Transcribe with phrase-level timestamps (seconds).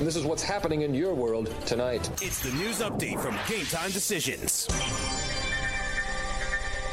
[0.00, 2.10] And this is what's happening in your world tonight.
[2.20, 4.66] It's the news update from Game Time Decisions.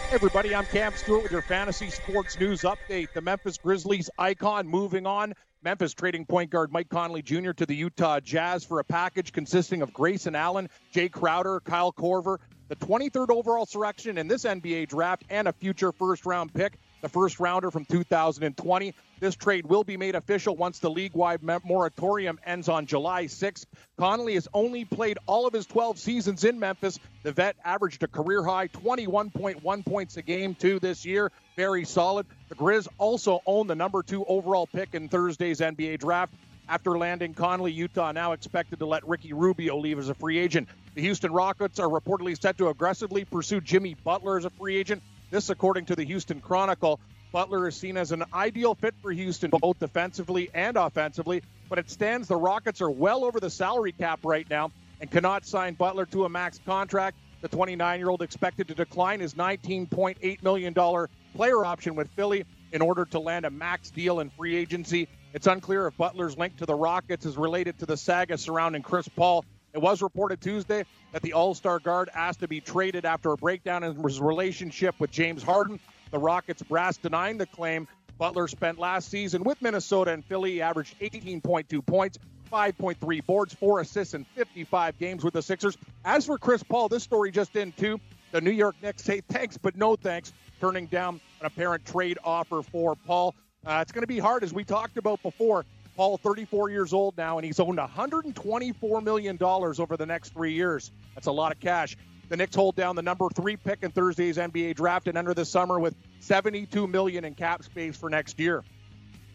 [0.08, 3.12] Hey everybody, I'm Cam Stewart with your fantasy sports news update.
[3.16, 5.34] The Memphis Grizzlies icon moving on.
[5.64, 7.54] Memphis trading point guard Mike Conley Jr.
[7.54, 12.38] to the Utah Jazz for a package consisting of Grayson Allen, Jay Crowder, Kyle Korver,
[12.68, 17.10] the 23rd overall selection in this NBA draft, and a future first round pick the
[17.10, 18.94] first rounder from 2020.
[19.20, 23.66] This trade will be made official once the league wide moratorium ends on July 6th.
[23.98, 27.00] Conley has only played all of his 12 seasons in Memphis.
[27.24, 31.32] The vet averaged a career high 21.1 points a game, too, this year.
[31.56, 32.26] Very solid.
[32.50, 36.34] The Grizz also own the number two overall pick in Thursday's NBA draft.
[36.68, 40.70] After landing Conley, Utah now expected to let Ricky Rubio leave as a free agent.
[40.96, 45.04] The Houston Rockets are reportedly set to aggressively pursue Jimmy Butler as a free agent.
[45.32, 47.00] This, according to the Houston Chronicle,
[47.32, 51.42] Butler is seen as an ideal fit for Houston, both defensively and offensively.
[51.70, 55.46] But it stands the Rockets are well over the salary cap right now and cannot
[55.46, 57.18] sign Butler to a max contract.
[57.40, 62.82] The 29 year old expected to decline his $19.8 million player option with Philly in
[62.82, 65.08] order to land a max deal in free agency.
[65.34, 69.08] It's unclear if Butler's link to the Rockets is related to the saga surrounding Chris
[69.08, 73.32] Paul it was reported Tuesday that the All Star guard asked to be traded after
[73.32, 75.80] a breakdown in his relationship with James Harden.
[76.12, 77.88] The Rockets brass denying the claim.
[78.18, 80.52] Butler spent last season with Minnesota and Philly.
[80.54, 82.20] He averaged 18.2 points,
[82.52, 85.78] 5.3 boards, 4 assists, in 55 games with the Sixers.
[86.06, 88.00] As for Chris Paul, this story just in too.
[88.32, 92.62] The New York Knicks say thanks, but no thanks, turning down an apparent trade offer
[92.62, 93.36] for Paul.
[93.66, 95.66] Uh, it's going to be hard, as we talked about before.
[95.96, 100.92] Paul, 34 years old now, and he's owned $124 million over the next three years.
[101.16, 101.98] That's a lot of cash.
[102.30, 105.44] The Knicks hold down the number three pick in Thursday's NBA draft and enter the
[105.44, 108.64] summer with 72 million in cap space for next year.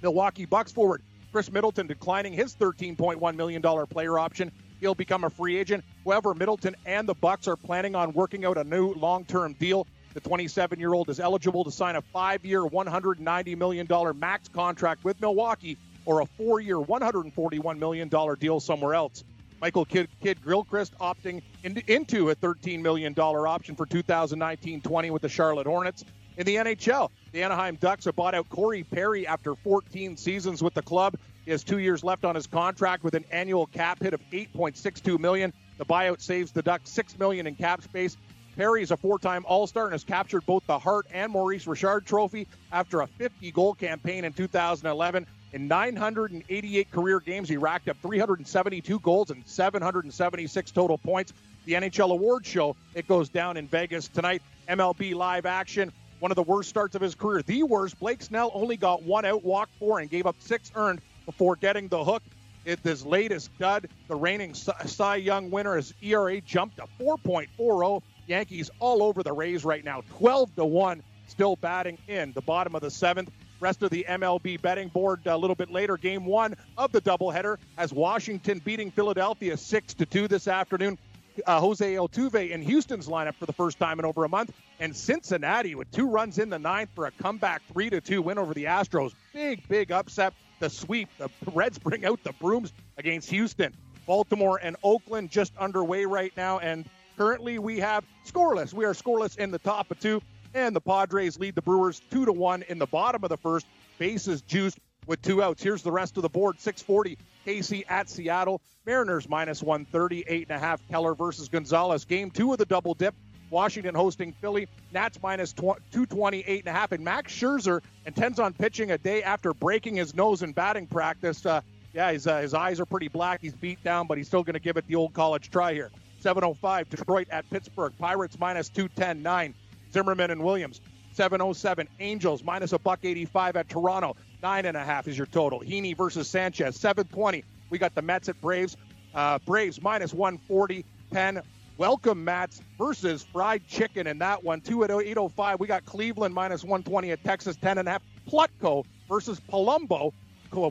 [0.03, 4.51] Milwaukee Bucks forward Khris Middleton declining his 13.1 million dollar player option.
[4.81, 5.85] He'll become a free agent.
[6.05, 9.87] However, Middleton and the Bucks are planning on working out a new long-term deal.
[10.15, 15.77] The 27-year-old is eligible to sign a five-year, 190 million dollar max contract with Milwaukee
[16.07, 18.09] or a four year, $141 million
[18.39, 19.25] deal somewhere else.
[19.61, 25.23] Michael Kidd, Kidd Gilchrist opting in, into a $13 million option for 2019 20 with
[25.23, 26.05] the Charlotte Hornets.
[26.37, 30.75] In the NHL, the Anaheim Ducks have bought out Corey Perry after 14 seasons with
[30.75, 31.17] the club.
[31.47, 35.19] He has two years left on his contract with an annual cap hit of 8.62
[35.19, 35.55] million.
[35.79, 38.19] The buyout saves the Ducks six million in cap space.
[38.57, 42.49] Perry is a four-time All-Star and has captured both the Hart and Maurice Richard Trophy
[42.73, 45.27] after a 50-goal campaign in 2011.
[45.57, 51.33] In 988 career games, he racked up 372 goals and 776 total points.
[51.65, 54.43] The NHL Award Show, it goes down in Vegas tonight.
[54.69, 55.91] MLB live action.
[56.19, 57.41] One of the worst starts of his career.
[57.41, 57.99] The worst.
[57.99, 61.89] Blake Snell only got one out, walked four, and gave up six earned before getting
[61.89, 62.23] the hook.
[62.67, 68.03] It, this latest dud, the reigning Cy Young winner, his ERA jumped to 4.40.
[68.27, 72.75] Yankees all over the Rays right now, 12 to 1, still batting in the bottom
[72.75, 73.31] of the seventh.
[73.61, 75.97] Rest of the MLB betting board a little bit later.
[75.97, 80.99] Game one of the doubleheader has Washington beating Philadelphia 6 to 2 this afternoon.
[81.47, 84.97] Uh, Jose Altuve in Houston's lineup for the first time in over a month, and
[84.97, 88.55] Cincinnati with two runs in the ninth for a comeback three to two win over
[88.55, 89.13] the Astros.
[89.35, 90.33] Big, big upset.
[90.61, 91.11] The sweep.
[91.19, 93.75] The Reds bring out the brooms against Houston.
[94.07, 96.87] Baltimore and Oakland just underway right now, and
[97.19, 98.73] currently we have scoreless.
[98.73, 100.23] We are scoreless in the top of two.
[100.57, 103.67] And the Padres lead the Brewers two to one in the bottom of the first.
[103.99, 105.63] Bases juiced with two outs.
[105.63, 108.63] Here's the rest of the board: 640 KC at Seattle.
[108.87, 110.81] Mariners minus 130, eight and a half.
[110.89, 112.07] Keller versus Gonzalez.
[112.07, 113.15] Game two of the double dip.
[113.51, 114.67] Washington hosting Philly.
[114.93, 116.91] Nats minus 220, eight and a half.
[116.93, 121.45] And Max Scherzer intends on pitching a day after breaking his nose in batting practice.
[121.45, 121.61] Uh,
[121.93, 123.43] yeah, his, uh, his eyes are pretty black.
[123.43, 125.91] He's beat down, but he's still going to give it the old college try here.
[126.21, 127.93] 705 Detroit at Pittsburgh.
[127.99, 129.55] Pirates minus 210, nine.
[129.93, 130.81] Zimmerman and Williams.
[131.13, 134.17] 707 Angels minus a buck 85 at Toronto.
[134.43, 135.61] Nine and a half is your total.
[135.61, 136.77] Heaney versus Sanchez.
[136.77, 137.43] 720.
[137.71, 138.77] We got the Mets at Braves.
[139.15, 140.85] Uh, Braves minus 140.
[141.13, 141.41] 10.
[141.79, 144.61] Welcome Mats versus Fried Chicken in that one.
[144.61, 145.61] Two 805.
[145.61, 147.57] We got Cleveland minus 120 at Texas.
[147.57, 148.03] 10 and a half.
[148.29, 150.13] Plutko versus Palumbo.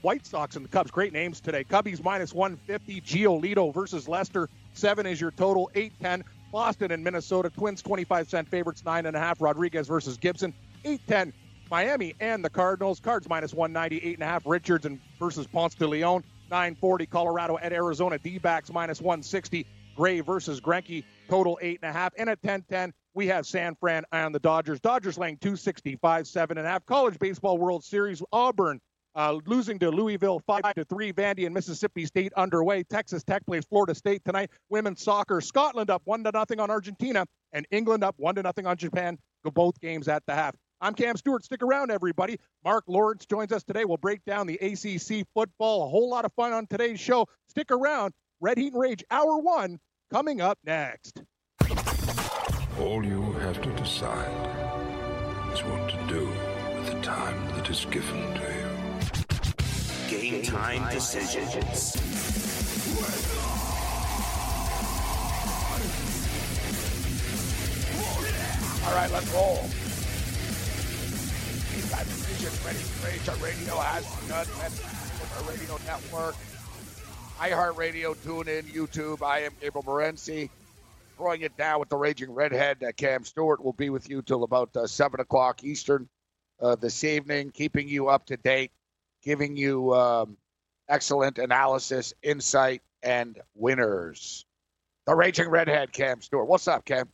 [0.01, 0.89] White Sox and the Cubs.
[0.89, 1.63] Great names today.
[1.63, 3.01] Cubbies minus 150.
[3.01, 4.49] Giolito versus Lester.
[4.73, 5.69] Seven is your total.
[5.75, 6.23] 810.
[6.55, 7.49] Boston and Minnesota.
[7.49, 9.41] Twins 25 cent favorites, 9.5.
[9.41, 10.53] Rodriguez versus Gibson,
[10.85, 11.33] 8-10.
[11.69, 13.01] Miami and the Cardinals.
[13.01, 14.41] Cards minus 190, 8.5.
[14.45, 17.07] Richards and versus Ponce de Leon, 940.
[17.07, 18.17] Colorado at Arizona.
[18.17, 19.67] D backs minus 160.
[19.97, 22.11] Gray versus Greinke, total 8.5.
[22.17, 24.79] And at 10-10, we have San Fran and the Dodgers.
[24.79, 26.85] Dodgers laying 265, 7.5.
[26.85, 28.79] College Baseball World Series, Auburn
[29.15, 31.13] Uh, losing to Louisville five to three.
[31.13, 32.83] Vandy and Mississippi State underway.
[32.83, 34.49] Texas Tech plays Florida State tonight.
[34.69, 35.39] Women's soccer.
[35.39, 39.17] Scotland up one to nothing on Argentina, and England up one to nothing on Japan.
[39.45, 40.53] Go both games at the half.
[40.81, 41.45] I'm Cam Stewart.
[41.45, 42.37] Stick around, everybody.
[42.65, 43.85] Marc Lawrence joins us today.
[43.85, 45.85] We'll break down the ACC football.
[45.85, 47.27] A whole lot of fun on today's show.
[47.47, 48.13] Stick around.
[48.41, 49.79] Red Heat and Rage Hour One
[50.11, 51.23] coming up next.
[52.79, 54.29] All you have to decide
[55.53, 56.27] is what to do
[56.75, 58.54] with the time that is given to you.
[60.21, 61.95] Game time decisions.
[68.85, 69.55] All right, let's roll.
[71.73, 73.19] Game time decisions ready.
[73.29, 74.47] Our radio has begun.
[75.35, 76.35] Our radio network,
[77.39, 79.21] iHeartRadio, TuneIn, YouTube.
[79.21, 80.49] I am Gabriel Morency.
[81.17, 82.81] Throwing it down with the Raging Redhead.
[82.81, 86.07] Uh, Cam Stewart will be with you till about uh, 7 o'clock Eastern
[86.61, 88.71] uh, this evening, keeping you up to date,
[89.25, 90.37] giving you um,
[90.87, 94.45] excellent analysis, insight, and winners.
[95.07, 96.47] The Raging Redhead, Cam Stewart.
[96.47, 97.09] What's up, Cam?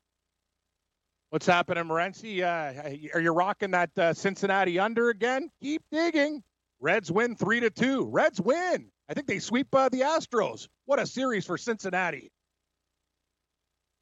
[1.29, 2.41] What's happening, Morency?
[2.41, 5.49] Uh, are you rocking that uh, Cincinnati under again?
[5.61, 6.43] Keep digging.
[6.81, 8.05] Reds win three to two.
[8.05, 8.89] Reds win.
[9.07, 10.67] I think they sweep uh, the Astros.
[10.85, 12.31] What a series for Cincinnati.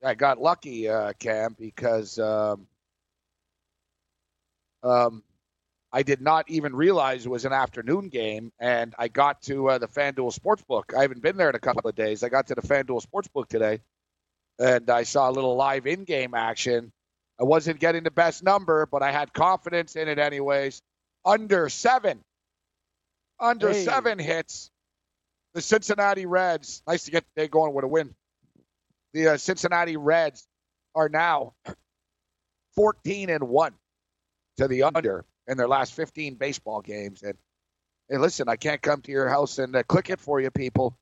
[0.03, 2.67] I got lucky, uh, Cam, because um,
[4.81, 5.23] um,
[5.91, 9.77] I did not even realize it was an afternoon game, and I got to uh,
[9.79, 10.95] the FanDuel Sportsbook.
[10.95, 12.23] I haven't been there in a couple of days.
[12.23, 13.79] I got to the FanDuel Sportsbook today,
[14.59, 16.91] and I saw a little live in-game action.
[17.39, 20.81] I wasn't getting the best number, but I had confidence in it anyways.
[21.25, 22.23] Under seven,
[23.39, 23.83] under Hey.
[23.85, 24.69] seven hits.
[25.55, 26.83] The Cincinnati Reds.
[26.87, 28.13] Nice to get the day going with a win.
[29.13, 30.47] The uh, Cincinnati Reds
[30.93, 31.53] are now
[32.75, 33.73] 14 and one
[34.57, 37.23] to the under in their last 15 baseball games.
[37.23, 37.33] And
[38.07, 40.97] hey, listen, I can't come to your house and uh, click it for you, people.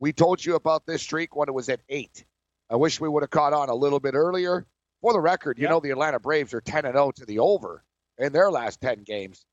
[0.00, 2.24] We told you about this streak when it was at eight.
[2.70, 4.66] I wish we would have caught on a little bit earlier.
[5.02, 5.70] For the record, you Yep.
[5.70, 7.84] know the Atlanta Braves are 10 and 0 to the over
[8.18, 9.44] in their last 10 games.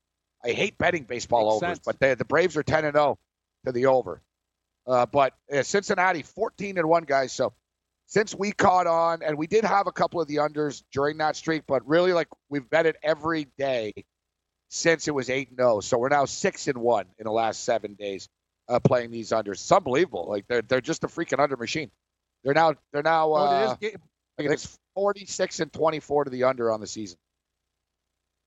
[0.44, 1.84] I hate betting baseball Makes overs, sense.
[1.84, 3.18] but they, the Braves are 10 and 0
[3.64, 4.22] to the over.
[4.86, 7.32] Uh, but uh, Cincinnati 14 and 1 guys.
[7.32, 7.52] So
[8.06, 11.34] since we caught on, and we did have a couple of the unders during that
[11.36, 13.92] streak, but really like we've bet it every day
[14.68, 15.80] since it was 8 and 0.
[15.80, 18.28] So we're now 6 and 1 in the last seven days
[18.68, 19.52] uh, playing these unders.
[19.52, 20.26] It's unbelievable.
[20.28, 21.90] Like they're they're just a freaking under machine.
[22.44, 23.92] They're now they're now uh, it is.
[23.92, 27.18] Ga- it's 46 and 24 to the under on the season.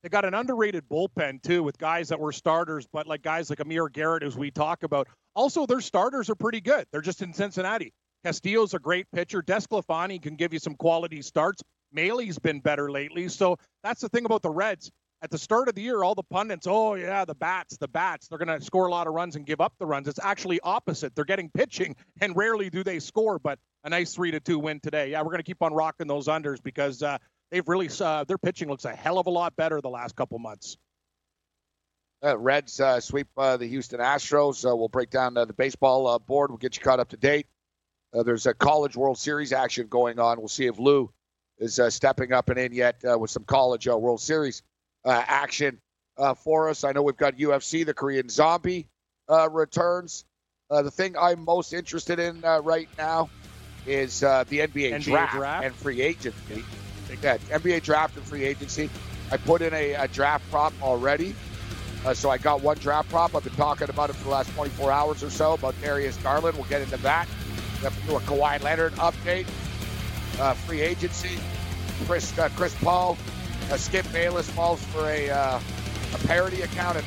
[0.02, 3.60] They got an underrated bullpen too, with guys that were starters, but like guys like
[3.60, 5.08] Amir Garrett, as we talk about.
[5.34, 6.86] Also, their starters are pretty good.
[6.90, 7.92] They're just in Cincinnati.
[8.24, 9.42] Castillo's a great pitcher.
[9.42, 11.62] Desclafani can give you some quality starts.
[11.92, 13.28] Mahle's been better lately.
[13.28, 14.90] So that's the thing about the Reds.
[15.22, 18.28] At the start of the year, all the pundits, oh yeah, the bats, the bats,
[18.28, 20.08] they're going to score a lot of runs and give up the runs.
[20.08, 21.14] It's actually opposite.
[21.14, 23.38] They're getting pitching, and rarely do they score.
[23.38, 25.10] But a nice three to two win today.
[25.10, 27.18] Yeah, we're going to keep on rocking those unders because uh,
[27.50, 30.38] they've really uh, their pitching looks a hell of a lot better the last couple
[30.38, 30.78] months.
[32.24, 34.70] Uh, Reds uh, sweep uh, the Houston Astros.
[34.70, 36.50] Uh, we'll break down the baseball board.
[36.50, 37.46] We'll get you caught up to date.
[38.12, 40.38] There's a college World Series action going on.
[40.38, 41.10] We'll see if Lou
[41.58, 44.62] is stepping up and in yet with some college World Series
[45.04, 45.80] uh, action
[46.18, 46.84] uh, for us.
[46.84, 48.88] I know we've got UFC, the Korean Zombie
[49.28, 50.24] uh, returns.
[50.70, 53.30] Uh, the thing I'm most interested in uh, right now
[53.86, 55.64] is uh, the NBA, NBA draft, draft.
[55.64, 56.64] and free agency.
[57.22, 58.88] Yeah, NBA draft and free agency.
[59.32, 61.34] I put in a, a draft prop already.
[62.04, 63.34] Uh, so I got one draft prop.
[63.34, 66.56] I've been talking about it for the last 24 hours or so about Darius Garland.
[66.56, 67.28] We'll get into that.
[67.78, 69.46] We have to do a Kawhi Leonard update.
[70.40, 71.38] Uh, free agency.
[72.06, 73.18] Chris uh, Chris Paul,
[73.76, 75.60] Skip Bayless falls for a uh,
[76.14, 77.06] a parody account and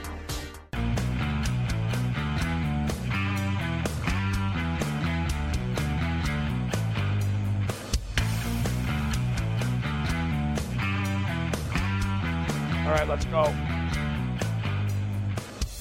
[13.31, 13.43] Go.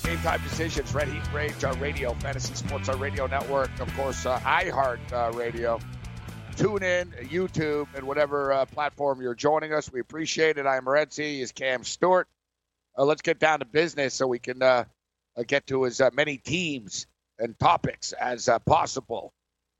[0.04, 4.24] Game time decisions, Red Heat Rage, our radio, Fantasy Sports, our radio network, of course,
[4.24, 5.78] uh, iHeart uh, Radio.
[6.56, 9.92] Tune in, YouTube, and whatever uh, platform you're joining us.
[9.92, 10.66] We appreciate it.
[10.66, 11.40] I'm Morency.
[11.40, 12.28] Is Cam Stewart.
[12.96, 14.84] uh, let's get down to business so we can uh,
[15.36, 17.06] uh, get to as uh, many teams
[17.38, 19.32] and topics as uh, possible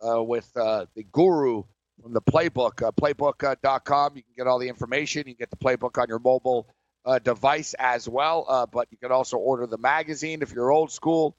[0.06, 1.62] uh, with uh, the guru
[2.02, 4.16] from the playbook, uh, playbook.com.
[4.16, 5.24] You can get all the information.
[5.26, 6.66] You can get the playbook on your mobile
[7.04, 10.90] uh, device as well, uh, but you can also order the magazine if you're old
[10.90, 11.36] school.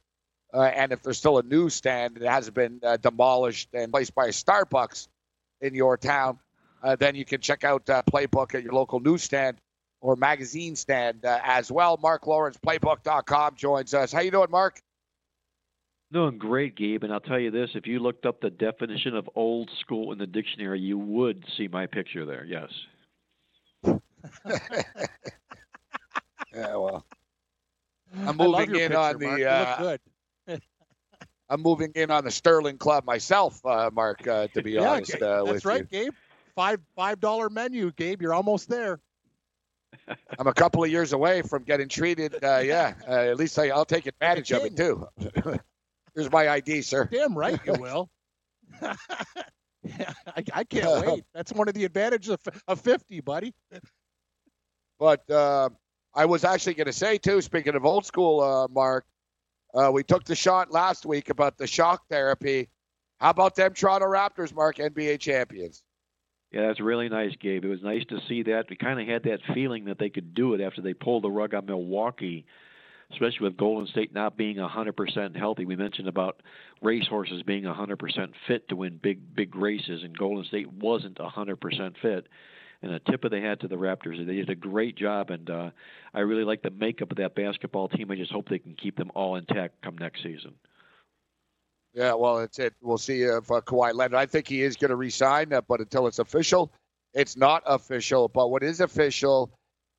[0.53, 4.25] Uh, and if there's still a newsstand that hasn't been uh, demolished and placed by
[4.25, 5.08] a Starbucks
[5.62, 6.39] in your town,
[6.84, 9.58] uh, then you can check out uh, Playbook at your local newsstand
[10.01, 11.98] or magazine stand as well.
[12.01, 14.12] Marc Lawrence, Playbook.com joins us.
[14.12, 14.82] How you doing, Mark?
[16.12, 17.03] Doing great, Gabe.
[17.03, 20.18] And I'll tell you this: if you looked up the definition of old school in
[20.18, 22.44] the dictionary, you would see my picture there.
[22.44, 22.70] Yes.
[26.54, 27.06] Yeah, well,
[28.25, 29.20] I'm moving in picture, on Mark.
[29.20, 29.25] the.
[29.25, 29.78] You look Uh,
[30.48, 30.62] good.
[31.50, 34.28] I'm moving in on the Sterling Club myself, uh, Mark.
[34.28, 36.13] Uh, to be Yeah, honest, uh, that's right, you, Gabe.
[36.56, 38.22] Five five dollar menu, Gabe.
[38.22, 39.00] You're almost there.
[40.38, 42.44] I'm a couple of years away from getting treated.
[42.44, 45.08] Uh, yeah, uh, at least I, I'll take advantage of it too.
[46.16, 47.06] Here's my ID, sir.
[47.12, 48.10] Damn right you will.
[48.82, 48.96] I,
[50.54, 51.24] I can't wait.
[51.34, 53.54] That's one of the advantages of, of 50, buddy.
[55.01, 55.70] But uh,
[56.13, 57.41] I was actually going to say too.
[57.41, 59.08] Speaking of old school, uh, Mark,
[59.74, 62.70] uh, we took the shot last week about the shock therapy.
[63.20, 65.81] How about them Toronto Raptors, Mark, NBA champions?
[66.51, 67.65] Yeah, that's really nice, Gabe.
[67.65, 68.65] It was nice to see that.
[68.70, 71.31] We kind of had that feeling that they could do it after they pulled the
[71.31, 72.46] rug on Milwaukee,
[73.12, 75.65] especially with Golden State not being 100% healthy.
[75.65, 76.43] We mentioned about
[76.84, 82.27] racehorses being 100% fit to win big, big races, and Golden State wasn't 100% fit.
[82.83, 84.25] And a tip of the hat to the Raptors.
[84.25, 85.69] They did a great job, and uh,
[86.15, 88.09] I really like the makeup of that basketball team.
[88.09, 90.55] I just hope they can keep them all intact come next season.
[91.93, 92.73] Yeah, well, it's it.
[92.81, 94.15] We'll see if uh, Kawhi Leonard.
[94.15, 96.71] I think he is going to resign, uh, but until it's official,
[97.13, 98.29] it's not official.
[98.29, 99.51] But what is official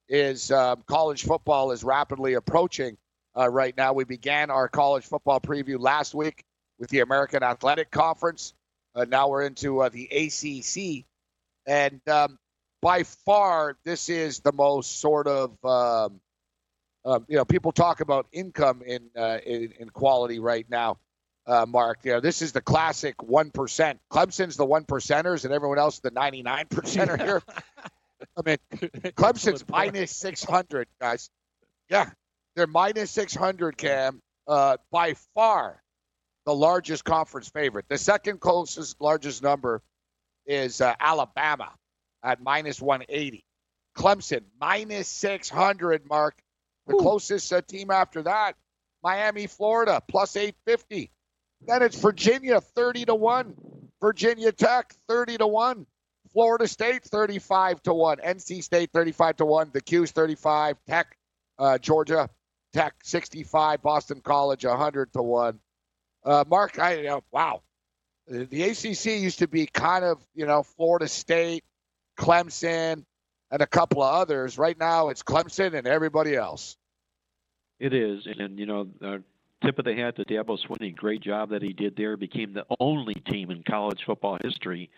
[0.08, 2.96] is um, college football is rapidly approaching.
[3.36, 6.44] Uh, right now, we began our college football preview last week
[6.78, 8.54] with the American Athletic Conference.
[8.94, 11.06] Uh, now we're into uh, the ACC,
[11.66, 12.38] and um,
[12.82, 16.20] by far, this is the most sort of um,
[17.04, 20.98] um, you know people talk about income in uh, in, in quality right now
[21.46, 22.00] uh, Mark.
[22.04, 24.00] You know, this is the classic one percent.
[24.10, 27.42] Clemson's the one percenters, and everyone else the ninety nine percenter here.
[28.36, 28.56] I mean,
[29.14, 31.30] Clemson's minus six hundred, guys.
[31.88, 32.10] Yeah,
[32.54, 33.76] they're minus six hundred.
[33.76, 35.82] Cam, uh, by far
[36.44, 37.86] the largest conference favorite.
[37.88, 39.82] The second closest largest number
[40.46, 41.72] is uh, Alabama
[42.22, 43.44] at minus one eighty.
[43.96, 46.08] Clemson minus six hundred.
[46.08, 46.36] Mark,
[46.86, 48.56] the closest uh, team after that,
[49.02, 51.10] Miami, Florida plus eight fifty.
[51.66, 53.54] Then it's Virginia 30 to 1.
[54.00, 55.86] Virginia Tech 30 to 1.
[56.32, 58.18] Florida State 35 to 1.
[58.18, 59.70] NC State 35 to 1.
[59.72, 60.76] The Q's 35.
[60.88, 61.16] Tech,
[61.58, 62.28] uh, Georgia
[62.72, 63.82] Tech 65.
[63.82, 65.60] Boston College 100 to 1.
[66.24, 67.62] Uh, Mark, I you know, wow.
[68.28, 71.64] The ACC used to be kind of, you know, Florida State,
[72.18, 73.04] Clemson,
[73.50, 74.58] and a couple of others.
[74.58, 76.76] Right now, it's Clemson and everybody else.
[77.78, 79.18] It is, and you know, uh,
[79.64, 80.94] tip of the hat to Dabo Swinney.
[80.94, 82.16] Great job that he did there.
[82.16, 84.90] Became the only team in college football history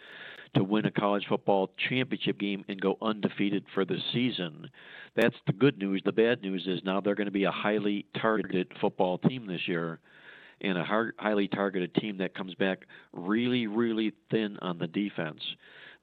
[0.55, 4.71] to win a college football championship game and go undefeated for the season.
[5.17, 6.03] That's the good news.
[6.05, 9.67] The bad news is now they're going to be a highly targeted football team this
[9.67, 10.01] year,
[10.61, 15.41] and a highly targeted team that comes back really, really thin on the defense.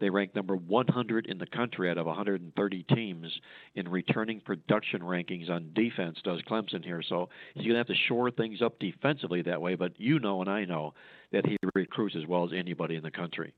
[0.02, 3.40] They rank number 100 in the country out of 130 teams
[3.76, 7.04] in returning production rankings on defense, does Clemson here.
[7.04, 10.42] So he's going to have to shore things up defensively that way, but you know
[10.42, 10.96] and I know
[11.32, 13.54] that he recruits as well as anybody in the country.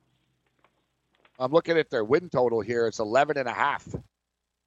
[1.39, 2.87] I'm looking at their win total here.
[2.87, 3.87] It's 11 and a half.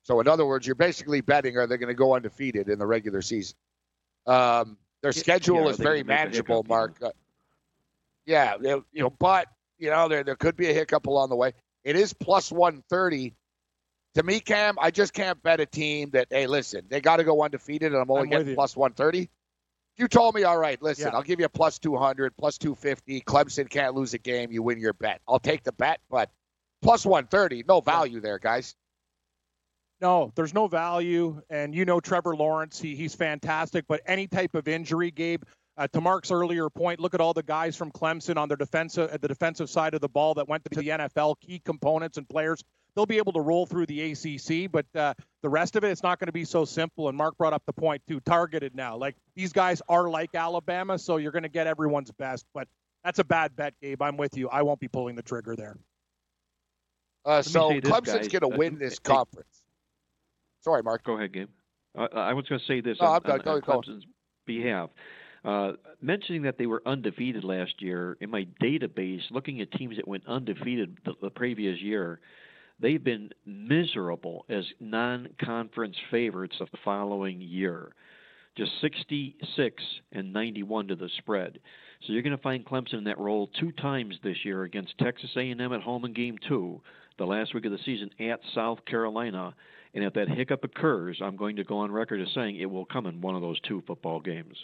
[0.02, 2.86] So in other words, you're basically betting are they going to go undefeated in the
[2.86, 3.54] regular season?
[4.26, 6.96] Um, their schedule yeah, is very can make a manageable, hiccup, Mark.
[7.02, 7.10] Uh,
[8.24, 11.36] yeah, they- you know, but you know there there could be a hiccup along the
[11.36, 11.52] way.
[11.86, 13.36] It is plus 130.
[14.16, 17.24] To me, Cam, I just can't bet a team that hey, listen, they got to
[17.24, 19.30] go undefeated, and I'm only I'm getting plus 130.
[19.96, 21.16] You told me, all right, listen, Yeah.
[21.16, 23.20] I'll give you a plus 200, plus 250.
[23.20, 24.50] Clemson can't lose a game.
[24.50, 25.20] You win your bet.
[25.28, 26.28] I'll take the bet, but
[26.82, 28.74] plus 130, no value there, guys.
[30.00, 32.80] No, there's no value, and you know Trevor Lawrence.
[32.80, 35.44] He, he's fantastic, but any type of injury, Gabe.
[35.78, 39.10] Uh, to Mark's earlier point, look at all the guys from Clemson on their defensive
[39.10, 42.26] at the defensive side of the ball that went to the NFL, key components and
[42.28, 42.64] players.
[42.94, 46.02] They'll be able to roll through the ACC, but uh, the rest of it, it's
[46.02, 47.10] not going to be so simple.
[47.10, 48.96] And Mark brought up the point too, targeted now.
[48.96, 52.46] Like these guys are like Alabama, so you're going to get everyone's best.
[52.54, 52.68] But
[53.04, 54.00] that's a bad bet, Gabe.
[54.00, 54.48] I'm with you.
[54.48, 55.76] I won't be pulling the trigger there.
[57.26, 59.62] Uh, so Clemson's going to Uh, win this conference.
[60.62, 61.04] Sorry, Mark.
[61.04, 61.48] Go ahead, Gabe.
[61.98, 64.06] Uh, I was going to say this no, on, on, on Clemson's
[64.46, 64.88] behalf.
[65.46, 70.08] Uh, mentioning that they were undefeated last year, in my database, looking at teams that
[70.08, 72.18] went undefeated the, the previous year,
[72.80, 77.92] they've been miserable as non conference favorites of the following year.
[78.56, 81.60] Just 66 and 91 to the spread.
[82.04, 85.30] So you're going to find Clemson in that role two times this year against Texas
[85.36, 86.82] A&M at home in Game Two,
[87.18, 89.54] the last week of the season at South Carolina.
[89.94, 92.84] And if that hiccup occurs, I'm going to go on record as saying it will
[92.84, 94.56] come in one of those two football games.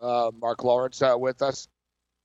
[0.00, 1.68] Uh, Marc Lawrence uh, with us.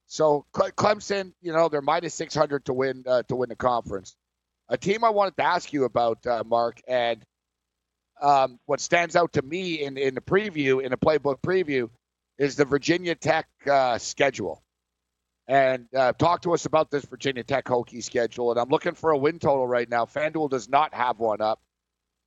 [0.08, 4.16] So Clemson, you know, they're minus 600 to win uh, to win the conference.
[4.70, 7.24] A team I wanted to ask you about, uh, Mark, and
[8.22, 11.90] um, what stands out to me in, in the preview, in the playbook preview,
[12.38, 14.64] is the Virginia Tech uh, schedule.
[15.48, 18.52] And uh, talk to us about this Virginia Tech Hokie schedule.
[18.52, 20.06] And I'm looking for a win total right now.
[20.06, 21.62] FanDuel does not have one up.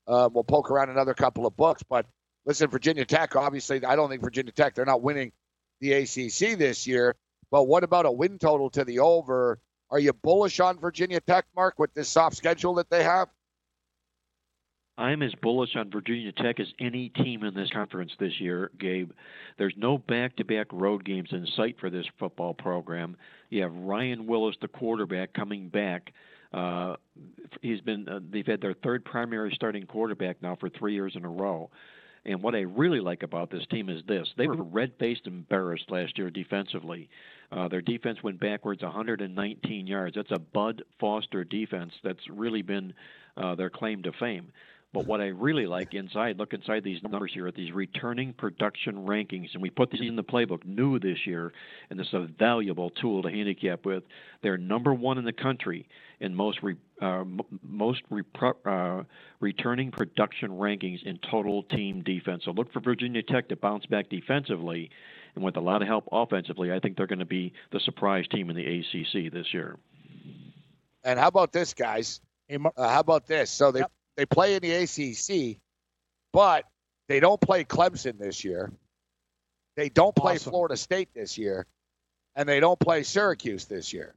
[0.07, 1.83] Um, we'll poke around another couple of books.
[1.88, 2.07] But
[2.47, 5.33] listen, Virginia Tech, obviously, I don't think Virginia Tech, they're not winning
[5.81, 7.15] the ACC this year.
[7.50, 9.59] But what about a win total to the over?
[9.91, 13.29] Are you bullish on Virginia Tech, Mark, with this soft schedule that they have?
[14.99, 19.11] I'm as bullish on Virginia Tech as any team in this conference this year, Gabe.
[19.59, 23.17] There's no back to back road games in sight for this football program.
[23.50, 26.15] You have Ryan Willis, the quarterback, coming back.
[26.53, 26.97] Uh,
[27.61, 31.25] he's been uh, they've had their third primary starting quarterback now for three years in
[31.25, 31.71] a row.
[32.26, 36.18] And what I really like about this team is this: they were red-faced embarrassed last
[36.18, 37.09] year defensively.
[37.52, 40.16] Uh, their defense went backwards 119 yards.
[40.16, 42.92] That's a Bud Foster defense that's really been
[43.37, 44.52] uh, their claim to fame.
[44.97, 49.05] But what I really like inside, look inside these numbers here at these returning production
[49.05, 51.53] rankings, and we put these in the playbook new this year,
[51.91, 54.05] and this is a valuable tool to handicap with.
[54.41, 55.87] They're number one in the country
[56.21, 57.25] in most re, uh,
[57.62, 58.05] most
[58.65, 59.03] uh,
[59.38, 62.45] returning production rankings in total team defense.
[62.47, 64.88] So look for Virginia Tech to bounce back defensively,
[65.35, 68.25] and with a lot of help offensively, I think they're going to be the surprise
[68.29, 69.76] team in the ACC this year.
[71.04, 72.23] And how about this, guys?
[72.50, 73.50] uh, how about this?
[73.50, 75.61] So they yep they play in the ACC,
[76.33, 76.65] but
[77.09, 78.73] they don't play Clemson this year.
[79.76, 80.50] They don't play awesome.
[80.50, 81.67] Florida State this year,
[82.35, 84.15] and they don't play Syracuse this year.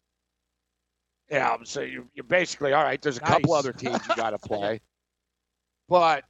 [1.29, 2.99] Yeah, so you, you're basically all right.
[3.01, 3.29] There's a nice.
[3.29, 4.79] couple other teams you got to play,
[5.87, 6.23] but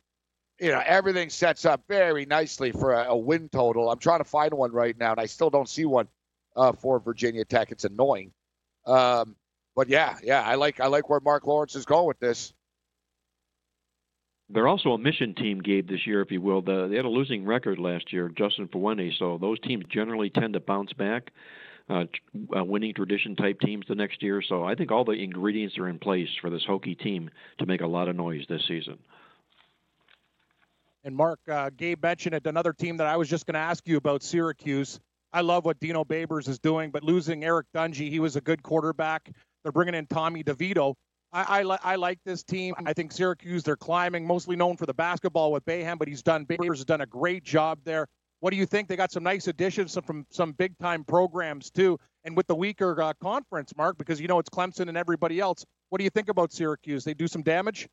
[0.60, 3.90] you know everything sets up very nicely for a, a, win total.
[3.90, 6.08] I'm trying to find one right now, and I still don't see one
[6.56, 7.72] uh, for Virginia Tech.
[7.72, 8.32] It's annoying,
[8.86, 9.36] um,
[9.76, 12.52] but yeah, yeah, I like I like where Marc Lawrence is going with this.
[14.50, 16.62] They're also a mission team, Gabe, this year, if you will.
[16.62, 20.54] The, they had a losing record last year, Justin Fuente, so those teams generally tend
[20.54, 21.32] to bounce back.
[21.90, 22.06] Uh,
[22.56, 24.44] uh, winning tradition type teams the next year.
[24.48, 27.82] So I think all the ingredients are in place for this Hokie team to make
[27.82, 29.00] a lot of noise this season.
[31.04, 32.46] And Mark, uh, Gabe mentioned it.
[32.46, 35.00] Another team that I was just going to ask you about, Syracuse.
[35.34, 38.62] I love what Dino Babers is doing, but losing Eric Dungey, he was a good
[38.62, 39.32] quarterback.
[39.64, 40.94] They're bringing in Tommy DeVito.
[41.32, 42.74] I, I, li- I, like this team.
[42.86, 46.46] I think Syracuse, they're climbing, mostly known for the basketball with Boeheim, but he's done,
[46.46, 48.08] Babers has done a great job there.
[48.40, 48.88] What do you think?
[48.88, 52.00] They got some nice additions from some big time programs, too.
[52.24, 55.66] And with the weaker uh, conference, Mark, because you know it's Clemson and everybody else,
[55.90, 57.04] what do you think about Syracuse?
[57.04, 57.88] They do some damage?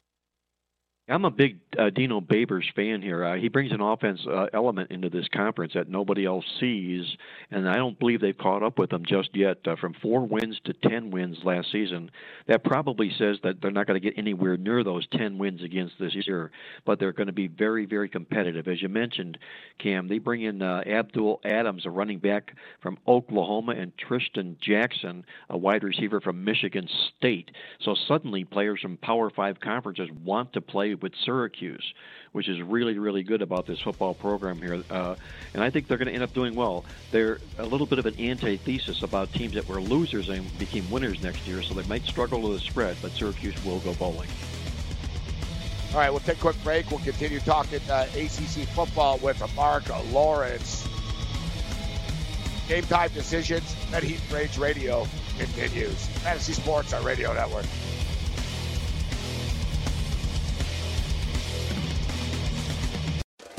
[1.08, 3.24] I'm a big uh, Dino Babers fan here.
[3.24, 7.04] Uh, he brings an offense uh, element into this conference that nobody else sees,
[7.52, 9.58] and I don't believe they've caught up with them just yet.
[9.64, 12.10] Uh, from four wins to ten wins last season,
[12.48, 15.94] that probably says that they're not going to get anywhere near those ten wins against
[16.00, 16.50] this year,
[16.84, 18.66] but they're going to be very, very competitive.
[18.66, 19.38] As you mentioned,
[19.78, 22.50] Cam, they bring in uh, Abdul Adams, a running back
[22.82, 27.52] from Oklahoma, and Trishton Jackson, a wide receiver from Michigan State.
[27.82, 31.94] So suddenly, players from Power Five conferences want to play with Syracuse,
[32.32, 34.82] which is really, really good about this football program here.
[34.90, 35.16] Uh,
[35.54, 36.84] and I think they're going to end up doing well.
[37.10, 41.22] They're a little bit of an antithesis about teams that were losers and became winners
[41.22, 44.28] next year, so they might struggle with the spread, but Syracuse will go bowling.
[45.92, 46.90] All right, we'll take a quick break.
[46.90, 50.86] We'll continue talking uh, ACC football with Marc Lawrence.
[52.68, 55.06] Game time decisions at Heat Rage Radio
[55.38, 56.06] continues.
[56.18, 57.64] Fantasy Sports, our radio network.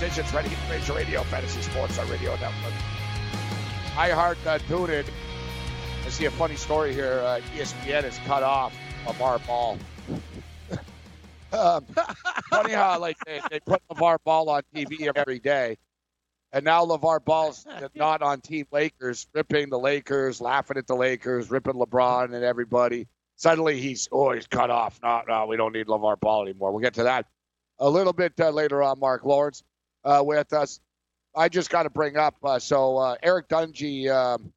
[0.00, 2.72] Game time decisions ready to Razor Radio, Fantasy Sports on Radio Network.
[3.98, 5.04] I heart uh, tune in.
[6.06, 7.20] I see a funny story here.
[7.22, 9.78] Uh, ESPN has cut off LeVar Ball.
[11.52, 11.84] um,
[12.50, 15.76] funny how like they, they put LeVar Ball on TV every day.
[16.50, 21.50] And now LeVar Ball's not on Team Lakers, ripping the Lakers, laughing at the Lakers,
[21.50, 23.06] ripping LeBron and everybody.
[23.36, 24.98] Suddenly he's, oh, he's cut off.
[25.02, 26.72] No, no, we don't need LeVar Ball anymore.
[26.72, 27.26] We'll get to that
[27.78, 28.98] a little bit uh, later on.
[28.98, 29.62] Marc Lawrence
[30.04, 30.80] uh, with us.
[31.34, 34.52] I just got to bring up uh, so uh, Eric Dungey, um,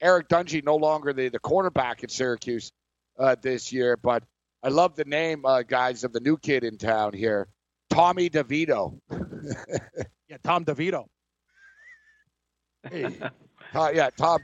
[0.00, 2.72] Eric Dungey, no longer the the quarterback at Syracuse
[3.18, 4.22] uh, this year, but
[4.62, 7.48] I love the name, uh, guys, of the new kid in town here,
[7.90, 8.98] Tommy DeVito.
[10.26, 11.04] Yeah, Tom DeVito.
[12.90, 13.04] Hey,
[13.74, 14.40] uh, yeah, Tom,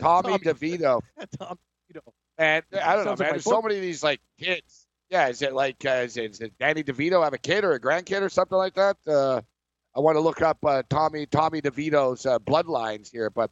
[0.00, 1.00] Tommy Tom- DeVito.
[1.38, 1.58] Tom
[1.90, 2.00] DeVito.
[2.38, 3.28] And I don't know, Sounds like man.
[3.28, 4.86] my There's so many of these like kids.
[5.10, 7.72] Yeah, is it like uh, is, it, is it Danny DeVito have a kid or
[7.72, 8.96] a grandkid or something like that?
[9.06, 9.42] Uh,
[9.94, 13.50] I want to look up uh, Tommy Tommy DeVito's uh, bloodlines here, but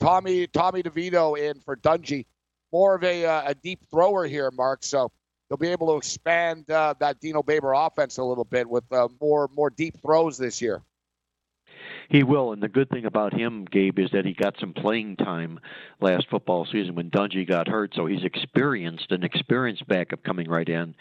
[0.00, 2.26] Tommy Tommy DeVito in for Dungey,
[2.72, 4.82] more of a uh, a deep thrower here, Mark.
[4.82, 5.12] So
[5.48, 9.08] they'll be able to expand uh, that Dino Baber offense a little bit with uh,
[9.20, 10.82] more more deep throws this year.
[12.08, 15.16] He will, and the good thing about him, Gabe, is that he got some playing
[15.16, 15.58] time
[16.00, 20.68] last football season when Dungey got hurt, so he's experienced, an experienced backup coming right
[20.68, 20.94] in.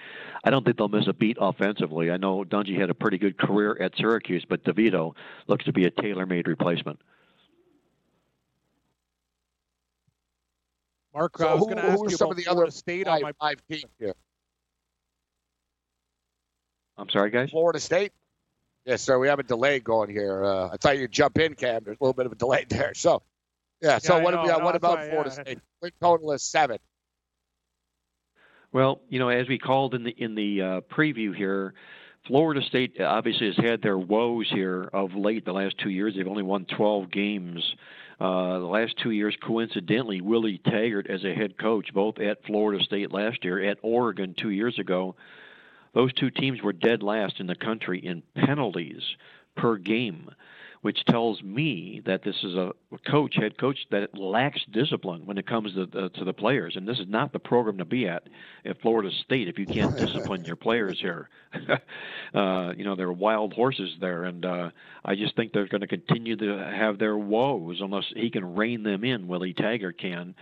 [0.44, 2.10] I don't think they'll miss a beat offensively.
[2.10, 5.14] I know Dungey had a pretty good career at Syracuse, but DeVito
[5.48, 7.00] looks to be a tailor-made replacement.
[11.14, 12.62] Mark, So I was who- going to ask are you some about of the Florida
[12.64, 14.14] other State on my five teams here.
[16.98, 17.52] I'm sorry, guys.
[17.52, 18.12] Florida State.
[18.86, 19.18] Yes, sir.
[19.18, 20.44] We have a delay going here.
[20.46, 21.84] Uh, I thought you'd jump in, Cam.
[21.84, 22.94] There's a little bit of a delay there.
[22.94, 23.24] So,
[23.82, 23.98] yeah.
[23.98, 24.44] So Yeah, I what, know.
[24.44, 25.42] we, uh, No, what about why, Florida yeah.
[25.44, 25.60] State?
[25.82, 26.78] Win total is seven.
[28.72, 31.74] Well, you know, as we called in the in the uh, preview here,
[32.28, 35.46] Florida State obviously has had their woes here of late.
[35.46, 37.64] The last two years, they've only won 12 games.
[38.20, 42.84] Uh, the last two years, coincidentally, Willie Taggart as a head coach, both at Florida
[42.84, 45.16] State last year, at Oregon two years ago.
[45.96, 49.02] Those two teams were dead last in the country in penalties
[49.56, 50.30] per game,
[50.82, 52.74] which tells me that this is a
[53.10, 56.76] coach, head coach, that lacks discipline when it comes to the, to the players.
[56.76, 58.24] And this is not the program to be at
[58.66, 61.30] at Florida State if you can't discipline your players here.
[62.36, 64.70] uh, you know, they're wild horses there, and uh,
[65.06, 68.84] I just think they're going to continue to have their woes unless he can rein
[68.84, 69.30] them in.
[69.30, 70.36] Willie Taggart can.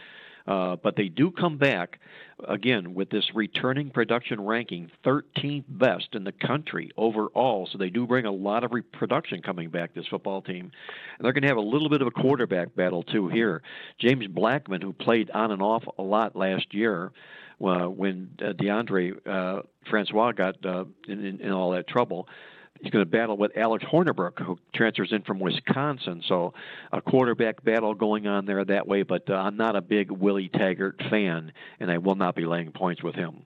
[0.45, 1.99] Uh, but they do come back
[2.47, 7.67] again with this returning production ranking 13th best in the country overall.
[7.71, 10.71] So they do bring a lot of reproduction coming back this football team,
[11.17, 13.61] and they're going to have a little bit of a quarterback battle too here.
[13.99, 17.11] James Blackman, who played on and off a lot last year.
[17.63, 22.27] Uh, when uh, Deondre uh, Francois got uh, in, in, in all that trouble,
[22.83, 26.21] he's going to battle with Alex Hornibrook, who transfers in from Wisconsin.
[26.27, 26.53] So
[26.91, 29.03] a quarterback battle going on there that way.
[29.03, 32.71] But uh, I'm not a big Willie Taggart fan, and I will not be laying
[32.71, 33.45] points with him.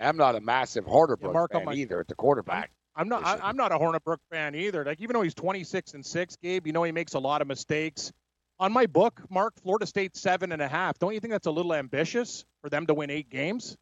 [0.00, 2.70] I'm not a massive Hornibrook Yeah, Mark, fan I'm either at the quarterback.
[2.96, 3.24] I'm not.
[3.24, 3.38] I.
[3.42, 4.84] I'm not a Hornibrook fan either.
[4.84, 7.46] Like even though he's 26 and six, Gabe, you know he makes a lot of
[7.46, 8.12] mistakes.
[8.58, 10.98] On my book, Mark, Florida State seven and a half.
[10.98, 13.76] Don't you think that's a little ambitious for them to win eight games?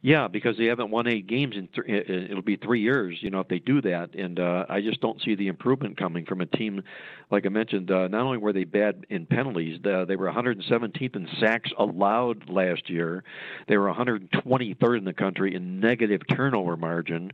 [0.00, 3.20] Yeah, because they haven't won eight games in th- it- it'll be three years.
[3.20, 6.24] You know, if they do that, and uh, I just don't see the improvement coming
[6.24, 6.84] from a team.
[7.32, 11.28] Like I mentioned, uh, not only were they bad in penalties, they were 117th in
[11.40, 13.24] sacks allowed last year.
[13.66, 17.32] They were 123rd in the country in negative turnover margin,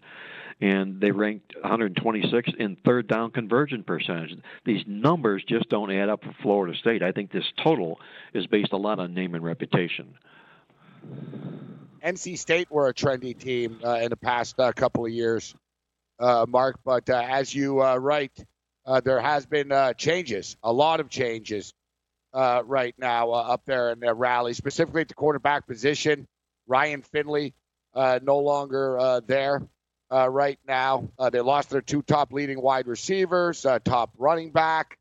[0.63, 4.39] and they ranked 126th in third down conversion percentage.
[4.65, 7.03] These numbers just don't add up for Florida State.
[7.03, 8.01] I think this total
[8.33, 10.15] is based a lot on name and reputation.
[12.05, 15.55] NC State were a trendy team uh, in the past uh, couple of years,
[16.19, 16.79] uh, Mark.
[16.85, 18.33] But uh, as you uh, write,
[18.87, 21.73] uh, there has been uh, changes, a lot of changes
[22.35, 26.27] uh, right now uh, up there in the Raleigh, specifically at the quarterback position.
[26.67, 27.55] Ryan Finley
[27.95, 29.67] uh, no longer uh, there
[30.13, 31.09] uh, right now.
[31.19, 34.99] Uh, they lost their two top leading wide receivers, uh, top running back.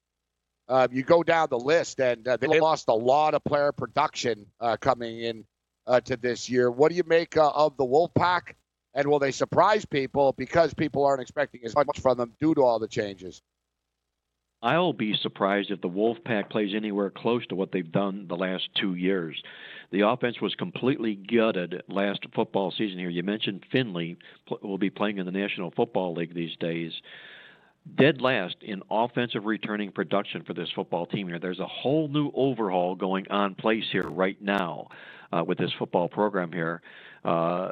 [0.69, 4.45] Uh, you go down the list, and uh, they lost a lot of player production
[4.61, 5.43] uh, coming in
[5.85, 6.71] Uh, to this year.
[6.71, 8.53] What do you make uh, of the Wolfpack?
[8.93, 12.61] And will they surprise people because people aren't expecting as much from them due to
[12.61, 13.41] all the changes?
[14.63, 18.69] I'll be surprised if the Wolfpack plays anywhere close to what they've done the last
[18.79, 19.43] two years.
[19.91, 23.09] The offense was completely gutted last football season here.
[23.09, 24.17] You mentioned Finley
[24.61, 26.93] will be playing in the National Football League these days.
[27.95, 31.39] Dead last in offensive returning production for this football team here.
[31.39, 34.87] There's a whole new overhaul going on place here right now
[35.33, 36.81] uh, with this football program here.
[37.25, 37.71] Uh,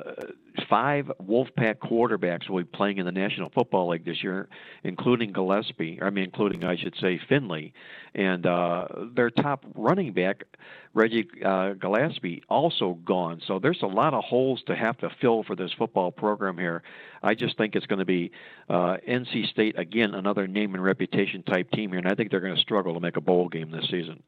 [0.70, 4.48] five Wolfpack quarterbacks will be playing in the National Football League this year,
[4.84, 6.02] including Gallaspy.
[6.02, 7.74] I mean, including I should say Finley,
[8.16, 10.44] and uh, their top running back,
[10.94, 13.42] Reggie uh, Gallaspy, also gone.
[13.46, 16.82] So there's a lot of holes to have to fill for this football program here.
[17.22, 18.32] I just think it's going to be
[18.70, 22.40] uh, NC State again, another name and reputation type team here, and I think they're
[22.40, 24.24] going to struggle to make a bowl game this season.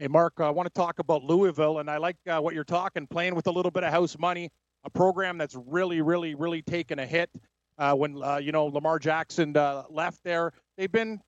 [0.00, 3.06] Hey, Mark, I want to talk about Louisville, and I like uh, what you're talking,
[3.06, 4.48] playing with a little bit of house money,
[4.82, 7.28] a program that's really, really, really taken a hit
[7.76, 10.54] uh, when, uh, you know, Lamar Jackson uh, left there.
[10.78, 11.20] They've been,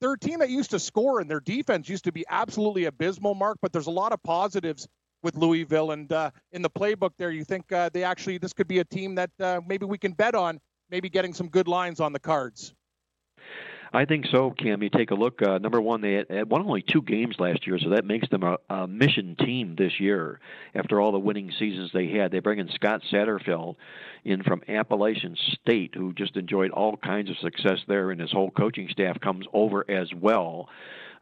[0.00, 3.36] they're a team that used to score, and their defense used to be absolutely abysmal,
[3.36, 4.88] Mark, but there's a lot of positives
[5.22, 5.92] with Louisville.
[5.92, 8.84] And uh, in the playbook there, you think uh, they actually, this could be a
[8.84, 9.30] team that
[9.68, 10.58] maybe we can bet on,
[10.90, 12.74] maybe getting some good lines on the cards.
[13.92, 14.82] I think so, Cam.
[14.82, 15.40] You take a look.
[15.40, 18.42] Uh, number one, they had, won only two games last year, so that makes them
[18.42, 20.40] a, a mission team this year.
[20.74, 23.76] After all the winning seasons they had, they bring in Scott Satterfield
[24.24, 28.50] in from Appalachian State, who just enjoyed all kinds of success there, and his whole
[28.50, 30.68] coaching staff comes over as well.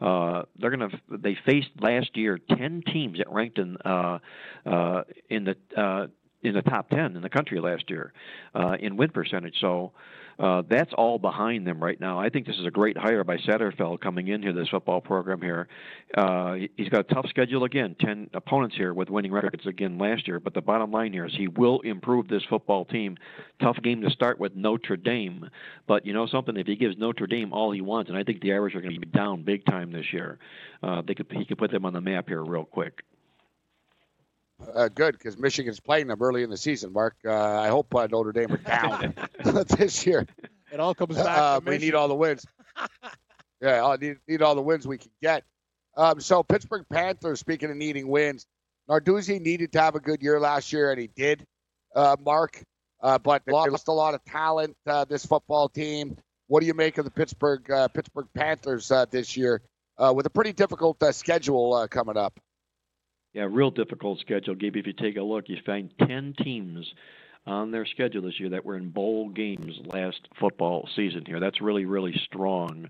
[0.00, 0.90] Uh, they're gonna.
[1.08, 4.18] They faced last year ten teams that ranked in uh,
[4.66, 6.08] uh, in the uh,
[6.42, 8.12] in the top ten in the country last year
[8.54, 9.54] uh, in win percentage.
[9.60, 9.92] So
[10.38, 12.18] uh, that's all behind them right now.
[12.18, 15.40] I think this is a great hire by Satterfield coming in here, this football program
[15.40, 15.66] here.
[16.16, 20.28] Uh, he's got a tough schedule again, 10 opponents here with winning records again last
[20.28, 20.38] year.
[20.38, 23.16] But the bottom line here is he will improve this football team.
[23.62, 25.48] Tough game to start with Notre Dame.
[25.86, 26.56] But you know something?
[26.56, 28.94] If he gives Notre Dame all he wants, and I think the Irish are going
[28.94, 30.38] to be down big time this year,
[30.82, 33.02] uh, they could, he could put them on the map here real quick.
[34.74, 36.92] Uh, good because Michigan's playing them early in the season.
[36.92, 39.14] Mark, uh, I hope uh, Notre Dame are down
[39.78, 40.26] this year.
[40.72, 41.26] It all comes back.
[41.26, 42.44] Uh, we need all the wins.
[43.60, 45.44] yeah, I need, need all the wins we can get.
[45.96, 47.40] Um, so Pittsburgh Panthers.
[47.40, 48.46] Speaking of needing wins,
[48.88, 51.44] Narduzzi needed to have a good year last year, and he did.
[51.94, 52.62] Uh, Mark,
[53.02, 54.76] uh, but they lost a lot of talent.
[55.08, 56.16] this football team.
[56.48, 59.62] What do you make of the Pittsburgh Pittsburgh Panthers this year,
[59.98, 62.38] with a pretty difficult schedule coming up?
[63.36, 64.76] Yeah, real difficult schedule, Gabe.
[64.76, 66.90] If you take a look, you find 10 teams
[67.46, 71.38] on their schedule this year that were in bowl games last football season here.
[71.38, 72.88] That's really, really strong.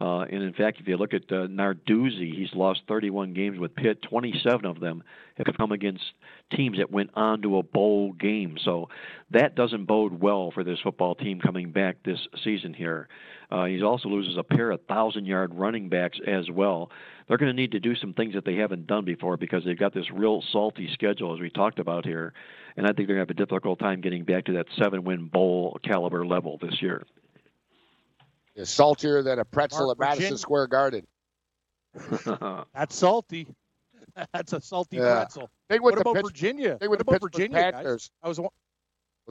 [0.00, 3.74] Uh, and in fact, if you look at uh, Narduzzi, he's lost 31 games with
[3.74, 4.00] Pitt.
[4.02, 5.02] 27 of them
[5.36, 6.04] have come against
[6.54, 8.58] teams that went on to a bowl game.
[8.64, 8.90] So
[9.32, 13.08] that doesn't bode well for this football team coming back this season here.
[13.50, 16.90] Uh, he also loses a pair of thousand yard running backs as well.
[17.26, 19.78] They're going to need to do some things that they haven't done before because they've
[19.78, 22.32] got this real salty schedule, as we talked about here.
[22.76, 25.04] And I think they're going to have a difficult time getting back to that seven
[25.04, 27.04] win bowl caliber level this year.
[28.54, 30.38] It's saltier than a pretzel Mark, at Madison Virginia.
[30.38, 31.06] Square Garden.
[32.74, 33.48] That's salty.
[34.32, 35.24] That's a salty yeah.
[35.24, 35.50] pretzel.
[35.80, 36.78] what about Pitts- Virginia?
[36.80, 38.10] They what about Virginia, Panthers.
[38.22, 38.38] Guys?
[38.38, 38.50] I was.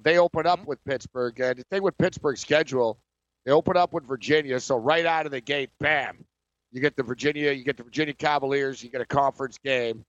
[0.03, 0.69] They open up mm-hmm.
[0.69, 2.99] with Pittsburgh, and the thing with Pittsburgh's schedule,
[3.45, 6.25] they open up with Virginia, so right out of the gate, bam,
[6.71, 10.05] you get the Virginia, you get the Virginia Cavaliers, you get a conference game.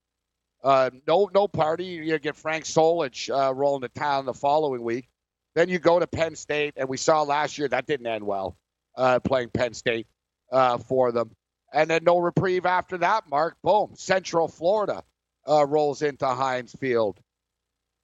[0.63, 1.85] Uh, no, no party.
[1.85, 5.09] You get Frank Solich uh, rolling to town the following week.
[5.55, 8.55] Then you go to Penn State, and we saw last year that didn't end well,
[8.95, 10.07] uh, playing Penn State
[10.51, 11.31] uh, for them.
[11.73, 13.29] And then no reprieve after that.
[13.29, 15.03] Mark, boom, Central Florida
[15.49, 17.19] uh, rolls into Heinz Field.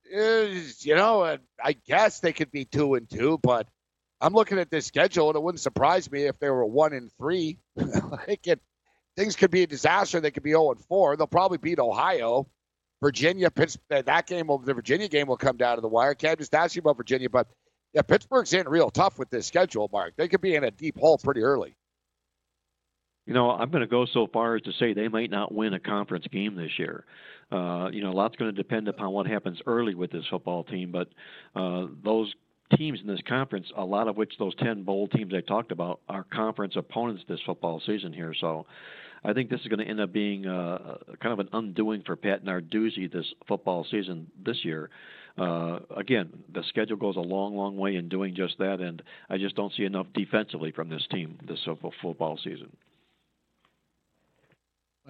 [0.09, 3.67] Is, you know, I guess they could be two and two, but
[4.19, 7.11] I'm looking at this schedule, and it wouldn't surprise me if they were one and
[7.19, 7.59] three.
[7.75, 8.59] like it,
[9.15, 10.19] things could be a disaster.
[10.19, 11.17] They could be 0 and 4.
[11.17, 12.47] They'll probably beat Ohio.
[13.01, 16.15] Virginia, Pittsburgh, that game, will, the Virginia game will come down to the wire.
[16.15, 17.47] Can't just ask you about Virginia, but
[17.93, 20.13] yeah, Pittsburgh's in real tough with this schedule, Mark.
[20.17, 21.75] They could be in a deep hole pretty early.
[23.27, 25.73] You know, I'm going to go so far as to say they might not win
[25.73, 27.05] a conference game this year.
[27.51, 30.63] Uh, you know, a lot's going to depend upon what happens early with this football
[30.63, 31.09] team, but
[31.55, 32.33] uh, those
[32.75, 36.01] teams in this conference, a lot of which those 10 bowl teams I talked about
[36.09, 38.33] are conference opponents this football season here.
[38.39, 38.65] So
[39.23, 42.15] I think this is going to end up being uh, kind of an undoing for
[42.15, 44.89] Pat Narduzzi this football season this year.
[45.37, 49.37] uh, again, the schedule goes a long, long way in doing just that, and I
[49.37, 51.59] just don't see enough defensively from this team this
[52.01, 52.75] football season.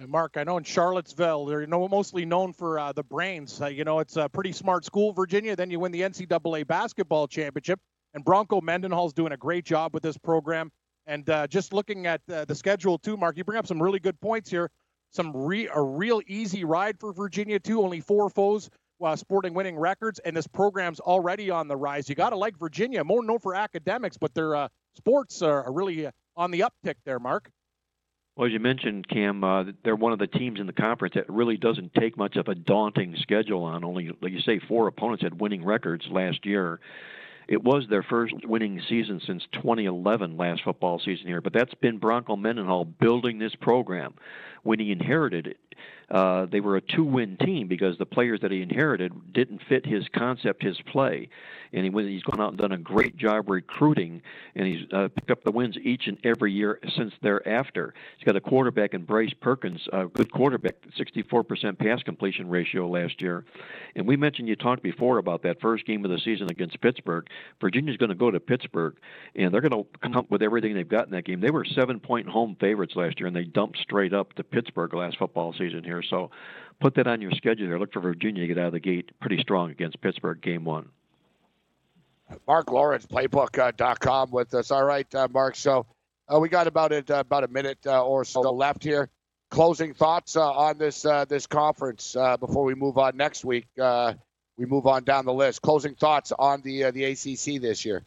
[0.06, 3.60] Mark, I know in Charlottesville they're mostly known for uh, the brains.
[3.60, 5.56] Uh, you know, it's a pretty smart school, Virginia.
[5.56, 7.80] Then you win the NCAA basketball championship,
[8.14, 10.70] and Bronco Mendenhall's doing a great job with this program.
[11.06, 13.98] And uh, just looking at uh, the schedule too, Mark, you bring up some really
[13.98, 14.70] good points here.
[15.10, 17.82] Some re- a real easy ride for Virginia too.
[17.82, 22.08] Only four foes while sporting winning records, and this program's already on the rise.
[22.08, 26.06] You got to like Virginia, more known for academics, but their uh, sports are really
[26.06, 27.50] uh, on the uptick there, Mark.
[28.38, 31.28] Well, as you mentioned, Cam, uh, they're one of the teams in the conference that
[31.28, 33.82] really doesn't take much of a daunting schedule on.
[33.82, 36.78] Only, like you say, four opponents had winning records last year.
[37.48, 41.40] It was their first winning season since 2011, last football season here.
[41.40, 44.14] But that's been Bronco Mendenhall building this program.
[44.62, 45.58] When he inherited it,
[46.08, 50.04] uh, they were a two-win team because the players that he inherited didn't fit his
[50.14, 51.28] concept, his play,
[51.72, 54.22] and he, he's gone out and done a great job recruiting,
[54.54, 57.94] and he's uh, picked up the wins each and every year since thereafter.
[58.16, 63.20] He's got a quarterback in Bryce Perkins, a good quarterback, 64% pass completion ratio last
[63.20, 63.44] year,
[63.94, 67.26] and we mentioned you talked before about that first game of the season against Pittsburgh.
[67.60, 68.96] Virginia's going to go to Pittsburgh,
[69.34, 71.40] and they're going to come up with everything they've got in that game.
[71.40, 75.18] They were seven-point home favorites last year, and they dumped straight up to Pittsburgh last
[75.18, 76.02] football season here.
[76.02, 76.30] So
[76.80, 77.78] put that on your schedule there.
[77.78, 80.88] Look for Virginia to get out of the gate pretty strong against Pittsburgh game one.
[82.46, 84.70] Marc Lawrence, playbook.com with us.
[84.70, 85.56] All right, uh, Marc.
[85.56, 85.86] So
[86.32, 89.08] uh, we got about it, uh, about a minute uh, or so left here.
[89.50, 93.66] Closing thoughts uh, on this uh, this conference before we move on next week.
[93.76, 95.62] we move on down the list.
[95.62, 98.04] Closing thoughts on the the ACC this year.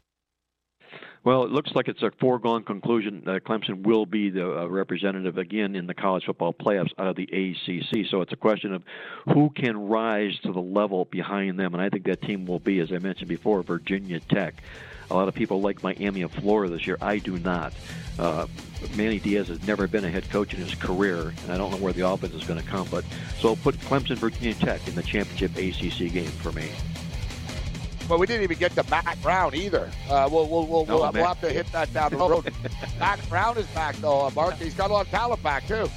[1.23, 5.37] Well, it looks like it's a foregone conclusion that Clemson will be the uh, representative
[5.37, 8.07] again in the college football playoffs out of the ACC.
[8.09, 8.81] So it's a question of
[9.31, 12.79] who can rise to the level behind them, and I think that team will be,
[12.79, 14.55] as I mentioned before, Virginia Tech.
[15.11, 16.97] A lot of people like Miami of Florida this year.
[17.01, 17.73] I do not.
[18.17, 18.47] Uh,
[18.95, 21.77] Manny Diaz has never been a head coach in his career, and I don't know
[21.77, 22.87] where the offense is going to come.
[22.89, 23.05] But
[23.37, 26.71] so I'll put Clemson, Virginia Tech in the championship ACC game for me.
[28.11, 29.89] Well, we didn't even get to Mack Brown either.
[30.09, 32.53] Uh, we'll, we'll, we'll, no, we'll, we'll, have to hit that down the road.
[32.99, 34.55] Mack Brown is back, though, uh, Marc.
[34.55, 35.89] He's got a lot of talent back, too.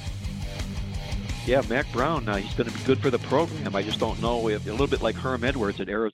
[1.45, 3.75] Yeah, Mack Brown, uh, he's going to be good for the program.
[3.75, 6.13] I just don't know if a little bit like Herm Edwards at Arizona.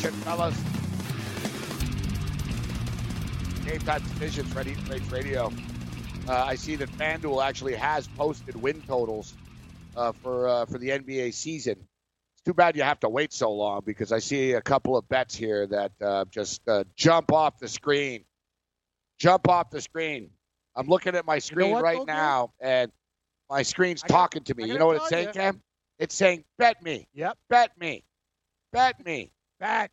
[0.00, 0.56] Action, fellas.
[3.66, 5.52] Game time decisions, Ready Trades Radio.
[6.26, 9.34] Uh, I see that FanDuel actually has posted win totals
[9.96, 11.76] uh, for uh, for the NBA season.
[12.34, 15.06] It's too bad you have to wait so long because I see a couple of
[15.08, 18.24] bets here that uh, just uh, jump off the screen.
[19.18, 20.30] Jump off the screen.
[20.74, 22.90] I'm looking at my screen you know right now, and
[23.50, 24.64] my screen's talking to me.
[24.64, 25.32] You know what it's saying, you.
[25.34, 25.62] Cam?
[25.98, 27.36] It's saying, "Bet me." Yep.
[27.50, 28.04] Bet me.
[28.72, 29.30] Bet me.
[29.60, 29.90] Bad.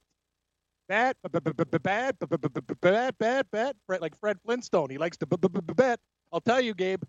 [0.87, 4.89] Bad, bad, bad, bad, bad, like Fred Flintstone.
[4.89, 5.99] He likes to bet.
[6.31, 7.03] I'll tell you, Gabe,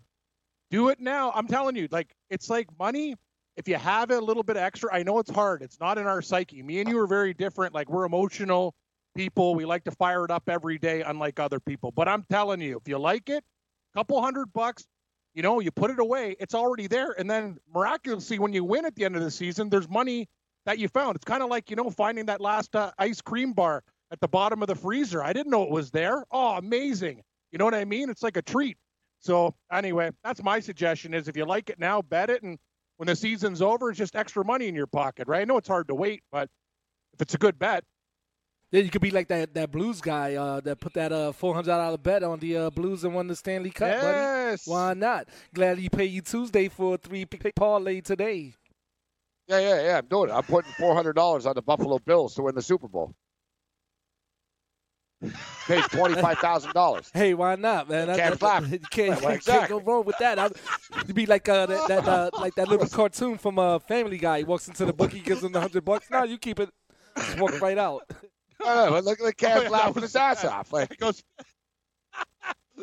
[0.69, 1.31] do it now.
[1.33, 3.15] I'm telling you, like it's like money.
[3.55, 5.61] If you have a little bit extra, I know it's hard.
[5.61, 6.61] It's not in our psyche.
[6.61, 7.73] Me and you are very different.
[7.73, 8.73] Like we're emotional
[9.15, 9.55] people.
[9.55, 11.91] We like to fire it up every day, unlike other people.
[11.91, 13.43] But I'm telling you, if you like it,
[13.93, 14.85] a couple hundred bucks,
[15.33, 17.15] you know, you put it away, it's already there.
[17.17, 20.27] And then miraculously, when you win at the end of the season, there's money
[20.65, 21.15] that you found.
[21.15, 24.27] It's kind of like, you know, finding that last uh, ice cream bar at the
[24.27, 25.23] bottom of the freezer.
[25.23, 26.25] I didn't know it was there.
[26.31, 27.21] Oh, amazing.
[27.51, 28.09] You know what I mean?
[28.09, 28.77] It's like a treat.
[29.19, 32.43] So anyway, that's my suggestion is if you like it now, bet it.
[32.43, 32.57] And
[32.97, 35.41] when the season's over, it's just extra money in your pocket, right?
[35.41, 36.49] I know it's hard to wait, but
[37.13, 37.83] if it's a good bet.
[38.71, 41.55] Then you could be like that that Blues guy uh, that put that uh, four
[41.55, 44.03] hundred dollar bet on the uh, Blues and won the Stanley Cup, yes.
[44.03, 44.71] buddy.
[44.71, 45.27] Why not?
[45.55, 48.53] Glad he paid you Tuesday for a three parlay today.
[49.49, 49.97] Yeah, yeah, yeah.
[49.97, 50.33] I'm doing it.
[50.33, 53.15] I'm putting four hundred dollars on the Buffalo Bills to win the Super Bowl.
[55.67, 57.09] Pays twenty five thousand dollars.
[57.13, 58.15] Hey, why not, man?
[58.15, 58.63] Can't flap.
[58.69, 59.67] You can't, well, exactly.
[59.67, 60.37] can't go wrong with that.
[60.39, 60.51] I'll,
[61.07, 64.39] you'd be like uh, that, that uh, like that little cartoon from uh, Family Guy.
[64.39, 66.09] He walks into the bookie, gives him the hundred bucks.
[66.11, 66.69] Now you keep it.
[67.17, 68.03] Just walk right out.
[68.61, 70.73] Oh, look at the cat laughing his ass off.
[70.73, 71.23] Like, goes,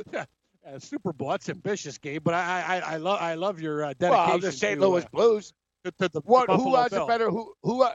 [0.67, 1.31] Uh, Super Bowl.
[1.31, 2.25] That's ambitious, Gabe.
[2.25, 4.29] But I, I, I love, I love your uh, dedication.
[4.29, 4.81] Well, the St.
[4.81, 5.53] to, Louis uh, Blues.
[5.91, 6.49] To, to the What?
[6.49, 7.05] Buffalo Who has Bills.
[7.05, 7.31] a better?
[7.31, 7.55] Who?
[7.63, 7.87] Who?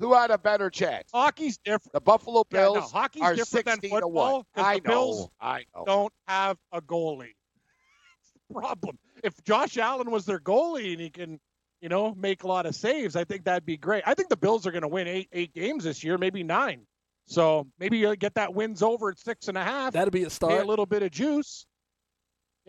[0.00, 1.10] Who had a better chance?
[1.12, 1.92] Hockey's different.
[1.92, 5.18] The Buffalo Yeah, no, Bills hockey's are different than 16 to football, I the Bills
[5.20, 5.30] know.
[5.40, 5.84] I know.
[5.84, 7.34] Don't have a goalie.
[8.22, 8.98] It's the problem.
[9.22, 11.38] If Josh Allen was their goalie and he can,
[11.82, 14.02] you know, make a lot of saves, I think that'd be great.
[14.06, 16.86] I think the Bills are going to win eight eight games this year, maybe nine.
[17.26, 19.92] So maybe you get that wins over at six and a half.
[19.92, 20.62] That'd be a pay start.
[20.62, 21.66] a little bit of juice.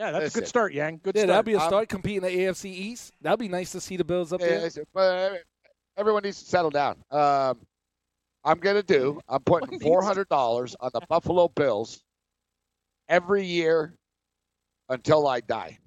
[0.01, 1.01] Yeah, that's a good start, Yang.
[1.03, 1.15] Good start.
[1.15, 1.27] yeah, start.
[1.27, 3.13] that'd be a I'm- start competing in the AFC East.
[3.21, 4.65] That'd be nice to see the Bills up Yeah, there.
[4.65, 5.43] it's- but
[5.95, 7.03] everyone needs to settle down.
[7.11, 7.59] Um,
[8.43, 9.21] I'm gonna do.
[9.29, 12.03] I'm putting four hundred dollars on the Buffalo Bills
[13.09, 13.93] every year
[14.89, 15.77] until I die.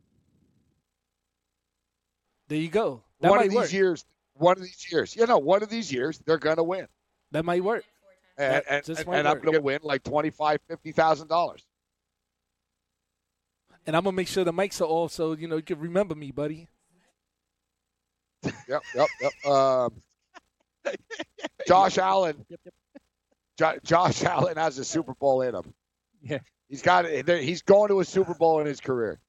[2.47, 3.03] There you go.
[3.21, 3.73] That one might of these work.
[3.73, 4.05] years.
[4.35, 5.17] One of these years.
[5.17, 6.87] You know, one of these years they're gonna win,
[7.33, 7.85] That might work.
[8.39, 11.65] and, and, and, might and I'm gonna win like twenty five, fifty thousand dollars.
[13.87, 16.15] And I'm gonna make sure the mics are off so you know you can remember
[16.15, 16.69] me, buddy.
[18.69, 19.47] Yep, yep, yep.
[19.47, 20.03] Um,
[21.67, 22.45] Josh Allen.
[22.49, 22.61] Yep,
[23.59, 25.73] Jo- Josh Allen has a Super Bowl in him.
[26.23, 26.39] Yeah.
[26.69, 27.29] He's got it.
[27.43, 29.21] He's going to a Super Bowl in his career.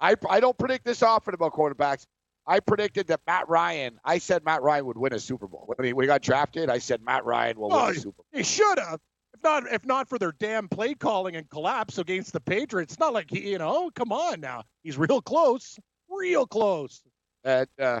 [0.00, 2.06] I I don't predict this often about quarterbacks.
[2.46, 3.98] I predicted that Matt Ryan.
[4.04, 6.70] I said Matt Ryan would win a Super Bowl when he, when he got drafted.
[6.70, 8.24] I said Matt Ryan will Oh, win a Super Bowl.
[8.32, 9.00] He should have.
[9.38, 12.98] If not, if not for their damn play calling and collapse against the Patriots, it's
[13.00, 14.64] not like he, you know, come on now.
[14.82, 15.78] He's real close,
[16.10, 17.02] real close.
[17.44, 18.00] And uh,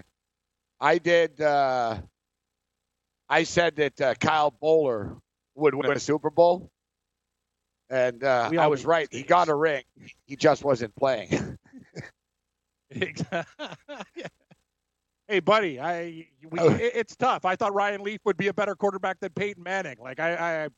[0.80, 1.40] I did.
[1.40, 1.98] Uh,
[3.28, 5.20] I said that uh, Kyle Boller
[5.54, 6.72] would win a Super Bowl,
[7.88, 9.06] and uh, I was right.
[9.10, 9.84] He got a ring.
[10.26, 11.56] He just wasn't playing.
[15.28, 16.70] hey, buddy, I we, Oh.
[16.74, 17.44] it- it's tough.
[17.44, 19.98] I thought Ryan Leaf would be a better quarterback than Peyton Manning.
[20.00, 20.68] Like I, I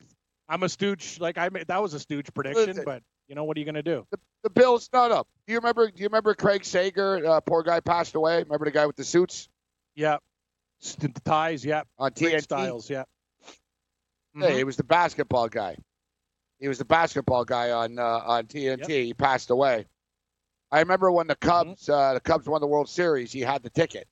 [0.50, 1.18] I'm a stooge.
[1.20, 2.84] Like I made, that was a stooge prediction, Listen.
[2.84, 4.06] but you know what are you gonna do?
[4.42, 4.88] the Bills.
[4.92, 5.28] not up.
[5.46, 5.86] Do you remember?
[5.90, 7.24] Do you remember Craig Sager?
[7.24, 8.42] Uh, poor guy passed away.
[8.42, 9.48] Remember the guy with the suits
[9.94, 10.18] Yeah,
[10.98, 11.64] the ties.
[11.64, 12.42] Yeah, on TNT?
[12.42, 12.90] styles.
[12.90, 13.04] Yeah.
[14.34, 14.56] Yeah, Mhm.
[14.56, 15.76] he was the basketball guy.
[16.58, 19.04] He was the basketball guy on uh, on TNT.
[19.04, 19.86] He passed away.
[20.72, 23.32] I remember when the Cubs uh, the Cubs won the World Series.
[23.32, 24.08] He had the ticket,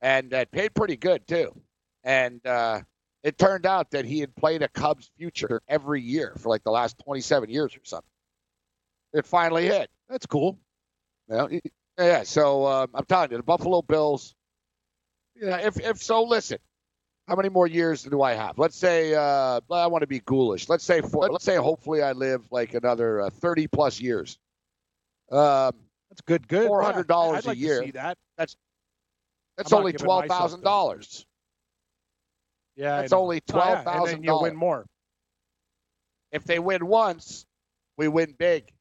[0.00, 1.52] and uh, paid pretty good too.
[2.04, 2.80] And uh,
[3.22, 6.70] it turned out that he had played a Cubs future every year for like the
[6.70, 8.08] last twenty seven years or something.
[9.12, 9.90] It finally hit.
[10.08, 10.58] That's cool.
[11.28, 11.48] You know,
[11.98, 12.22] yeah.
[12.24, 14.34] So um, I'm telling you, the Buffalo Bills.
[15.36, 15.58] Yeah.
[15.58, 16.58] If if so, listen.
[17.28, 18.58] How many more years do I have?
[18.58, 20.68] Let's say uh, I want to be ghoulish.
[20.68, 24.38] Let's say four, let's say hopefully I live like another uh, 30 plus years.
[25.30, 25.72] Um,
[26.10, 26.48] That's good.
[26.48, 26.68] Good.
[26.68, 27.84] $400 Yeah, I'd a like to year.
[27.84, 28.18] see that.
[28.36, 28.56] that's
[29.72, 31.24] I'm only twelve thousand dollars.
[32.76, 33.20] Yeah, it's That's know.
[33.20, 33.96] only Oh, yeah, $12,000.
[33.96, 34.86] And then you win more.
[36.30, 37.46] If they win once,
[37.98, 38.72] we win big.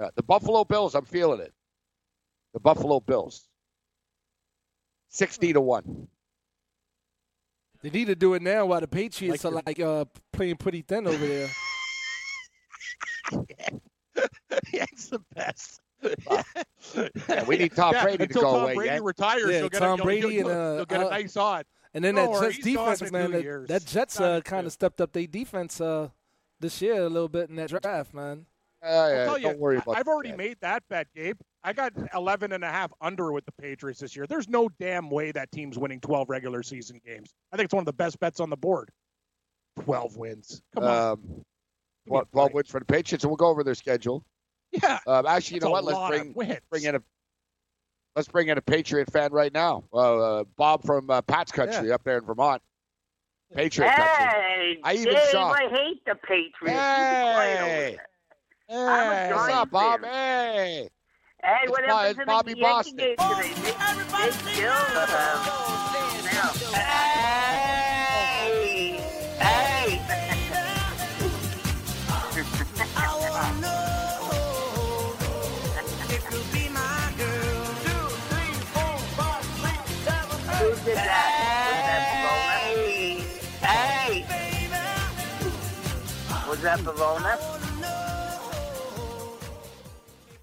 [0.00, 1.52] Uh, the Buffalo Bills, I'm feeling it.
[2.54, 3.48] The Buffalo Bills,
[5.08, 6.08] sixty to one.
[7.82, 10.82] They need to do it now while the Patriots Like are like uh, playing pretty
[10.82, 11.48] thin over there.
[14.72, 15.80] yeah, it's the best.
[17.28, 18.74] Yeah, we need Tom Yeah, Brady to go Tom away.
[18.74, 19.00] Brady yeah?
[19.02, 19.50] retires.
[19.50, 21.36] Yeah, you'll get Tom a, Brady you'll, you'll, and, uh, you'll get a uh, nice
[21.36, 21.66] odd.
[21.94, 25.12] And then No that Jets defense, man, that, that Jets uh, kind of stepped up
[25.12, 26.08] their defense uh,
[26.60, 28.46] this year a little bit in that draft, man.
[28.82, 30.38] Uh, I'll yeah, tell don't you, worry about I've already that.
[30.38, 31.36] made that bet, Gabe.
[31.62, 34.26] I got 11 and a half under with the Patriots this year.
[34.26, 37.34] There's no damn way that team's winning 12 regular season games.
[37.52, 38.90] I think it's one of the best bets on the board.
[39.80, 40.62] 12 wins.
[40.74, 41.12] Come on.
[41.12, 41.20] Um,
[42.06, 44.24] Give me a 12, 12 wins for the Patriots, and we'll go over their schedule.
[44.72, 44.98] Yeah.
[45.06, 45.84] Um, actually, you know what?
[45.84, 47.02] Let's bring bring in a
[48.20, 49.82] let's bring in a Patriot fan right now.
[49.94, 52.60] Uh, uh, Bob from uh, Pat's country up there in Vermont.
[53.54, 54.26] Patriot country.
[54.26, 56.52] Hey, I even Dave, saw- I hate the Patriots.
[56.60, 57.96] You be quiet over Hey,
[58.68, 58.88] there.
[58.90, 60.00] I'm hey, what's up, Bob?
[60.02, 60.12] fan.
[60.12, 60.88] Hey,
[61.42, 62.96] Hey, It's what happened it's to Bobby the Yankee Boston.
[62.98, 63.54] game today?
[63.54, 65.06] They, they still, uh,
[66.74, 67.09] now.
[86.82, 87.38] Pavona?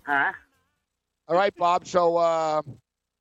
[0.06, 0.32] Huh?
[1.28, 1.86] all right, Bob.
[1.86, 2.62] So, uh,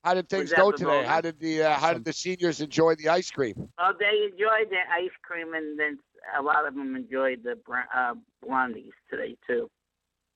[0.05, 1.05] how did things go today?
[1.05, 3.69] How did the uh, how did the seniors enjoy the ice cream?
[3.79, 5.99] Oh, they enjoyed the ice cream, and then
[6.39, 7.59] a lot of them enjoyed the
[7.95, 8.15] uh,
[8.45, 9.69] blondies today too.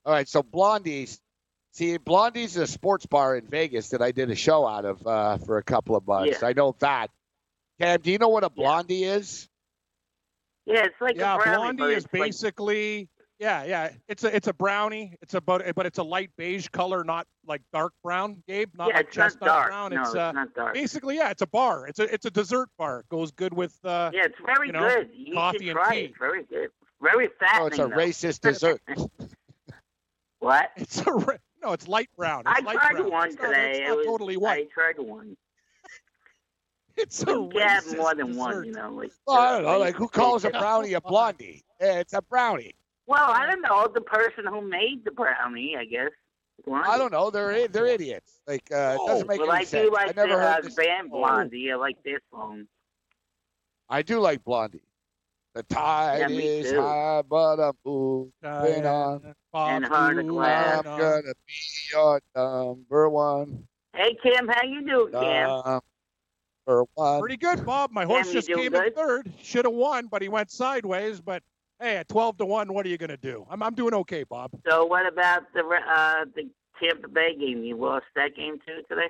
[0.05, 1.19] All right, so Blondie's.
[1.73, 5.07] See, Blondie's is a sports bar in Vegas that I did a show out of
[5.07, 6.39] uh, for a couple of months.
[6.41, 6.49] Yeah.
[6.49, 7.09] I know that.
[7.79, 9.47] Cam, do you know what a Blondie is?
[10.65, 13.09] Yeah, it's like yeah, a brownie, Blondie is it's like- basically
[13.39, 13.89] Yeah, yeah.
[14.07, 15.15] It's a it's a brownie.
[15.23, 18.69] It's about but it's a light beige color, not like dark brown, Gabe.
[18.77, 19.67] Not yeah, like it's not chestnut dark.
[19.69, 19.91] brown.
[19.93, 20.73] No, it's it's uh, not dark.
[20.75, 21.87] basically yeah, it's a bar.
[21.87, 22.99] It's a it's a dessert bar.
[22.99, 25.09] It goes good with uh Yeah, it's very you know, good.
[25.13, 26.01] You coffee and try tea.
[26.05, 26.11] it.
[26.19, 26.69] Very good.
[27.01, 27.67] Very Oh, fattening.
[27.67, 27.95] it's a though.
[27.95, 28.81] racist dessert.
[30.39, 30.71] What?
[30.75, 32.41] it's a ra- no, it's light brown.
[32.47, 33.11] It's I light tried brown.
[33.11, 33.71] one It's not- today.
[33.83, 34.67] it's it was, totally white.
[34.71, 35.37] I tried one.
[36.97, 38.91] It's a You can have racist more than one, you know.
[38.93, 39.79] Like, Well, I don't know.
[39.79, 41.63] Like, who calls a brownie a blondie?
[41.79, 42.73] Yeah, it's a brownie.
[43.07, 43.87] Well, I don't know.
[43.93, 46.11] The person who made the brownie, I guess.
[46.65, 46.89] Blondie.
[46.89, 47.31] I don't know.
[47.31, 48.39] They're they're idiots.
[48.45, 49.87] Like, uh, it doesn't make well, any I sense.
[49.87, 50.75] do like I never the heard uh, this.
[50.75, 51.17] band Oh.
[51.17, 51.71] Blondie.
[51.71, 52.67] I like their song.
[53.89, 54.83] I do like Blondie.
[55.53, 56.79] The tide Yeah, is too.
[56.79, 59.21] high, but I'm moving Diana, on.
[59.25, 60.77] And Bob Heart of Dylan, Glass.
[60.85, 61.53] I'm gonna be
[61.91, 63.67] your number one.
[63.93, 65.81] Hey, Kim, how you doing, Cam?
[66.67, 67.19] Number one.
[67.21, 67.91] Pretty good, Bob.
[67.91, 69.31] My horse Cam, just doing came in third.
[69.41, 71.21] Should have won, but he went sideways.
[71.21, 71.43] But
[71.79, 73.45] hey, at twelve to one, what are you gonna do?
[73.49, 74.51] I'm I'm doing okay, Bob.
[74.67, 76.49] So, what about the uh, the
[76.81, 77.63] Tampa Bay game?
[77.63, 79.09] You lost that game too today.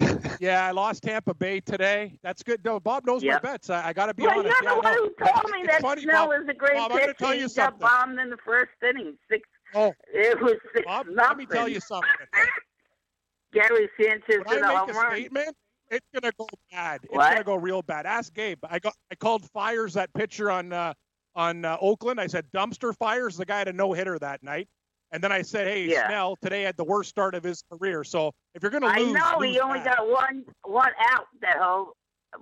[0.40, 2.18] Yeah, I lost Tampa Bay today.
[2.22, 2.64] That's good.
[2.64, 3.44] No, Bob knows Yep.
[3.44, 3.70] my bets.
[3.70, 4.60] I, I got to be well, honest.
[4.60, 4.94] you're the Yeah, one no.
[4.94, 6.40] who told me that funny, Snell Bob.
[6.40, 7.78] was a great Bob, I'm gonna tell you he something.
[7.80, 9.16] got bombed in the first inning.
[9.30, 9.48] Six.
[9.74, 11.16] Oh, It was six Bob, nothing.
[11.16, 12.08] let me tell you something.
[13.52, 15.12] Gary Sanchez When hit a I make a run.
[15.12, 15.56] statement,
[15.92, 17.00] it's gonna go bad.
[17.04, 17.32] It's What?
[17.32, 18.06] gonna go real bad.
[18.06, 18.58] Ask Gabe.
[18.68, 20.94] I got I called fires that pitcher on uh,
[21.36, 22.20] on uh, Oakland.
[22.20, 23.36] I said dumpster fires.
[23.36, 24.68] The guy had a no hitter that night.
[25.14, 26.08] And then I said, hey, Yeah.
[26.08, 28.02] Snell today had the worst start of his career.
[28.02, 29.96] So if you're gonna I know lose he only bad.
[29.98, 31.92] got one one out that whole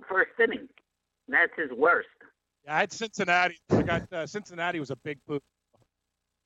[0.07, 0.69] first inning.
[1.27, 2.07] That's his worst.
[2.65, 3.57] Yeah, I had Cincinnati.
[3.69, 5.43] I got uh, Cincinnati was a big boot.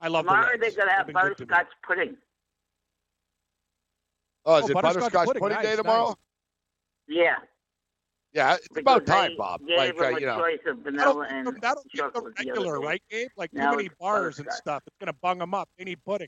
[0.02, 0.76] I love Tomorrow the they're Reds.
[0.76, 1.48] gonna have They've been good to me.
[1.48, 2.18] butterscotch pudding.
[4.46, 5.42] Oh, is Oh, it butterscotch butterscotch pudding.
[5.42, 6.06] pudding, Nice, day tomorrow?
[6.08, 6.16] nice.
[7.08, 7.36] Yeah.
[8.34, 9.62] Yeah, it's because about time, Bob.
[9.66, 13.02] Like, uh, you know, choice of That'll, and that'll keep them chocolate the regular, right,
[13.10, 13.30] Gabe?
[13.38, 14.84] Like too many bars and stuff.
[14.88, 15.70] It's gonna bung them up.
[15.78, 16.28] They need pudding.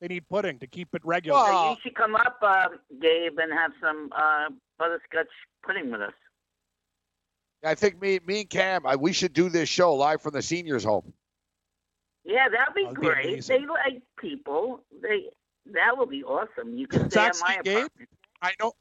[0.00, 1.40] They need pudding to keep it regular.
[1.40, 2.68] Well, you should come up, uh,
[3.00, 5.26] Gabe, and have some uh, butterscotch
[5.64, 6.12] pudding with us.
[7.64, 10.42] I think me, me and Cam, I, we should do this show live from the
[10.42, 11.12] seniors' home.
[12.24, 13.26] Yeah, that'd be That'd great.
[13.26, 13.60] amazing.
[13.62, 14.80] they like people.
[15.00, 15.26] They
[15.72, 16.74] that would be awesome.
[16.74, 18.08] You could It's stay at my Gabe, apartment.
[18.42, 18.72] I know.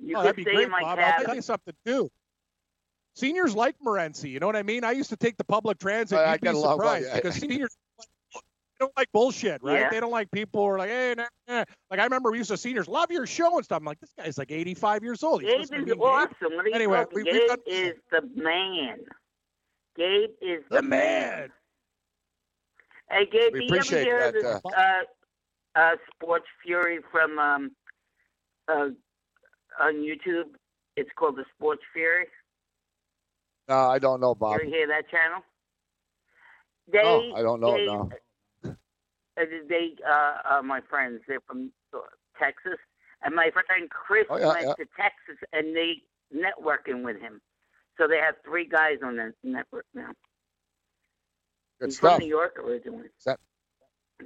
[0.00, 0.98] You oh, could that'd be stay great, in my Bob.
[0.98, 2.10] I'll tell you something too.
[3.14, 4.30] Seniors like Morency.
[4.30, 4.84] You know what I mean?
[4.84, 6.18] I used to take the public transit.
[6.18, 8.06] I- I You'd be get surprised because seniors they
[8.86, 9.80] don't like bullshit, right?
[9.80, 9.90] Yeah.
[9.90, 11.64] They don't like people who are like, hey, nah, nah.
[11.90, 13.78] like I remember we used to seniors love your show and stuff.
[13.78, 15.42] I'm like, this guy's like 85 years old.
[15.42, 16.00] He's Gabe is to me, Gabe.
[16.00, 16.30] awesome.
[16.40, 17.14] What are you Anyway, talking?
[17.16, 18.98] we- we've Gabe done- is the man.
[19.96, 21.50] Gabe is the, The man.
[23.10, 24.44] Hey, Gabe, We do you ever appreciate hear that, this
[24.76, 25.00] uh,
[25.74, 27.70] uh, Sports Fury from um,
[28.68, 28.88] uh,
[29.80, 30.50] on YouTube?
[30.96, 32.26] It's called the Sports Fury.
[33.68, 34.54] No, I don't know, Bob.
[34.60, 35.42] You ever hear that channel?
[36.90, 38.10] They, No, I don't know, They, no.
[38.64, 41.20] uh, They, uh, are my friends.
[41.28, 41.98] They're from uh,
[42.40, 42.78] Texas,
[43.22, 44.72] and my friend Chris Oh, yeah, went yeah.
[44.74, 46.02] to Texas, and they
[46.34, 47.40] networking with him.
[47.98, 50.12] So they have three guys on the network now.
[51.80, 52.16] Good He's stuff.
[52.16, 53.06] from New York originally.
[53.18, 53.40] Is that-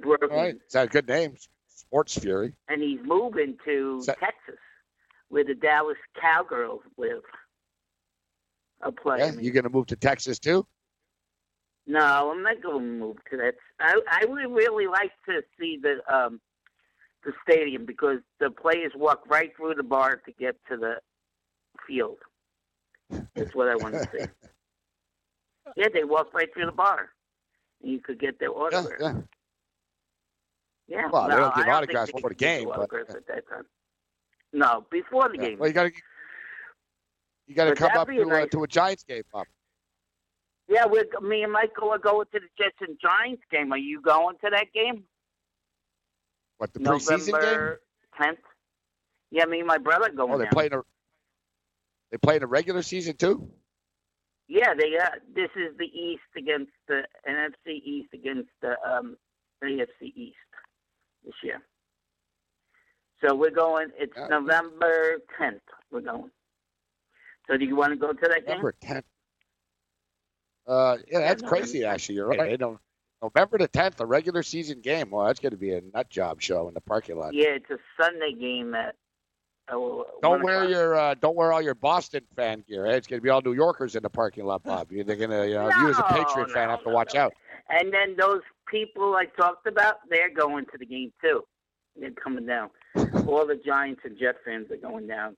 [0.01, 0.31] Brooklyn.
[0.31, 1.35] All right, it's a good name,
[1.67, 2.55] Sports Fury.
[2.67, 4.57] and he's moving to that- Texas,
[5.33, 7.23] where the Dallas Cowgirls live.
[8.81, 9.17] A play.
[9.17, 10.67] Yeah, you going to move to Texas too?
[11.87, 13.55] No, I'm not going to move to that.
[13.79, 16.39] I I would really like to see the um
[17.25, 20.95] the stadium because the players walk right through the bar to get to the
[21.87, 22.17] field.
[23.35, 24.25] That's what I want to see.
[25.75, 27.09] yeah, they walk right through the bar.
[27.81, 28.99] And you could get their Yeah, autograph.
[28.99, 29.13] yeah.
[30.87, 31.09] Yeah.
[31.11, 33.65] Well, they don't give autographs before the game, but- autographs at that time.
[34.53, 35.49] No, before the Yeah.
[35.49, 35.59] game.
[35.59, 35.91] Well, you got to
[37.47, 39.47] you got to come up to uh, to a Giants game, Bob.
[40.69, 43.73] Yeah, we're, me and Michael are going to the Jets and Giants game.
[43.73, 45.03] Are you going to that game?
[46.57, 47.31] What the preseason game?
[47.33, 47.81] November
[48.19, 48.37] 10th.
[49.29, 50.81] Yeah, me and my brother going Oh, they're playing a
[52.11, 53.51] they playing a regular season too.
[54.47, 54.95] Yeah, they.
[54.95, 59.17] Uh, this is the East against the NFC East against the um,
[59.63, 60.37] AFC East
[61.25, 61.59] this year.
[63.25, 63.89] So we're going.
[63.97, 64.27] It's Yeah.
[64.27, 65.61] November 10th.
[65.91, 66.31] We're going.
[67.47, 68.57] So do you want to go to that game?
[68.57, 69.03] November 10th.
[70.65, 71.85] Uh, yeah, that's November crazy.
[71.85, 72.39] Actually, you're right.
[72.39, 72.79] They don't.
[73.21, 75.09] November the 10th, a regular season game.
[75.11, 77.33] Well, that's going to be a nut job show in the parking lot.
[77.33, 78.95] Yeah, it's a Sunday game at.
[79.71, 82.85] Oh, Don't wear your uh, don't wear all your Boston fan gear.
[82.85, 82.95] eh?
[82.95, 84.91] It's going to be all New Yorkers in the parking lot, Bob.
[84.91, 87.13] You're going to, you know, you as a No, Patriot fan have to no, watch
[87.13, 87.21] no.
[87.21, 87.33] out.
[87.69, 91.45] And then those people I talked about, they're going to the game too.
[91.95, 92.71] They're coming down.
[93.27, 95.35] All the Giants and Jet fans are going down.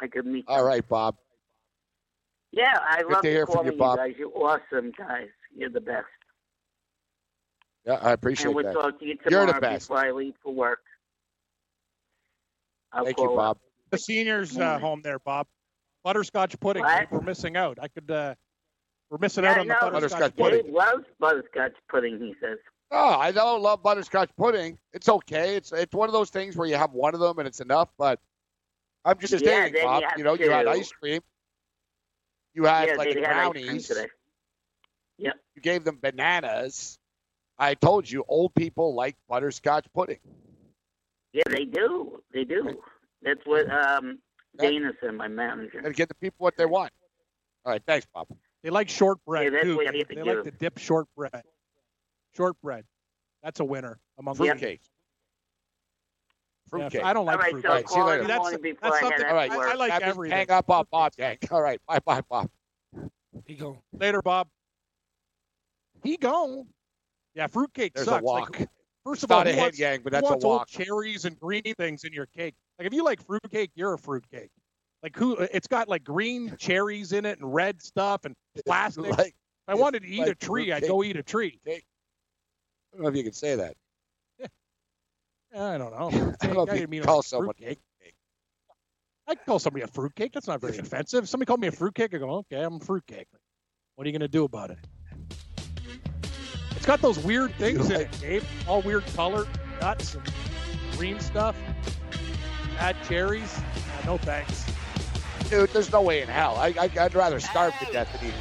[0.00, 0.56] I could meet them.
[0.56, 1.16] All right, Bob.
[2.50, 3.98] Yeah, I Good love to hear from you, Bob.
[3.98, 4.14] guys.
[4.18, 5.28] You're awesome guys.
[5.56, 6.06] You're the best.
[7.86, 8.74] Yeah, I appreciate and we'll that.
[8.74, 9.88] talk to you You're the tomorrow best.
[9.88, 10.80] before I leave for work.
[12.92, 13.38] I'll Thank you, Bob.
[13.56, 13.58] up.
[13.90, 15.46] The seniors uh, home there, Bob.
[16.04, 16.82] Butterscotch pudding.
[16.82, 17.10] What?
[17.10, 17.78] We're missing out.
[17.80, 18.10] I could.
[18.10, 18.34] Uh,
[19.10, 20.58] we're missing Yeah, out on the no, butterscotch, Butterscotch pudding.
[20.60, 20.66] pudding.
[20.66, 22.58] Dave loves butterscotch pudding, he says.
[22.92, 24.78] No, I don't love butterscotch pudding.
[24.92, 25.56] It's okay.
[25.56, 27.88] It's it's one of those things where you have one of them and it's enough.
[27.96, 28.20] But
[29.04, 31.22] I'm just Yeah, saying, then you have You know, you had ice cream.
[32.52, 33.92] You had yeah, like they the had ice cream brownies.
[35.18, 35.34] Yep.
[35.54, 36.98] You gave them bananas.
[37.58, 40.18] I told you, old people like butterscotch pudding.
[41.32, 42.22] Yeah, they do.
[42.34, 42.82] They do.
[43.22, 44.18] That's what um,
[44.56, 45.78] That- Dana said, my manager.
[45.82, 46.92] And get the people what they want.
[47.64, 48.26] All right, thanks, Bob.
[48.62, 49.76] They like shortbread Yeah, that's too.
[49.76, 50.50] what you They have to like do.
[50.50, 51.42] to dip shortbread.
[52.36, 52.84] Shortbread.
[53.42, 54.52] That's a winner among Yeah.
[54.52, 54.80] Fruitcake.
[54.82, 57.04] Yeah, Fruitcake.
[57.04, 57.62] I don't like All right, fruit.
[57.62, 58.22] so All right, see you later.
[58.22, 60.36] in That's- that's something- All right, I- I like Now, everything.
[60.38, 61.40] Hang up on Bob, Hank.
[61.52, 62.50] All right, bye, bye, Bob.
[63.46, 63.82] He go.
[63.92, 64.48] Later, Bob.
[66.02, 66.66] He gone.
[67.34, 68.20] Yeah, fruitcake There's sucks.
[68.22, 68.58] a walk.
[68.58, 68.68] Like,
[69.04, 70.68] first It's of all, not a head yang, but that's a wants old walk.
[70.68, 72.54] cherries and green things in your cake?
[72.78, 74.50] Like, if you like fruitcake, you're a fruitcake.
[75.02, 75.36] Like, who?
[75.36, 78.34] It's got like green cherries in it and red stuff and
[78.66, 79.16] plastic.
[79.18, 81.60] Like, if I wanted to eat a tree, I'd go eat a tree.
[82.92, 83.74] I don't know if you can say that.
[85.56, 86.34] I don't know.
[86.40, 87.80] I don't know if you mean can call like someone fruitcake.
[89.28, 90.32] I can call somebody a fruitcake.
[90.32, 91.28] That's not very offensive.
[91.28, 92.14] Somebody called me a fruitcake.
[92.14, 93.28] I go, okay, I'm a fruitcake.
[93.94, 94.78] What are you going to do about it?
[96.72, 98.42] It's got those weird things in it, Gabe.
[98.66, 99.46] All weird color,
[99.80, 100.22] nuts, and
[100.98, 101.56] green stuff.
[102.78, 103.56] Add cherries.
[103.56, 104.66] Uh, no thanks.
[105.48, 106.56] Dude, there's no way in hell.
[106.56, 108.34] I, I, I'd rather starve to death than eat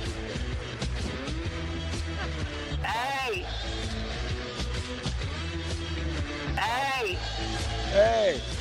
[6.62, 7.18] Hey!
[7.90, 8.61] Hey.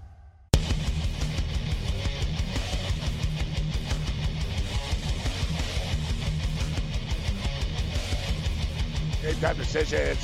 [9.41, 10.19] Time decisions.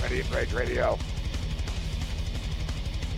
[0.00, 0.98] Ready and Rage Radio.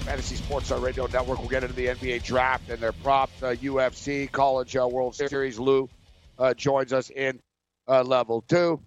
[0.01, 1.39] Fantasy Sports Radio Network.
[1.39, 3.41] We'll get into the NBA draft and their props.
[3.41, 5.61] Uh, UFC, College uh, World Series.
[5.61, 5.89] Lou
[6.41, 7.39] uh, joins us in
[7.87, 8.81] uh, level two.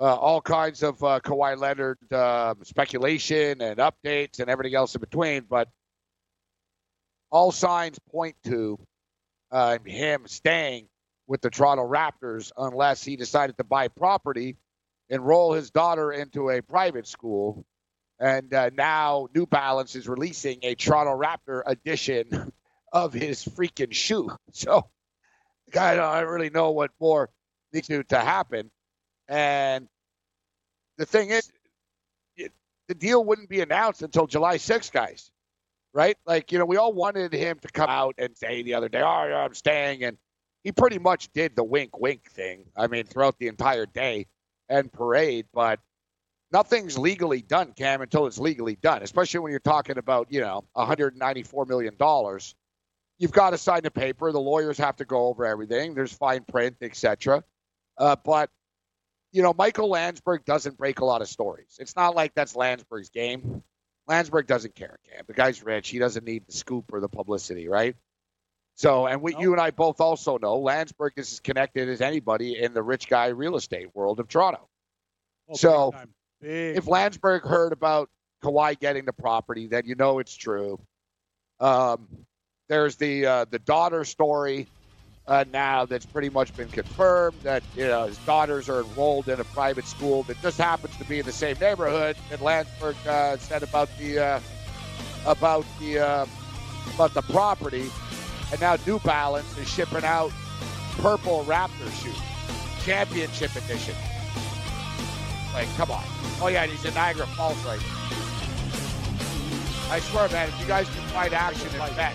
[0.00, 5.00] Uh, all kinds of uh, Kawhi Leonard um speculation and updates and everything else in
[5.00, 5.44] between.
[5.48, 5.68] But
[7.30, 8.76] all signs point to
[9.52, 10.88] uh, him staying
[11.28, 14.56] with the Toronto Raptors unless he decided to buy property
[15.10, 17.64] enroll his daughter into a private school.
[18.20, 22.52] And uh, now New Balance is releasing a Toronto Raptor edition
[22.92, 24.30] of his freaking shoe.
[24.52, 24.88] So,
[25.78, 27.28] I don't really know what more
[27.72, 28.70] needs to, to happen.
[29.28, 29.86] And
[30.96, 31.50] the thing is,
[32.36, 32.52] it,
[32.88, 35.30] the deal wouldn't be announced until July 6th, guys.
[35.92, 36.16] Right?
[36.26, 39.00] Like, you know, we all wanted him to come out and say the other day,
[39.00, 40.04] oh, yeah, I'm staying.
[40.04, 40.16] And
[40.64, 42.64] he pretty much did the wink wink thing.
[42.76, 44.26] I mean, throughout the entire day
[44.68, 45.80] and parade, but
[46.52, 50.64] nothing's legally done, Cam, until it's legally done, especially when you're talking about, you know,
[50.76, 51.94] $194 million.
[53.18, 54.30] You've got to sign the paper.
[54.30, 55.94] The lawyers have to go over everything.
[55.94, 57.42] There's fine print, etc.
[57.96, 58.50] Uh, but,
[59.32, 61.76] you know, Michael Landsberg doesn't break a lot of stories.
[61.80, 63.62] It's not like that's Landsberg's game.
[64.06, 65.24] Landsberg doesn't care, Cam.
[65.26, 65.88] The guy's rich.
[65.88, 67.94] He doesn't need the scoop or the publicity, right?
[68.78, 72.62] So, and we, you and I both also know Landsberg is as connected as anybody
[72.62, 74.68] in the rich guy real estate world of Toronto.
[75.48, 76.14] Oh, So, time.
[76.40, 78.08] If Landsberg heard about
[78.44, 80.78] Kawhi getting the property, then you know it's true.
[81.58, 82.06] Um,
[82.68, 84.68] there's the uh, the daughter story
[85.26, 89.40] uh, now that's pretty much been confirmed that you know his daughters are enrolled in
[89.40, 93.38] a private school that just happens to be in the same neighborhood that Landsberg uh,
[93.38, 94.40] said about the uh,
[95.26, 96.26] about the uh,
[96.94, 97.90] about the property,
[98.50, 100.32] and now New Balance is shipping out
[100.98, 102.16] purple Raptor shoes,
[102.84, 103.94] championship edition.
[105.52, 106.04] Like, come on.
[106.40, 107.94] Oh yeah, he's in Niagara Falls right now.
[109.90, 112.14] I swear, man, if you guys can find action and bet.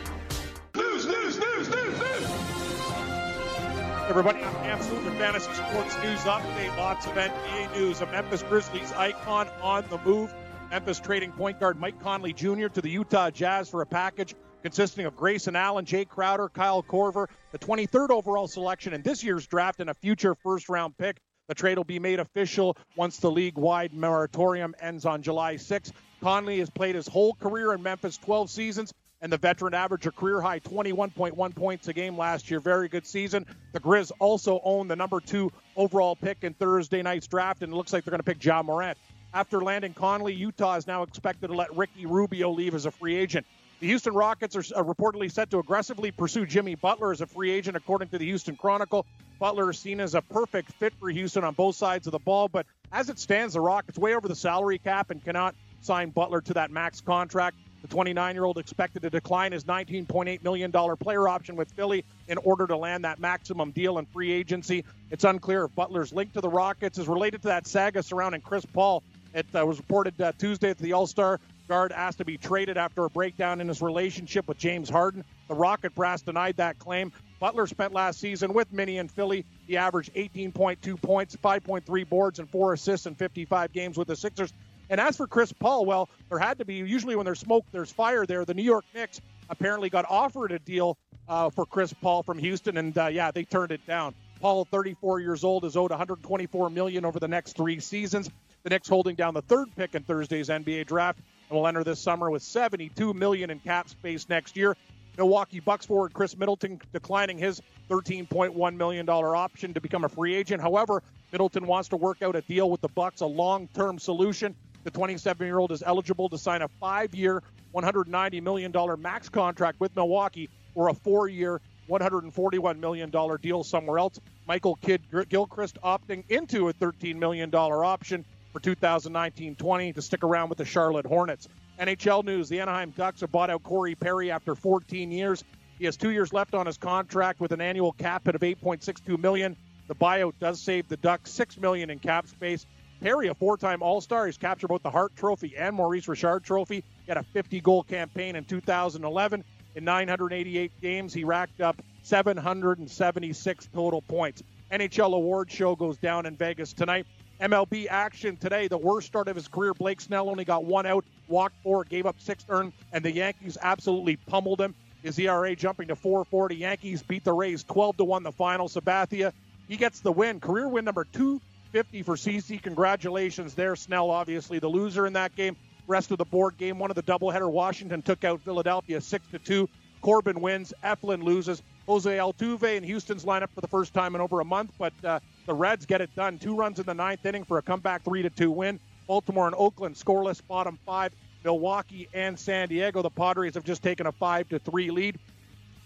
[4.11, 6.75] Everybody, I'm Stewart, Fantasy Sports News Update.
[6.75, 8.01] Lots of NBA news.
[8.01, 10.33] A Memphis Grizzlies icon on the move.
[10.69, 12.67] Memphis trading point guard Mike Conley Jr.
[12.67, 17.27] to the Utah Jazz for a package consisting of Grayson Allen, Jae Crowder, Kyle Korver,
[17.53, 21.15] the 23rd overall selection in this year's draft, and a future first round pick.
[21.47, 25.89] The trade will be made official once the league wide moratorium ends on July 6.
[26.21, 30.11] Conley has played his whole career in Memphis 12 seasons and the veteran averaged a
[30.11, 32.59] career high 21.1 points a game last year.
[32.59, 33.45] Very good season.
[33.71, 37.75] The Grizz also own the number two overall pick in Thursday night's draft, and it
[37.75, 38.97] looks like they're going to pick Ja Morant.
[39.33, 43.15] After landing Conley, Utah is now expected to let Ricky Rubio leave as a free
[43.15, 43.45] agent.
[43.79, 47.49] The Houston Rockets are uh, reportedly set to aggressively pursue Jimmy Butler as a free
[47.49, 49.05] agent, according to the Houston Chronicle.
[49.39, 52.47] Butler is seen as a perfect fit for Houston on both sides of the ball,
[52.47, 56.41] but as it stands, the Rockets way over the salary cap and cannot sign Butler
[56.41, 57.57] to that max contract.
[57.81, 62.37] The 29 year old expected to decline his $19.8 million player option with Philly in
[62.37, 64.85] order to land that maximum deal in free agency.
[65.09, 68.65] It's unclear if Butler's link to the Rockets is related to that saga surrounding Chris
[68.65, 69.03] Paul.
[69.33, 72.77] It uh, was reported uh, Tuesday that the All Star guard asked to be traded
[72.77, 75.23] after a breakdown in his relationship with James Harden.
[75.47, 77.13] The Rocket brass denied that claim.
[77.39, 79.45] Butler spent last season with Minnie in Philly.
[79.67, 84.53] He averaged 18.2 points, 5.3 boards, and four assists in 55 games with the Sixers.
[84.91, 87.89] And as for Chris Paul, well, there had to be usually when there's smoke, there's
[87.89, 88.43] fire there.
[88.43, 90.97] The New York Knicks apparently got offered a deal
[91.29, 94.13] uh, for Chris Paul from Houston, and uh, yeah, they turned it down.
[94.41, 98.29] Paul, 34 years old, is owed 124 million over the next three seasons.
[98.63, 101.19] The Knicks holding down the third pick in Thursday's NBA draft
[101.49, 104.75] and will enter this summer with 72 million in cap space next year.
[105.17, 110.61] Milwaukee Bucks forward Khris Middleton declining his $13.1 million option to become a free agent.
[110.61, 114.91] However, Middleton wants to work out a deal with the Bucks, a long-term solution the
[114.91, 119.95] 27 year old is eligible to sign a five year, $190 million max contract with
[119.95, 123.11] Milwaukee or a four year, $141 million
[123.41, 124.19] deal somewhere else.
[124.47, 130.49] Michael Kidd Gilchrist opting into a $13 million option for 2019 20 to stick around
[130.49, 131.47] with the Charlotte Hornets.
[131.79, 135.43] NHL news the Anaheim Ducks have bought out Corey Perry after 14 years.
[135.79, 139.19] He has two years left on his contract with an annual cap hit of 8.62
[139.19, 139.55] million.
[139.87, 142.65] The buyout does save the Ducks six million in cap space.
[143.01, 146.83] Perry, a four-time All-Star, he's captured both the Hart Trophy and Maurice Richard Trophy.
[147.05, 149.43] He had a 50-goal campaign in 2011.
[149.73, 154.43] In 988 games, he racked up 776 total points.
[154.71, 157.07] NHL award show goes down in Vegas tonight.
[157.39, 158.67] MLB action today.
[158.67, 159.73] The worst start of his career.
[159.73, 163.57] Blake Snell only got one out, walked four, gave up six earned, and the Yankees
[163.59, 164.75] absolutely pummeled him.
[165.01, 166.55] His ERA jumping to 440.
[166.55, 168.67] Yankees beat the Rays 12 to 1 the final.
[168.67, 169.33] Sabathia,
[169.67, 170.39] he gets the win.
[170.39, 171.41] Career win number two
[171.71, 172.61] 50 for CC.
[172.61, 173.75] Congratulations there.
[173.75, 175.55] Snell, obviously, the loser in that game.
[175.87, 177.49] Rest of the board game, one of the doubleheader.
[177.49, 179.69] Washington took out Philadelphia 6 to 2.
[180.01, 180.73] Corbin wins.
[180.83, 181.61] Eflin loses.
[181.87, 185.19] Jose Altuve in Houston's lineup for the first time in over a month, but uh,
[185.45, 186.37] the Reds get it done.
[186.37, 188.79] Two runs in the ninth inning for a comeback 3 to 2 win.
[189.07, 191.11] Baltimore and Oakland scoreless, bottom five.
[191.43, 193.01] Milwaukee and San Diego.
[193.01, 195.19] The Padres have just taken a 5 to 3 lead.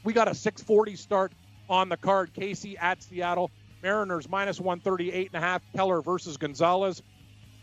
[0.04, 1.32] We got a 640 start
[1.70, 2.34] on the card.
[2.34, 3.52] Casey at Seattle.
[3.86, 5.62] Mariners minus 138 and a half.
[5.76, 7.04] Keller versus Gonzales.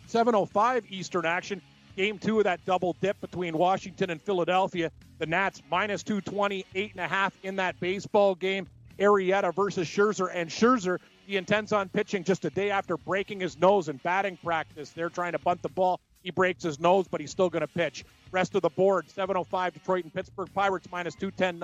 [0.06, 1.60] 7:05 Eastern action.
[1.96, 4.92] Game two of that double dip between Washington and Philadelphia.
[5.18, 8.68] The Nats minus 220, eight and a half in that baseball game.
[9.00, 13.58] Arrieta versus Scherzer, and Scherzer he intends on pitching just a day after breaking his
[13.58, 14.90] nose in batting practice.
[14.90, 16.00] They're trying to bunt the ball.
[16.22, 18.04] He breaks his nose, but he's still going to pitch.
[18.30, 21.58] Rest of the board: 7:05 Detroit and Pittsburgh Pirates minus 210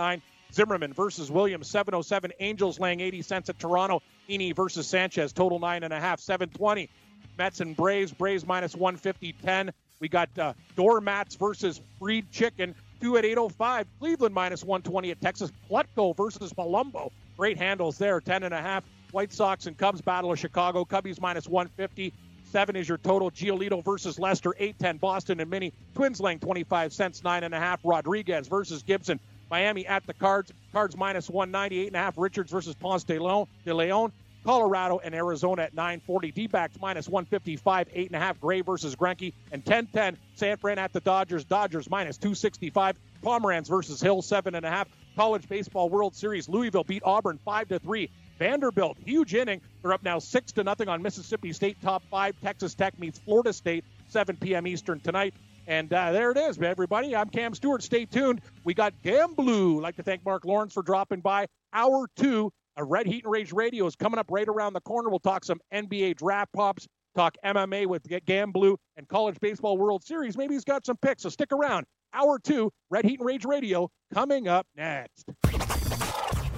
[0.53, 2.33] Zimmermann versus Williams, 707.
[2.41, 4.03] Angels laying 80 cents at Toronto.
[4.29, 6.89] Heaney versus Sanchez, total 9.5, 720.
[7.37, 9.73] Mets and Braves, Braves minus 150, 10.
[10.01, 13.87] We got uh, Doormats versus Fried Chicken, 2 at 805.
[13.99, 15.53] Cleveland minus 120 at Texas.
[15.71, 17.11] Plutko versus Palumbo.
[17.37, 18.83] Great handles there, 10.5.
[19.13, 20.85] White Sox and Cubs battle of Chicago.
[20.85, 22.13] Cubbies minus 150.
[22.45, 23.31] Seven is your total.
[23.31, 24.99] Giolito versus Lester, 810.
[24.99, 25.73] Boston and Mini.
[25.95, 27.79] Twins laying 25 cents, 9.5.
[27.85, 29.21] Rodriguez versus Gibson.
[29.51, 30.53] Miami at the Cards.
[30.73, 32.19] Cards minus 198 and a half.
[32.19, 33.47] Richards versus Ponce de Leon.
[33.65, 34.13] De Leon.
[34.45, 36.33] Colorado and Arizona at 940.
[36.33, 38.41] D-backs minus 155, 8.5.
[38.41, 39.35] Gray versus Greinke.
[39.53, 41.45] And 10-10, San Fran at the Dodgers.
[41.45, 42.97] Dodgers minus 265.
[43.23, 44.87] Pomeranz versus Hill, 7.5.
[45.17, 46.49] College Baseball World Series.
[46.49, 48.09] Louisville beat Auburn 5 to 3.
[48.39, 49.61] Vanderbilt, huge inning.
[49.83, 52.37] They're up now 6 to nothing on Mississippi State top 5.
[52.41, 54.67] Texas Tech meets Florida State 7 p.m.
[54.67, 55.35] Eastern tonight.
[55.69, 57.15] And uh, there it is, everybody.
[57.15, 57.83] I'm Cam Stewart.
[57.83, 58.41] Stay tuned.
[58.65, 59.77] We got GambLou.
[59.77, 61.47] I'd like to thank Marc Lawrence for dropping by.
[61.75, 65.11] Hour two a Red Heat and Rage Radio is coming up right around the corner.
[65.11, 70.39] We'll talk some NBA draft pops, talk MMA with GambLou and College Baseball World Series.
[70.39, 71.85] Maybe he's got some picks, so stick around.
[72.15, 75.29] Hour two, Red Heat and Rage Radio coming up next.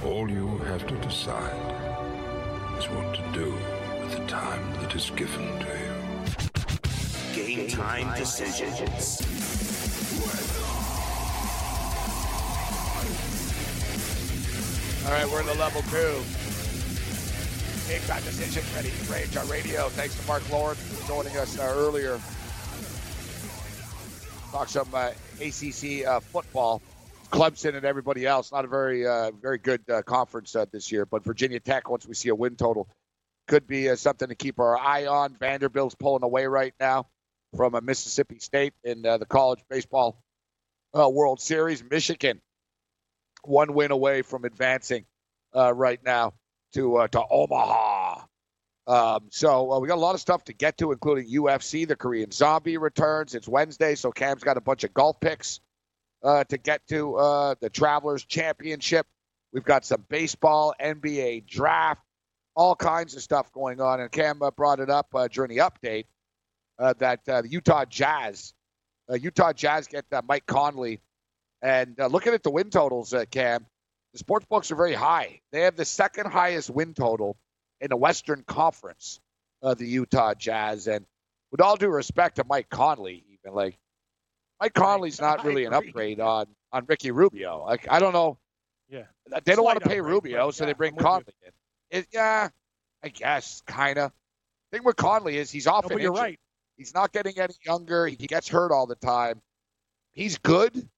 [0.04, 1.50] All you have to decide
[2.78, 3.52] is what to do
[4.00, 5.79] with the time that is given to you.
[7.50, 9.20] Game time decisions.
[15.04, 16.22] All right, we're in the level two.
[17.90, 19.88] Game time decision ready to range on radio.
[19.88, 22.20] Thanks to Marc Lawrence for joining us uh, earlier.
[24.52, 26.80] Talk some uh, ACC uh, football.
[27.32, 28.52] Clemson and everybody else.
[28.52, 31.90] Not a very, uh, very good uh, conference uh, this year, but Virginia Tech.
[31.90, 32.86] Once we see a win total,
[33.48, 35.34] could be something to keep our eye on.
[35.40, 37.08] Vanderbilt's pulling away right now
[37.56, 40.22] from a Mississippi State in the college baseball
[40.94, 41.82] World Series.
[41.88, 42.40] Michigan
[43.44, 45.04] one win away from advancing
[45.54, 46.34] uh, right now
[46.74, 48.22] to uh, to Omaha.
[48.86, 51.86] Um, so uh, we got a lot of stuff to get to, including UFC.
[51.86, 53.34] The Korean Zombie returns.
[53.34, 55.60] It's Wednesday, so Cam's got a bunch of golf picks
[56.22, 57.16] uh, to get to.
[57.16, 59.06] Uh, the Travelers Championship.
[59.52, 62.02] We've got some baseball, NBA draft,
[62.54, 64.00] all kinds of stuff going on.
[64.00, 66.06] And Cam uh, brought it up during the update
[66.80, 68.54] that the Utah Jazz,
[69.08, 71.00] Utah Jazz get Mike Conley
[71.62, 73.66] and uh, looking at the win totals, uh, Cam,
[74.12, 75.40] the sports books are very high.
[75.52, 77.36] They have the second highest win total
[77.80, 79.20] in the Western Conference,
[79.62, 80.88] uh, the Utah Jazz.
[80.88, 81.04] And
[81.50, 83.78] with all due respect to Mike Conley, even like
[84.60, 87.64] Mike Conley's not really an upgrade on on Ricky Rubio.
[87.64, 88.38] Like I don't know.
[88.88, 89.04] Yeah,
[89.44, 91.52] they don't want to pay Rubio, so yeah, they bring Conley in.
[91.90, 92.48] It, yeah,
[93.02, 94.12] I guess kind of.
[94.72, 96.38] Thing with Conley is he's often no, you're right.
[96.80, 98.06] He's not getting any younger.
[98.06, 99.42] He gets hurt all the time.
[100.12, 100.88] He's good,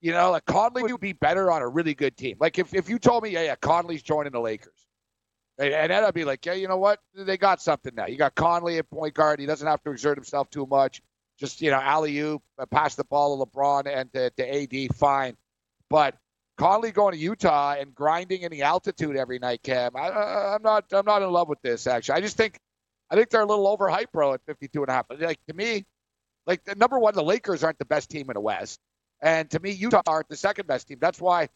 [0.00, 2.38] you know, like Conley would be better on a really good team.
[2.40, 4.86] Like if, if you told me, yeah, yeah, Conley's joining the Lakers.
[5.58, 7.00] And, and then I'd be like, yeah, you know what?
[7.14, 8.06] They got something now.
[8.06, 9.38] You got Conley at point guard.
[9.38, 11.02] He doesn't have to exert himself too much.
[11.38, 15.36] Just, you know, alley oop, pass the ball to LeBron and to, to AD, fine.
[15.90, 16.14] But
[16.56, 19.94] Conley going to Utah and grinding in the altitude every night, Cam.
[19.94, 22.14] I, am not I'm not in love with this actually.
[22.14, 22.58] I just think
[23.10, 25.06] I think they're a little overhyped, bro, at 52 and a half.
[25.10, 25.84] Like to me,
[26.46, 28.80] like the number one, the Lakers aren't the best team in the West.
[29.22, 30.98] And to me, Utah aren't the second best team.
[31.00, 31.48] That's why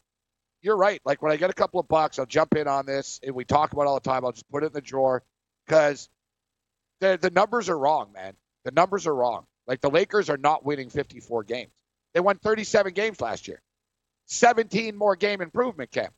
[0.61, 1.01] you're right.
[1.05, 3.19] Like when I get a couple of bucks, I'll jump in on this.
[3.23, 4.25] And we talk about all the time.
[4.25, 5.23] I'll just put it in the drawer
[5.65, 6.09] because
[6.99, 8.33] the the numbers are wrong, man.
[8.65, 9.45] The numbers are wrong.
[9.67, 11.71] Like the Lakers are not winning 54 games.
[12.13, 13.61] They won 37 games last year.
[14.27, 16.11] 17 more game improvement, Cam.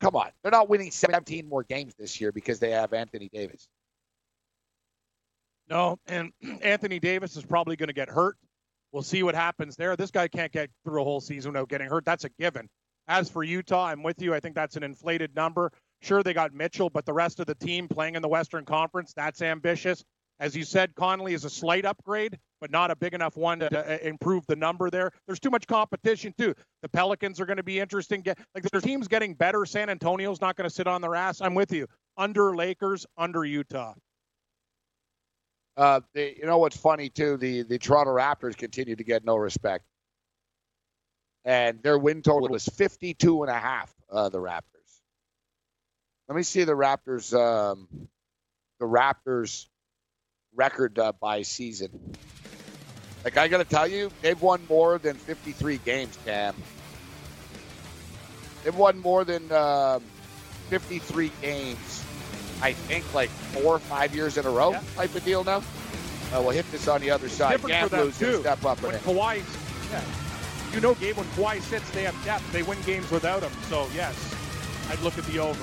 [0.00, 0.30] Come on.
[0.42, 3.68] They're not winning 17 more games this year because they have Anthony Davis.
[5.68, 8.36] No, and Anthony Davis is probably going to get hurt.
[8.92, 9.96] We'll see what happens there.
[9.96, 12.04] This guy can't get through a whole season without getting hurt.
[12.04, 12.68] That's a given.
[13.08, 14.32] As for Utah, I'm with you.
[14.32, 15.72] I think that's an inflated number.
[16.00, 19.12] Sure, they got Mitchell, but the rest of the team playing in the Western Conference,
[19.14, 20.04] that's ambitious.
[20.40, 23.68] As you said, Conley is a slight upgrade, but not a big enough one to,
[23.68, 25.12] to uh, improve the number there.
[25.26, 26.54] There's too much competition, too.
[26.82, 28.20] The Pelicans are going to be interesting.
[28.20, 29.64] Get, like their team's getting better.
[29.64, 31.40] San Antonio's not going to sit on their ass.
[31.40, 31.86] I'm with you.
[32.16, 33.94] Under Lakers, under Utah.
[35.76, 37.36] Uh, the, you know what's funny too?
[37.36, 39.84] The the Toronto Raptors continue to get no respect,
[41.44, 43.92] and their win total is 52 and a half.
[44.10, 44.62] Uh, the Raptors.
[46.28, 47.34] Let me see the Raptors.
[47.34, 47.88] Um,
[48.78, 49.66] the Raptors
[50.54, 52.14] record uh, by season.
[53.24, 56.54] Like I got to tell you, they've won more than 53 games, Cam.
[58.62, 60.02] They've won more than um,
[60.68, 62.04] 53 games
[62.62, 64.82] I think, like four or five years in a row yeah.
[64.96, 65.62] type of deal now.
[66.32, 67.60] Uh, we'll hit this on the other side.
[67.60, 69.42] GambLou's going to step up when Kawhi,
[69.90, 70.02] yeah.
[70.74, 72.50] You know, Gabe, when Kawhi sits, they have depth.
[72.52, 73.52] They win games without him.
[73.68, 74.14] So, yes,
[74.90, 75.62] I'd look at the over.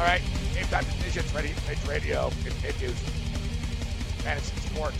[0.00, 0.22] All right,
[0.54, 1.30] game time decisions.
[1.34, 2.98] Ready Rage Radio continues.
[4.22, 4.96] Fantasy sports.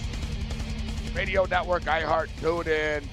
[1.15, 3.09] Radio network, iHeart, tune in.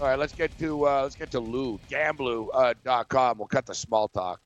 [0.00, 3.36] All right, let's get to uh, let's get to Lou GambLou.com.
[3.36, 4.40] We'll cut the small talk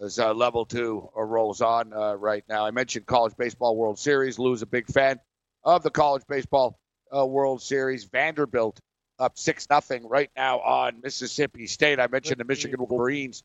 [0.00, 2.64] as uh, level two uh, rolls on uh, right now.
[2.64, 4.38] I mentioned College Baseball World Series.
[4.38, 5.18] Lou's a big fan
[5.64, 6.78] of the College Baseball
[7.12, 8.04] uh, World Series.
[8.04, 8.78] Vanderbilt
[9.18, 11.98] up six nothing right now on Mississippi State.
[11.98, 13.42] I mentioned the Michigan Wolverines.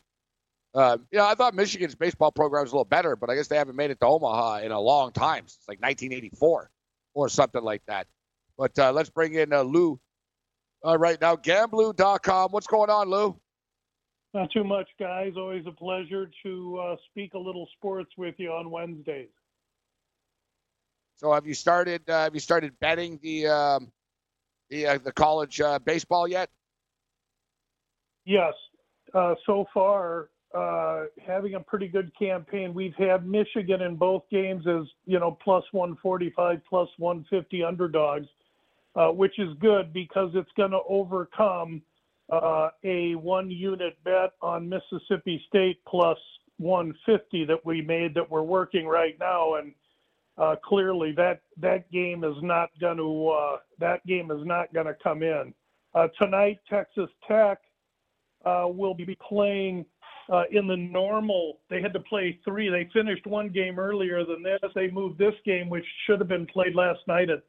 [0.76, 3.48] Uh, you know, I thought Michigan's baseball program was a little better, but I guess
[3.48, 5.46] they haven't made it to Omaha in a long time.
[5.46, 6.70] It's like 1984
[7.14, 8.08] or something like that.
[8.58, 10.00] But uh, let's bring in uh, Lou
[10.86, 11.38] uh, right now.
[11.38, 12.52] GambLou.com.
[12.52, 13.40] What's going on, Lou?
[14.34, 15.32] Not too much, guys.
[15.38, 19.30] Always a pleasure to uh, speak a little sports with you on Wednesdays.
[21.16, 22.02] So, have you started?
[22.10, 23.92] Uh, have you started betting the um,
[24.70, 26.50] the uh, the college uh, baseball yet?
[28.26, 28.54] Yes.
[29.14, 32.74] Uh, so far, uh, having a pretty good campaign.
[32.74, 38.28] We've had Michigan in both games as you know plus 145, plus 150 underdogs,
[38.96, 41.82] uh, which is good because it's going to overcome
[42.32, 46.18] uh, a one unit bet on Mississippi State plus
[46.58, 49.74] 150 that we made that we're working right now, and
[50.38, 54.88] uh, clearly that that game is not going to uh, that game is not going
[54.88, 55.54] to come in
[55.96, 56.60] uh, tonight.
[56.70, 57.60] Texas Tech
[58.46, 59.86] will be playing
[60.32, 61.60] uh, in the normal.
[61.70, 62.70] They had to play three.
[62.70, 64.60] They finished one game earlier than this.
[64.74, 67.44] They moved this game, which should have been played last night at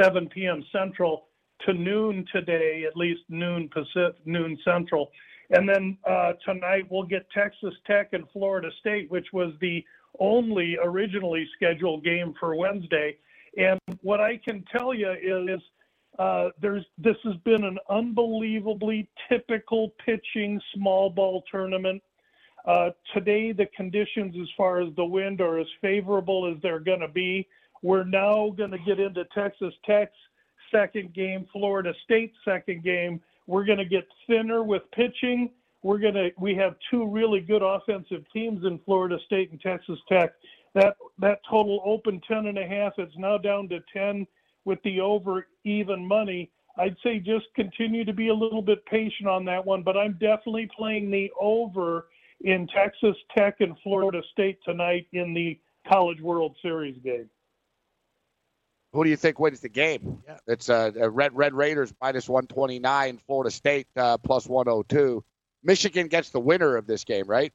[0.00, 0.64] 7 p.m.
[0.72, 1.26] Central,
[1.64, 5.10] to noon today, at least noon Pacific, noon Central.
[5.50, 9.84] And then uh, tonight we'll get Texas Tech and Florida State, which was the
[10.18, 13.16] only originally scheduled game for Wednesday.
[13.56, 15.60] And what I can tell you is
[16.18, 22.02] uh, there's this has been an unbelievably typical pitching small ball tournament.
[22.66, 27.00] Uh, today, the conditions as far as the wind are as favorable as they're going
[27.00, 27.46] to be.
[27.82, 30.16] We're now going to get into Texas Tech's
[30.72, 33.20] second game, Florida State's second game.
[33.46, 35.50] We're going to get thinner with pitching
[35.86, 40.32] we're gonna we have two really good offensive teams in Florida State and Texas Tech.
[40.74, 42.94] That that total open ten and a half.
[42.98, 44.26] It's now down to ten
[44.64, 46.50] with the over even money.
[46.76, 50.14] I'd say just continue to be a little bit patient on that one, but I'm
[50.14, 52.06] definitely playing the over
[52.42, 55.58] in Texas Tech and Florida State tonight in the
[55.90, 57.28] College World Series game.
[58.92, 60.22] Who do you think wins the game?
[60.26, 60.38] Yeah.
[60.46, 65.22] It's uh, Red Red Raiders minus 129, Florida State uh, plus 102.
[65.62, 67.52] Michigan gets the winner of this game, right?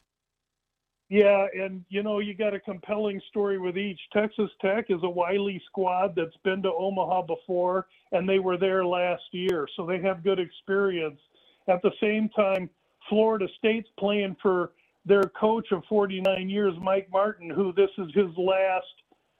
[1.09, 3.99] Yeah, and you know, you got a compelling story with each.
[4.13, 8.86] Texas Tech is a wily squad that's been to Omaha before, and they were there
[8.86, 11.19] last year, so they have good experience.
[11.67, 12.69] At the same time,
[13.09, 14.71] Florida State's playing for
[15.05, 18.85] their coach of 49 years, Mike Martin, who this is his last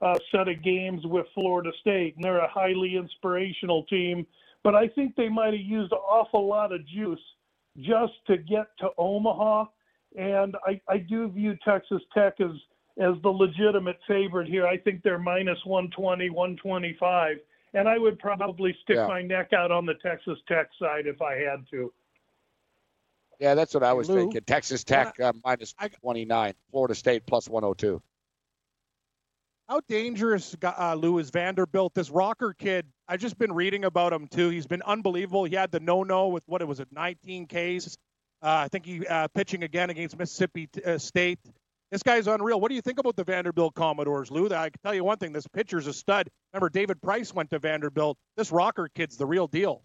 [0.02, 4.26] uh, set of games with Florida State, and they're a highly inspirational team.
[4.64, 7.20] But I think they might have used an awful lot of juice
[7.80, 9.66] just to get to Omaha.
[10.18, 12.52] And I, I do view Texas Tech as
[13.00, 14.68] as the legitimate favorite here.
[14.68, 17.38] I think they're minus 120, 125.
[17.74, 19.08] And I would probably stick yeah.
[19.08, 21.92] my neck out on the Texas Tech side if I had to.
[23.42, 24.42] Yeah, that's what I was Lou, thinking.
[24.46, 28.00] Texas Tech uh, minus 29, Florida State plus 102.
[29.68, 31.96] How dangerous, uh, Lou, is Vanderbilt?
[31.96, 34.50] This Rocker kid, I've just been reading about him too.
[34.50, 35.46] He's been unbelievable.
[35.46, 37.98] He had the no-no with what it was, it 19 Ks.
[38.44, 41.40] Uh, I think he uh, pitching again against Mississippi uh, State.
[41.90, 42.62] This guy's unreal.
[42.62, 44.46] What do you think about the Vanderbilt Commodores, Lou?
[44.48, 46.30] I can tell you one thing: this pitcher's a stud.
[46.54, 48.18] Remember, David Price went to Vanderbilt.
[48.38, 49.84] This Rocker kid's the real deal.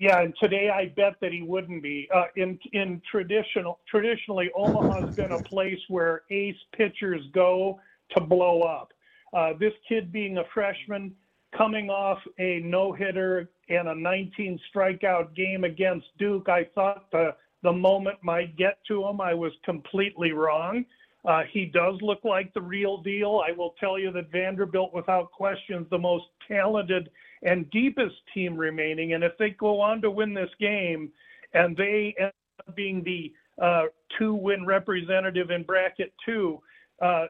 [0.00, 2.08] Yeah, and today I bet that he wouldn't be.
[2.12, 7.78] Uh, in in traditional traditionally, Omaha's been a place where ace pitchers go
[8.16, 8.94] to blow up.
[9.34, 11.14] Uh, this kid being a freshman,
[11.56, 17.34] coming off a no hitter and a 19 strikeout game against Duke, I thought the,
[17.62, 19.20] the moment might get to him.
[19.20, 20.86] I was completely wrong.
[21.26, 23.42] Uh, he does look like the real deal.
[23.46, 27.10] I will tell you that Vanderbilt, without question, is the most talented
[27.42, 29.14] and deepest team remaining.
[29.14, 31.10] And if they go on to win this game
[31.54, 32.32] and they end
[32.66, 33.32] up being the
[33.62, 33.84] uh,
[34.18, 36.60] two win representative in bracket two,
[37.02, 37.26] uh,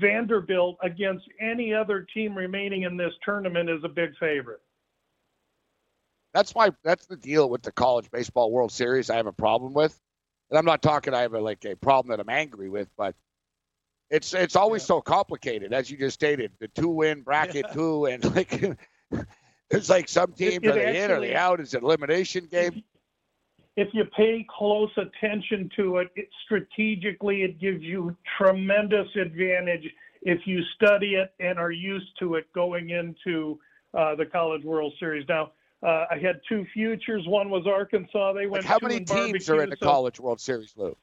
[0.00, 4.60] Vanderbilt against any other team remaining in this tournament is a big favorite.
[6.32, 9.10] That's why that's the deal with the college baseball World Series.
[9.10, 9.98] I have a problem with,
[10.50, 11.12] and I'm not talking.
[11.12, 13.16] I have a, like a problem that I'm angry with, but
[14.10, 14.88] it's it's always yeah.
[14.88, 16.52] so complicated, as you just stated.
[16.60, 17.74] The two win bracket yeah.
[17.74, 18.62] two, and like
[19.70, 21.60] it's like some teams it, it are they in or they out?
[21.60, 22.82] Is it elimination game?
[23.76, 29.84] if you pay close attention to it, it strategically it gives you tremendous advantage
[30.22, 33.58] if you study it and are used to it going into
[33.96, 35.24] uh, the College World Series.
[35.28, 35.52] Now,
[35.82, 37.26] uh, I had two futures.
[37.26, 38.34] One was Arkansas.
[38.34, 38.64] They went.
[38.64, 40.94] Like how many teams are in the so College World Series, Lou?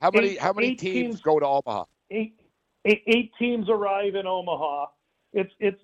[0.00, 0.28] How many?
[0.28, 1.84] Eight, how many teams, teams, go to Omaha?
[2.10, 2.40] Eight,
[2.86, 4.86] eight, eight teams arrive in Omaha.
[5.34, 5.82] It's it's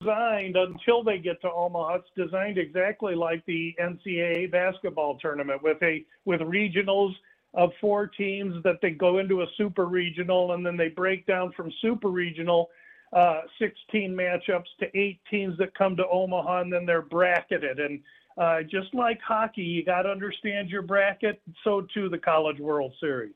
[0.00, 1.96] designed until they get to Omaha.
[1.96, 7.12] It's designed exactly like the NCAA basketball tournament with a with regionals
[7.54, 11.52] of four teams that they go into a super regional and then they break down
[11.56, 12.70] from super regional
[13.12, 17.80] uh, 16 matchups to eight teams that come to Omaha and then they're bracketed.
[17.80, 18.00] And
[18.38, 21.42] uh, just like hockey, you got to understand your bracket.
[21.64, 23.34] So too the College World Series.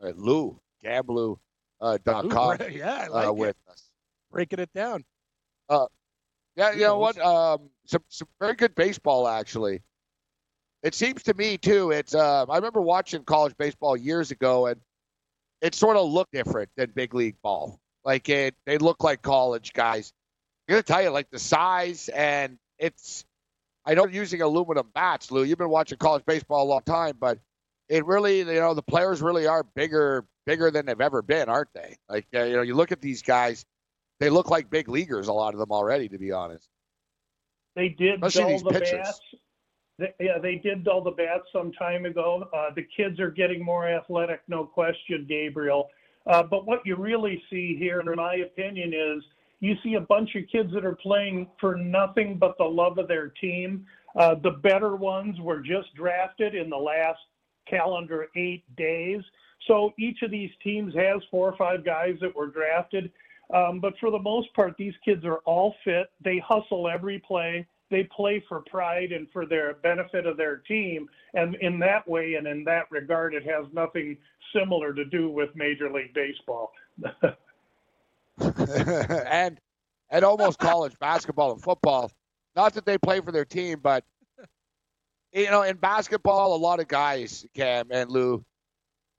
[0.00, 1.38] All right, Lou GambLou
[1.80, 2.56] uh, dot com.
[2.70, 3.36] yeah, I like uh, it.
[3.36, 3.87] with us.
[4.30, 5.04] Breaking it down.
[5.68, 5.86] Uh,
[6.56, 7.18] yeah, you know what?
[7.18, 9.82] Um, some some very good baseball actually.
[10.82, 11.90] It seems to me too.
[11.90, 14.80] It's uh, I remember watching college baseball years ago, and
[15.60, 17.80] it sort of looked different than big league ball.
[18.04, 20.12] Like it, they look like college guys.
[20.68, 23.24] I'm gonna tell you, like the size and it's.
[23.84, 25.44] I know using aluminum bats, Lou.
[25.44, 27.38] You've been watching college baseball a long time, but
[27.88, 31.72] it really, you know, the players really are bigger, bigger than they've ever been, aren't
[31.72, 31.96] they?
[32.08, 33.64] Like uh, you know, you look at these guys,
[34.20, 35.28] they look like big leaguers.
[35.28, 36.68] A lot of them already, to be honest.
[37.76, 39.06] They did Especially dull the pitchers.
[39.06, 39.20] bats.
[39.98, 42.48] They, yeah, they did dull the bats some time ago.
[42.54, 45.88] Uh, the kids are getting more athletic, no question, Gabriel.
[46.26, 49.22] Uh, but what you really see here, in my opinion, is
[49.60, 53.08] you see a bunch of kids that are playing for nothing but the love of
[53.08, 53.86] their team.
[54.16, 57.18] Uh, the better ones were just drafted in the last
[57.68, 59.20] calendar eight days.
[59.66, 63.10] So each of these teams has four or five guys that were drafted.
[63.54, 66.08] Um, but for the most part, these kids are all fit.
[66.22, 67.66] They hustle every play.
[67.90, 71.08] They play for pride and for their benefit of their team.
[71.32, 74.18] And in that way and in that regard, it has nothing
[74.54, 76.72] similar to do with Major League Baseball.
[79.26, 79.58] and
[80.10, 82.10] and almost college basketball and football.
[82.56, 84.04] Not that they play for their team, but
[85.32, 88.44] you know, in basketball, a lot of guys, Cam and Lou,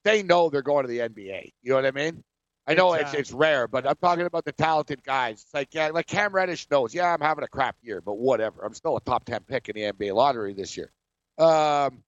[0.04, 1.52] they know they're going to the NBA.
[1.62, 2.24] You know what I mean?
[2.70, 5.42] I know it's it's rare, but I'm talking about the talented guys.
[5.42, 8.62] It's like yeah, like Cam Reddish knows, yeah, I'm having a crap year, but whatever.
[8.64, 10.90] I'm still a top ten pick in the NBA lottery this year.
[11.38, 12.02] Um,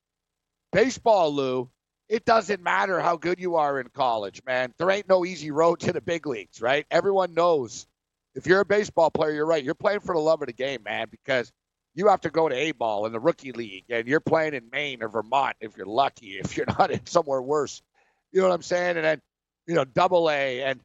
[0.72, 1.70] baseball, Lou,
[2.08, 4.72] it doesn't matter how good you are in college, man.
[4.78, 6.86] There ain't no easy road to the big leagues, right?
[6.90, 7.86] Everyone knows
[8.34, 9.62] if you're a baseball player, you're right.
[9.62, 11.52] You're playing for the love of the game, man, because
[11.94, 14.68] you have to go to A ball in the rookie league, and you're playing in
[14.70, 16.38] Maine or Vermont if you're lucky.
[16.38, 17.82] If you're not in somewhere worse,
[18.30, 18.96] you know what I'm saying?
[18.96, 19.20] And then,
[19.66, 20.80] you know, Double A, and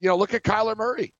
[0.00, 1.12] you know, look at Kyler Murray.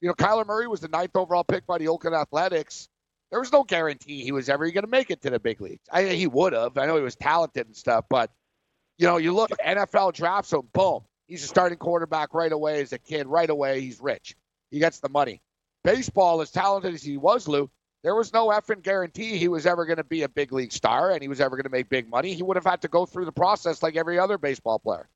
[0.00, 2.88] You know, Kyler Murray was the ninth overall pick by the Oakland Athletics.
[3.30, 5.82] There was no guarantee he was ever going to make it to the big leagues.
[5.90, 6.78] I he would have.
[6.78, 8.30] I know he was talented and stuff, but
[8.98, 12.92] you know, you look NFL drafts him, boom, he's a starting quarterback right away as
[12.92, 13.26] a kid.
[13.26, 14.36] Right away, he's rich.
[14.70, 15.42] He gets the money.
[15.84, 17.70] Baseball, as talented as he was, Lou,
[18.02, 21.10] there was no effing guarantee he was ever going to be a big league star
[21.10, 22.34] and he was ever going to make big money.
[22.34, 25.08] He would have had to go through the process like every other baseball player.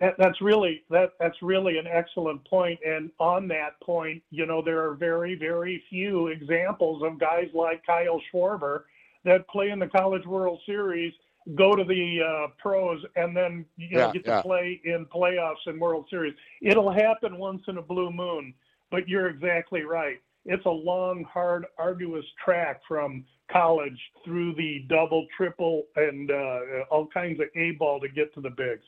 [0.00, 2.78] That, that's really that that's really an excellent point.
[2.86, 7.84] And on that point, you know, there are very very few examples of guys like
[7.84, 8.84] Kyle Schwarber
[9.24, 11.12] that play in the College World Series,
[11.56, 14.36] go to the uh, pros, and then you know Yeah, get yeah.
[14.36, 16.34] to play in playoffs and World Series.
[16.62, 18.54] It'll happen once in a blue moon.
[18.90, 20.18] But you're exactly right.
[20.46, 23.22] It's a long, hard, arduous track from
[23.52, 28.40] college through the double, triple, and uh, all kinds of A ball to get to
[28.40, 28.84] the bigs.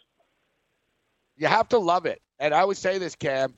[1.40, 2.20] You have to love it.
[2.38, 3.54] And I would say this, Cam.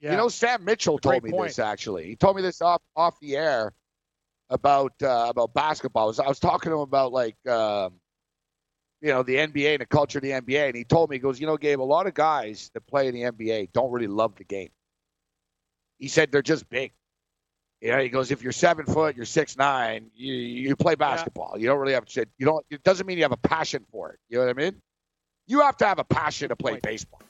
[0.00, 0.12] Yeah.
[0.12, 1.48] You know, Sam Mitchell told me point.
[1.48, 2.06] this actually.
[2.06, 3.74] He told me this off off the air
[4.48, 6.04] about uh, about basketball.
[6.04, 7.94] I was, I was talking to him about like um,
[9.02, 11.20] you know the NBA and the culture of the NBA, and he told me he
[11.20, 14.06] goes, you know, Gabe, a lot of guys that play in the NBA don't really
[14.06, 14.70] love the game.
[15.98, 16.92] He said they're just big.
[17.82, 21.58] You know, he goes, if you're seven foot, you're six nine, you you play basketball.
[21.58, 22.28] You don't really have shit.
[22.38, 22.64] You don't.
[22.70, 24.18] It doesn't mean you have a passion for it.
[24.28, 24.80] You know what I mean?
[25.46, 27.22] You have to have a passion to play baseball.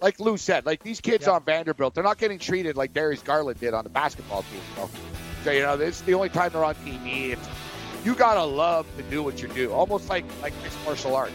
[0.00, 3.60] Like Lou said, like these kids on Vanderbilt, they're not getting treated like Darius Garland
[3.60, 4.60] did on the basketball team.
[4.76, 4.88] Know?
[5.44, 7.32] So you know, this is the only time they're on TV.
[7.32, 7.48] It's,
[8.04, 11.32] you gotta love to do what you do, almost like like mixed martial art.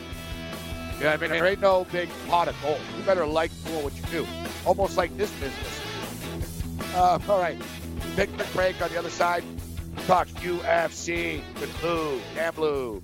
[0.98, 1.30] You know I mean?
[1.30, 2.80] There ain't no big pot of gold.
[2.98, 4.28] You better like doing what you do,
[4.66, 5.82] almost like this business.
[6.96, 7.62] Uh, all right,
[8.16, 9.44] big quick break on the other side.
[10.08, 13.04] Talk UFC with Lou, Cam Lou.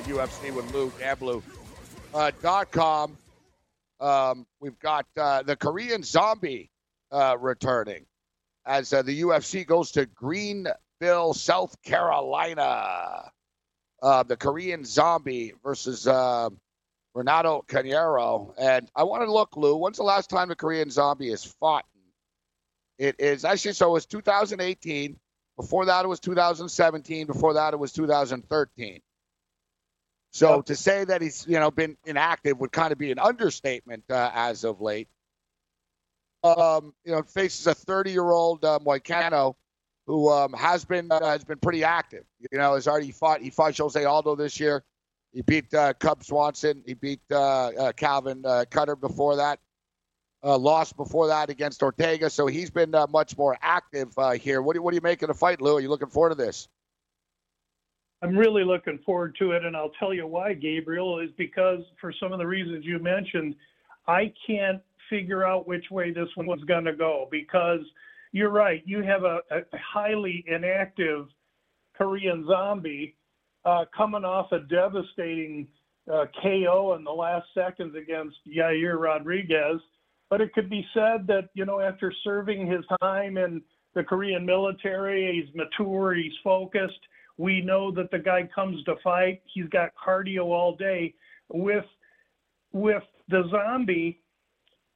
[0.00, 1.42] UFC with Lou GambLou.
[2.14, 3.16] Uh, dot com.
[4.00, 6.70] Um, we've got uh, the Korean Zombie
[7.10, 8.04] uh, returning
[8.66, 13.30] as uh, the UFC goes to Greenville, South Carolina.
[14.02, 16.50] Uh, the Korean Zombie versus uh,
[17.14, 18.52] Renato Carneiro.
[18.58, 19.76] And I want to look, Lou.
[19.76, 21.84] When's the last time the Korean Zombie has fought?
[22.98, 23.90] It is actually so.
[23.90, 25.16] It was 2018.
[25.56, 27.26] Before that, it was 2017.
[27.26, 29.00] Before that, it was 2013.
[30.32, 34.04] So to say that he's you know been inactive would kind of be an understatement
[34.10, 35.08] uh, as of late.
[36.42, 39.54] Um, you know, faces a 30-year-old uh, Moicano
[40.06, 42.24] who um, has been uh, has been pretty active.
[42.50, 43.42] You know, has already fought.
[43.42, 44.82] He fought Jose Aldo this year.
[45.32, 46.82] He beat uh, Cub Swanson.
[46.86, 49.60] He beat uh, uh, Calvin uh, Kattar before that.
[50.44, 54.60] Uh, lost before that against Ortega, so he's been uh, much more active uh, here.
[54.60, 55.76] What do, what do you make of the fight, Lou?
[55.76, 56.68] Are you looking forward to this?
[58.22, 62.12] I'm really looking forward to it, and I'll tell you why, Gabriel, is because for
[62.20, 63.56] some of the reasons you mentioned,
[64.06, 64.80] I can't
[65.10, 67.80] figure out which way this one's going to go because
[68.30, 68.82] you're right.
[68.86, 71.26] You have a, a highly inactive
[71.96, 73.16] Korean zombie
[73.64, 75.66] uh, coming off a devastating
[76.12, 79.80] uh, KO in the last seconds against Yair Rodriguez.
[80.30, 83.60] But it could be said that, you know, after serving his time in
[83.94, 87.00] the Korean military, he's mature, he's focused.
[87.38, 89.42] We know that the guy comes to fight.
[89.46, 91.14] He's got cardio all day.
[91.48, 91.84] With
[92.72, 94.20] with the zombie,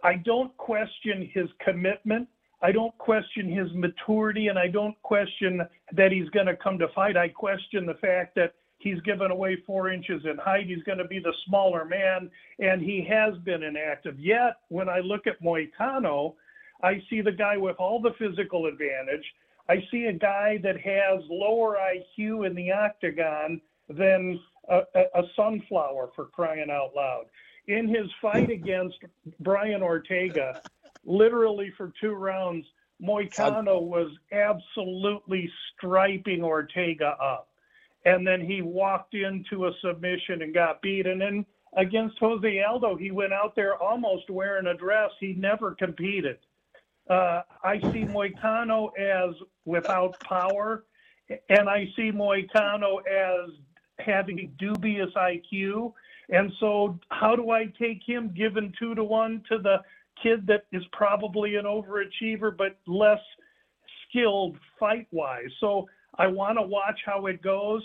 [0.02, 2.28] I don't question his commitment.
[2.62, 6.88] I don't question his maturity, and I don't question that he's going to come to
[6.94, 7.16] fight.
[7.16, 10.66] I question the fact that he's given away four inches in height.
[10.66, 14.18] He's going to be the smaller man, and he has been inactive.
[14.18, 16.34] Yet, when I look at Moicano,
[16.82, 19.24] I see the guy with all the physical advantage.
[19.68, 26.10] I see a guy that has lower IQ in the octagon than a, a, sunflower
[26.14, 27.24] for crying out loud.
[27.68, 28.96] In his fight against
[29.40, 30.62] Brian Ortega,
[31.04, 32.66] literally for two rounds,
[33.02, 37.48] Moicano was absolutely striping Ortega up.
[38.04, 41.06] And then he walked into a submission and got beat.
[41.06, 41.44] And then
[41.76, 45.10] against Jose Aldo, he went out there almost wearing a dress.
[45.18, 46.38] He never competed.
[47.08, 49.34] Uh, I see Moicano as
[49.64, 50.84] without power,
[51.48, 53.50] and I see Moicano as
[53.98, 55.92] having dubious IQ.
[56.30, 59.78] And so, how do I take him given two to one to the
[60.20, 63.20] kid that is probably an overachiever but less
[64.08, 65.50] skilled fight wise?
[65.60, 65.86] So,
[66.18, 67.82] I want to watch how it goes.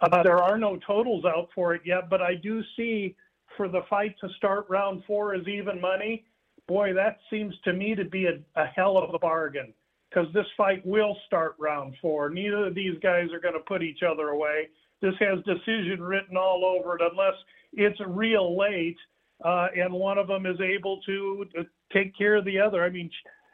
[0.00, 3.16] Uh, there are no totals out for it yet, but I do see
[3.56, 6.24] for the fight to start round four is even money
[6.72, 9.74] boy, that seems to me to be a, a hell of a bargain
[10.08, 12.30] because this fight will start round four.
[12.30, 14.68] Neither of these guys are going to put each other away.
[15.02, 17.34] This has decision written all over it unless
[17.74, 18.96] it's real late
[19.44, 21.44] uh, and one of them is able to
[21.92, 22.82] take care of the other.
[22.84, 23.10] I mean,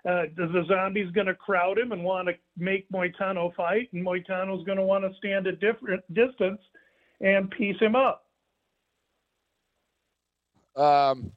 [0.08, 4.64] uh, the zombie's going to crowd him and want to make Moicano fight, and Moicano's
[4.64, 6.60] going to want to stand a different distance
[7.20, 8.26] and piece him up.
[10.76, 11.32] Um,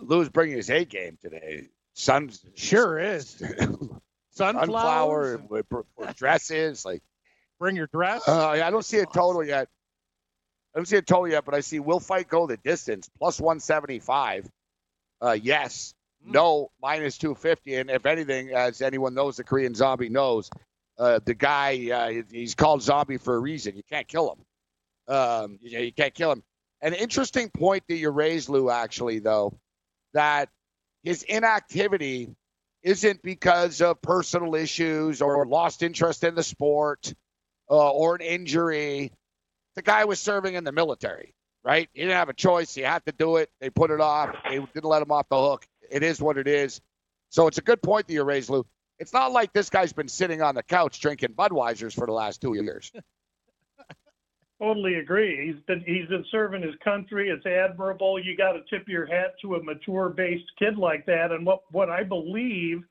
[0.00, 1.68] Lou's bringing his A game today.
[1.94, 3.42] Sun sure is.
[4.32, 7.02] Sunflower with, with dresses, like
[7.58, 8.26] bring your dress.
[8.26, 9.68] Uh, I don't see a total yet.
[10.74, 13.40] I don't see a total yet, but I see will fight go the distance plus
[13.40, 14.48] 175.
[15.20, 15.94] Uh, yes,
[16.26, 16.32] mm.
[16.32, 20.48] no minus 250, and if anything, as anyone knows, the Korean Zombie knows,
[20.98, 23.76] uh, the guy uh, he's called Zombie for a reason.
[23.76, 25.14] You can't kill him.
[25.14, 26.42] Um, you, you can't kill him.
[26.82, 29.58] An interesting point that you raised, Lou, actually, though,
[30.14, 30.48] that
[31.02, 32.34] his inactivity
[32.82, 37.12] isn't because of personal issues or lost interest in the sport
[37.70, 39.12] uh, or an injury.
[39.76, 41.34] The guy was serving in the military,
[41.64, 41.88] right?
[41.92, 42.74] He didn't have a choice.
[42.74, 43.50] He had to do it.
[43.60, 44.34] They put it off.
[44.48, 45.66] They didn't let him off the hook.
[45.90, 46.80] It is what it is.
[47.30, 48.66] So it's a good point that you raised, Lou.
[48.98, 52.40] It's not like this guy's been sitting on the couch drinking Budweisers for the last
[52.40, 52.92] two years.
[54.60, 55.46] Totally agree.
[55.46, 57.30] He's been he's been serving his country.
[57.30, 58.22] It's admirable.
[58.22, 61.32] You got to tip your hat to a mature-based kid like that.
[61.32, 62.82] And what what I believe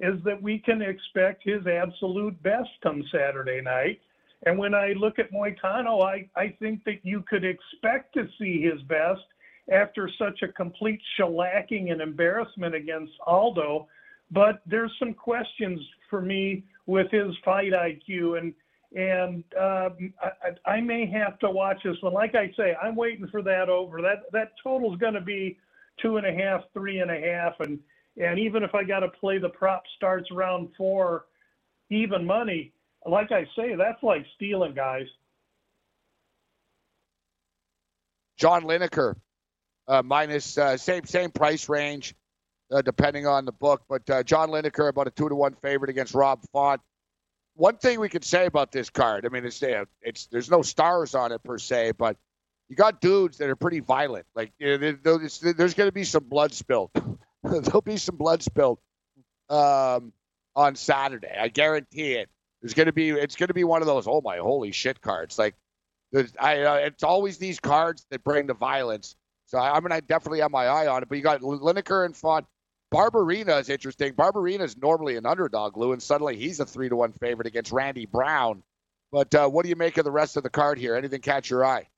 [0.00, 4.00] is that we can expect his absolute best come Saturday night.
[4.44, 8.60] And when I look at Moicano, I I think that you could expect to see
[8.60, 9.22] his best
[9.72, 13.88] after such a complete shellacking and embarrassment against Aldo.
[14.30, 15.80] But there's some questions
[16.10, 18.52] for me with his fight IQ and
[18.94, 22.12] and um, I, I may have to watch this one.
[22.12, 24.00] Like I say, I'm waiting for that over.
[24.00, 25.58] That that total's going to be
[26.00, 27.78] two and a half, three and a half, and
[28.16, 31.26] and even if I got to play the prop starts round four,
[31.90, 32.72] even money.
[33.06, 35.06] Like I say, that's like stealing, guys.
[38.38, 39.16] John Lineker,
[39.88, 42.14] uh, minus uh, same same price range,
[42.72, 43.82] uh, depending on the book.
[43.88, 46.80] But uh, John Lineker about a two to one favorite against Rob Font
[47.54, 49.62] one thing we could say about this card, I mean, it's
[50.02, 52.16] it's there's no stars on it per se, but
[52.68, 54.26] you got dudes that are pretty violent.
[54.34, 56.90] Like you know, there's, there's going to be some blood spilled.
[57.42, 58.78] There'll be some blood spilled
[59.50, 60.12] um,
[60.56, 61.36] on Saturday.
[61.38, 62.30] I guarantee it.
[62.62, 65.00] There's going to be it's going to be one of those oh my holy shit
[65.00, 65.38] cards.
[65.38, 65.54] Like
[66.38, 69.16] I, uh, it's always these cards that bring the violence.
[69.46, 71.08] So I, I'm gonna definitely have my eye on it.
[71.08, 72.46] But you got Lineker and Font.
[72.94, 74.12] Barberena is interesting.
[74.12, 77.72] Barberena is normally an underdog, Lou, and suddenly he's a three to one favorite against
[77.72, 78.62] Randy Brown.
[79.10, 80.94] But uh, what do you make of the rest of the card here?
[80.94, 81.88] Anything catch your eye?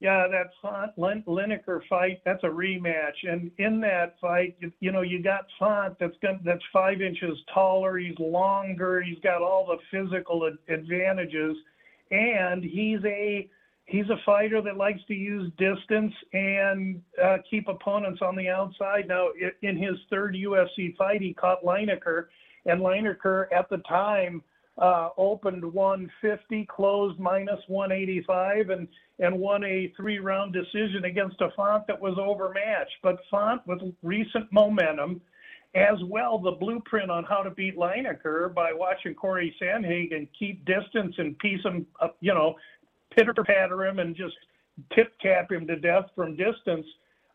[0.00, 3.16] Yeah, that Font Lineker fight, that's a rematch.
[3.24, 7.36] And in that fight, you, you know, you got Font that's got, that's five inches
[7.52, 7.98] taller.
[7.98, 9.02] He's longer.
[9.02, 11.56] He's got all the physical advantages,
[12.10, 13.50] and he's a
[13.88, 19.08] he's a fighter that likes to use distance and uh, keep opponents on the outside.
[19.08, 19.28] Now,
[19.62, 22.26] in his third UFC fight, he caught Lineker,
[22.66, 24.42] and Lineker at the time
[24.76, 28.88] uh, opened 150, closed minus 185, and
[29.20, 32.94] and won a three-round decision against a Font that was overmatched.
[33.02, 35.20] But Font, with recent momentum,
[35.74, 41.14] as well the blueprint on how to beat Lineker by watching Corey Sandhagen keep distance
[41.18, 42.54] and piece him up, you know,
[43.14, 44.34] pitter patter him and just
[44.94, 46.86] tip cap him to death from distance.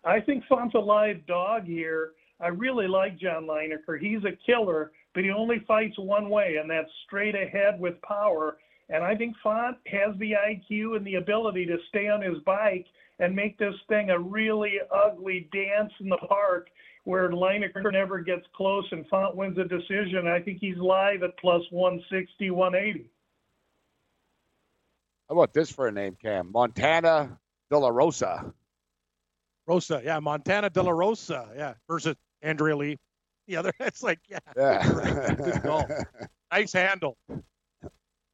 [0.06, 2.12] I think Font's a live dog here.
[2.40, 4.00] I really like John Lineker.
[4.00, 8.58] He's a killer, but he only fights one way, and that's straight ahead with power.
[8.90, 12.86] And I think Font has the IQ and the ability to stay on his bike
[13.20, 16.68] and make this thing a really ugly dance in the park
[17.06, 20.28] where Lineker never gets close and Font wins a decision.
[20.28, 23.10] I think he's live at plus 160, 180.
[25.30, 26.52] How about this for a name, Cam?
[26.52, 27.38] Montana
[27.70, 28.54] De La Rosa.
[29.66, 32.98] Rosa, yeah, Montana De La Rosa, yeah, versus Andrea Lee.
[33.48, 35.34] The other, it's like, yeah, yeah.
[35.38, 35.88] good call.
[36.52, 37.18] nice handle.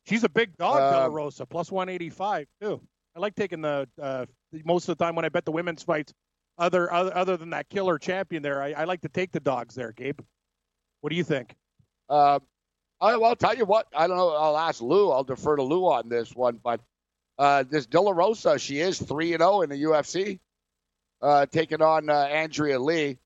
[0.06, 2.82] She's a big dog, um, De La um, Rosa, plus 185 too.
[3.16, 4.26] I like taking the uh,
[4.66, 6.14] most of the time when I bet the women's fights.
[6.58, 9.76] Other other, other than that killer champion there, I, I like to take the dogs
[9.76, 10.20] there, Gabe.
[11.02, 11.56] What do you think?
[12.10, 12.42] Um,
[13.02, 13.88] I, well, I'll tell you what.
[13.96, 14.30] I don't know.
[14.30, 15.12] I'll ask Lou.
[15.12, 16.60] I'll defer to Lou on this one.
[16.62, 16.82] But
[17.38, 20.40] uh, this De La Rosa, she is three and zero oh in the UFC,
[21.22, 23.18] uh, taking on uh, Andrea Lee.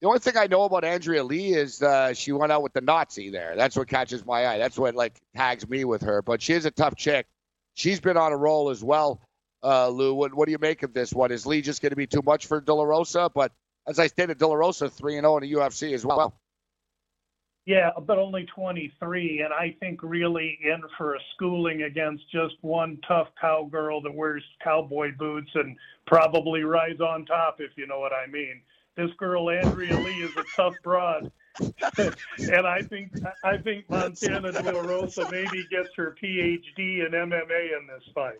[0.00, 2.80] The only thing I know about Andrea Lee is uh, she went out with the
[2.80, 3.54] Nazi there.
[3.56, 4.58] That's what catches my eye.
[4.58, 6.22] That's what like tags me with her.
[6.22, 7.26] But she is a tough chick.
[7.74, 9.20] She's been on a roll as well.
[9.62, 11.32] Uh, Lou, what, what do you make of this one?
[11.32, 13.30] Is Lee just going to be too much for De La Rosa?
[13.34, 13.52] But
[13.86, 16.34] as I stated, De La Rosa three and zero oh in the UFC as well.
[17.66, 22.98] Yeah, but only 23, and I think really in for a schooling against just one
[23.08, 25.74] tough cowgirl that wears cowboy boots and
[26.06, 28.60] probably rides on top, if you know what I mean.
[28.96, 31.32] This girl Andrea Lee is a tough broad,
[31.98, 33.12] and I think
[33.42, 38.38] I think Montana De La Rosa maybe gets her PhD in MMA in this fight.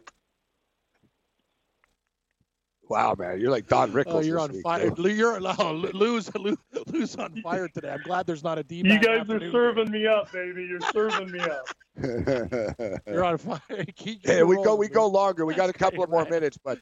[2.88, 4.14] Wow, man, you're like Don Rickles.
[4.14, 4.92] Oh, you're on week, fire.
[4.98, 7.90] You're oh, lose, lose, lose on fire today.
[7.90, 8.82] I'm glad there's not a D.
[8.84, 10.64] You guys are serving me up, baby.
[10.64, 11.66] You're serving me up.
[13.06, 13.60] you're on fire.
[13.96, 15.46] Keep, hey, we go, we go longer.
[15.46, 16.78] We got a couple of more minutes, but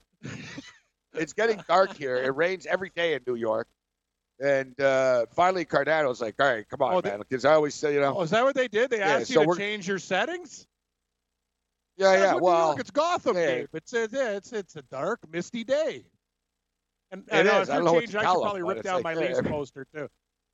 [1.15, 2.17] it's getting dark here.
[2.17, 3.69] It rains every day in New York.
[4.41, 7.95] And uh, finally, Cardano's like, "All right, come on, oh, man," because I always say,
[7.95, 8.17] you know.
[8.19, 8.91] Oh, is that what they did?
[8.91, 10.67] They yeah, asked you so to change your settings.
[11.97, 12.35] Yeah, yeah.
[12.35, 13.67] Well, York, it's Gotham, hey.
[13.73, 16.05] It's a, it's it's a dark, misty day.
[17.11, 17.71] And, and it is.
[17.71, 20.09] I don't know change, what I should probably rip down like, my Leafs poster too.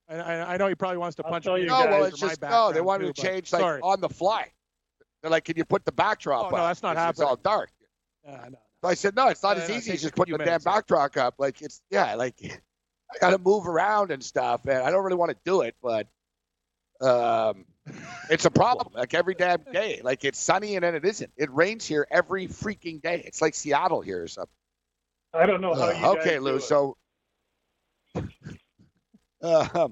[0.08, 1.66] And I, I, know he probably wants to punch me.
[1.66, 2.72] No, well, it's just no.
[2.72, 3.80] They wanted too, to change like sorry.
[3.82, 4.50] on the fly.
[5.22, 7.22] They're like, "Can you put the backdrop oh, up?" No, that's not it's, happening.
[7.22, 7.70] It's all dark.
[8.26, 8.58] Uh, no.
[8.82, 10.62] So I said, "No, it's not uh, as easy as just putting putting the damn
[10.62, 11.34] backdrop up.
[11.38, 12.34] Like it's yeah, like
[13.14, 15.76] I got to move around and stuff, and I don't really want to do it,
[15.82, 16.08] but
[17.00, 17.66] um,
[18.30, 18.92] It's a problem.
[18.94, 20.00] Like every damn day.
[20.02, 21.30] Like it's sunny and then it isn't.
[21.36, 23.22] It rains here every freaking day.
[23.24, 24.50] It's like Seattle here or something.
[25.34, 26.18] I don't know how you.
[26.18, 26.50] Okay, guys Lou.
[26.52, 26.62] do it.
[26.62, 26.96] So,
[29.42, 29.88] uh,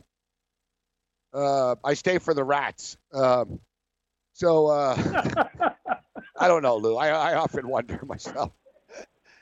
[1.32, 2.96] uh, I stay for the rats.
[3.12, 3.60] Um,
[4.32, 4.96] so uh,
[6.38, 6.96] I don't know, Lou.
[6.96, 8.52] I, I often wonder myself.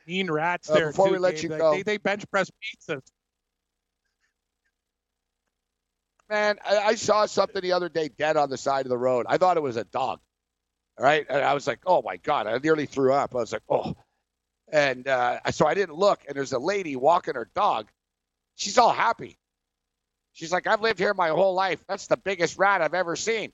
[0.06, 0.86] Mean rats Uh, there.
[0.88, 1.42] before too, we let Gabe.
[1.44, 3.02] you Like, go- they, they bench press pizzas.
[6.30, 9.26] Man, I, I saw something the other day dead on the side of the road.
[9.28, 10.20] I thought it was a dog.
[10.98, 11.26] All right.
[11.28, 12.46] And I was like, oh my God.
[12.46, 13.34] I nearly threw up.
[13.34, 13.94] I was like, oh.
[14.72, 16.20] And uh, so I didn't look.
[16.26, 17.88] And there's a lady walking her dog.
[18.56, 19.38] She's all happy.
[20.32, 21.84] She's like, I've lived here my whole life.
[21.88, 23.52] That's the biggest rat I've ever seen.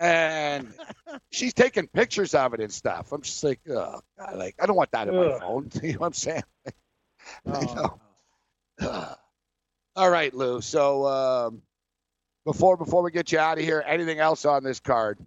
[0.00, 0.72] And
[1.30, 3.12] she's taking pictures of it and stuff.
[3.12, 5.40] I'm just like, oh, God, like I don't want that in my Ugh.
[5.40, 5.70] phone.
[5.82, 6.42] You know what I'm saying?
[7.46, 7.98] Oh,
[8.80, 9.14] know.
[9.96, 10.60] All right, Lou.
[10.60, 11.62] So um,
[12.44, 15.18] before before we get you out of here, anything else on this card?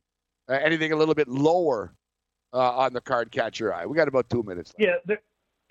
[0.48, 1.94] Uh, anything a little bit lower
[2.54, 3.86] uh, on the card catch your eye?
[3.86, 4.74] We got about two minutes.
[4.78, 4.90] Left.
[4.90, 5.22] Yeah, there,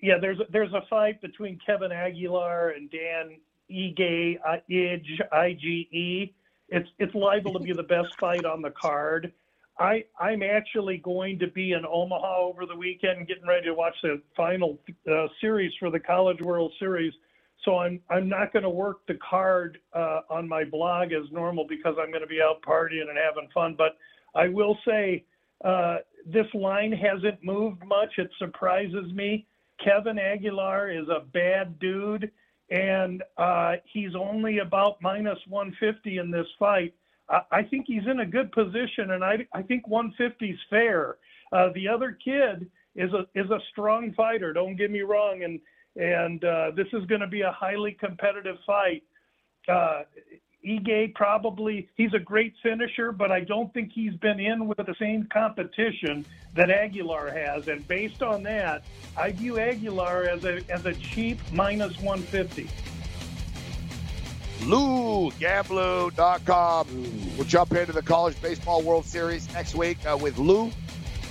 [0.01, 0.19] yeah.
[0.21, 3.39] There's a, there's a fight between Kevin Aguilar and Dan
[3.71, 6.35] Ige uh, Ige I G E.
[6.69, 9.33] It's it's liable to be the best fight on the card.
[9.79, 13.97] I I'm actually going to be in Omaha over the weekend, getting ready to watch
[14.03, 14.79] the final
[15.11, 17.15] uh, series for the College World Series.
[17.65, 21.67] So I'm I'm not going to work the card uh, on my blog as normal
[21.69, 23.75] because I'm going to be out partying and having fun.
[23.77, 23.97] But
[24.35, 25.25] I will say
[25.65, 28.11] uh, this line hasn't moved much.
[28.19, 29.47] It surprises me.
[29.85, 32.31] Kevin Aguilar is a bad dude,
[32.71, 36.95] and uh, he's only about minus 150 in this fight.
[37.29, 41.17] I, I think he's in a good position, and I, I think 150 is fair.
[41.53, 44.53] Uh, the other kid is a is a strong fighter.
[44.53, 45.61] Don't get me wrong, and
[45.97, 49.03] and uh, this is going to be a highly competitive fight.
[49.69, 50.03] Uh,
[50.67, 54.95] Ige probably he's a great finisher, but I don't think he's been in with the
[54.99, 56.25] same competition
[56.55, 57.69] that Aguilar has.
[57.69, 58.85] And based on that,
[59.17, 62.69] I view Aguilar as a as a cheap minus 150.
[64.61, 67.37] LouGamblu.com.
[67.37, 70.71] We'll jump into the College Baseball World Series next week uh, with Lou.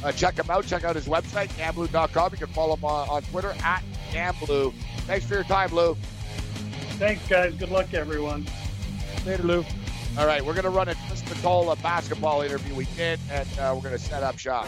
[0.04, 0.66] Uh, check him out.
[0.66, 2.34] Check out his website, GambLou.com.
[2.34, 3.82] You can follow him on, on Twitter at
[4.12, 4.74] GambLou.
[5.08, 5.96] Thanks for your time, Lou.
[6.98, 7.54] Thanks, guys.
[7.56, 8.46] Good luck, everyone.
[9.26, 9.66] Later, Lou.
[10.18, 13.72] All right, we're going to run a Chris Spatola basketball interview we did, and uh,
[13.74, 14.68] we're going to set up shop.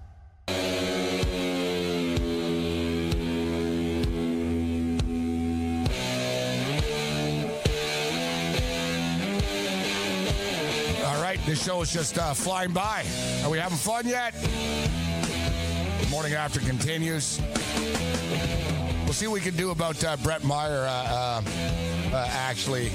[11.45, 13.03] This show is just uh, flying by.
[13.43, 14.35] Are we having fun yet?
[16.11, 17.41] Morning after continues.
[19.05, 20.85] We'll see what we can do about uh, Brett Meyer.
[20.85, 21.41] Uh, uh,
[22.13, 22.91] uh, actually,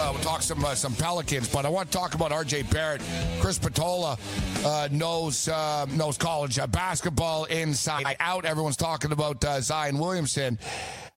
[0.00, 2.62] uh, we'll talk some some Pelicans, but I want to talk about R.J.
[2.62, 3.02] Barrett.
[3.40, 4.16] Chris Spatola
[4.90, 5.48] knows
[5.94, 8.46] knows college basketball inside out.
[8.46, 10.58] Everyone's talking about Zion Williamson.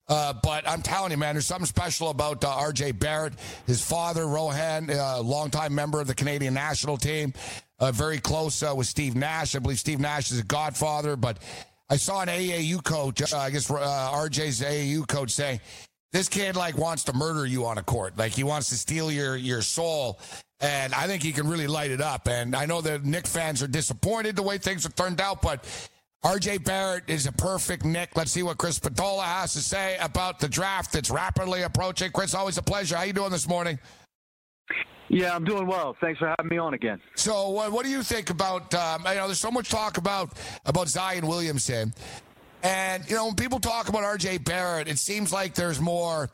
[0.07, 2.93] Uh, but I'm telling you, man, there's something special about uh, R.J.
[2.93, 3.33] Barrett.
[3.65, 7.33] His father, Rowan, uh, longtime member of the Canadian national team,
[7.79, 9.55] uh, very close uh, with Steve Nash.
[9.55, 11.15] I believe Steve Nash is a godfather.
[11.15, 11.39] But
[11.89, 15.59] I saw an AAU coach, uh, I guess R.J.'s AAU coach, say
[16.11, 19.11] this kid like wants to murder you on a court, like he wants to steal
[19.11, 20.19] your your soul.
[20.61, 22.29] And I think he can really light it up.
[22.29, 25.65] And I know the Knick fans are disappointed the way things have turned out, but
[26.25, 28.09] RJ Barrett is a perfect Knick.
[28.15, 32.11] Let's see what Chris Spatola has to say about the draft that's rapidly approaching.
[32.11, 32.95] Chris, always a pleasure.
[32.95, 33.77] How you doing this morning?
[35.07, 35.95] Yeah, I'm doing well.
[36.01, 36.99] Thanks for having me on again.
[37.13, 38.73] So, what, what do you think about?
[38.73, 40.33] Um, you know, there's so much talk about
[40.65, 41.93] about Zion Williamson,
[42.63, 46.31] and you know, when people talk about RJ Barrett, it seems like there's more.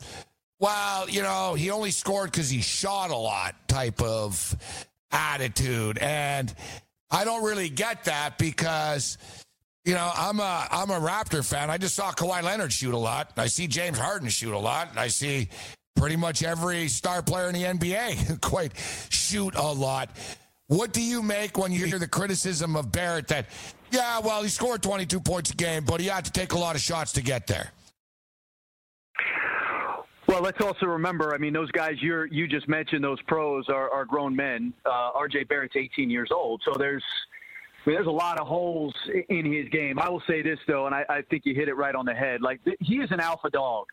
[0.58, 4.56] Well, you know, he only scored because he shot a lot type of
[5.10, 6.54] attitude, and
[7.10, 9.18] I don't really get that because.
[9.84, 11.68] You know, I'm a I'm a Raptor fan.
[11.68, 13.32] I just saw Kawhi Leonard shoot a lot.
[13.36, 14.90] I see James Harden shoot a lot.
[14.96, 15.48] I see
[15.96, 18.72] pretty much every star player in the NBA quite
[19.10, 20.10] shoot a lot.
[20.68, 23.46] What do you make when you hear the criticism of Barrett that,
[23.90, 26.76] yeah, well, he scored 22 points a game, but he had to take a lot
[26.76, 27.72] of shots to get there?
[30.26, 31.34] Well, let's also remember.
[31.34, 34.72] I mean, those guys you you just mentioned, those pros are, are grown men.
[34.86, 35.44] Uh, R.J.
[35.44, 37.04] Barrett's 18 years old, so there's
[37.84, 38.94] I mean, there's a lot of holes
[39.28, 39.98] in his game.
[39.98, 42.14] I will say this though, and I, I think you hit it right on the
[42.14, 42.40] head.
[42.40, 43.86] Like he is an alpha dog,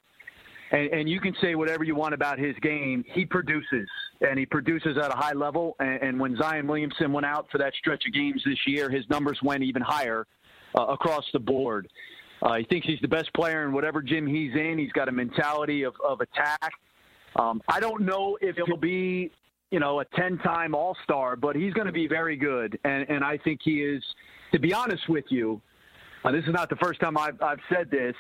[0.72, 3.04] and, and you can say whatever you want about his game.
[3.14, 3.90] He produces,
[4.22, 5.76] and he produces at a high level.
[5.80, 9.10] And, and when Zion Williamson went out for that stretch of games this year, his
[9.10, 10.28] numbers went even higher
[10.78, 11.88] uh, across the board.
[12.44, 14.78] Uh, he thinks he's the best player in whatever gym he's in.
[14.78, 16.72] He's got a mentality of, of attack.
[17.36, 19.32] Um, I don't know if he'll be,
[19.72, 22.80] you know, a 10-time All-Star, but he's going to be very good.
[22.84, 24.04] And, and I think he is,
[24.52, 25.62] to be honest with you,
[26.24, 28.16] uh, this is not the first time I've, I've said this,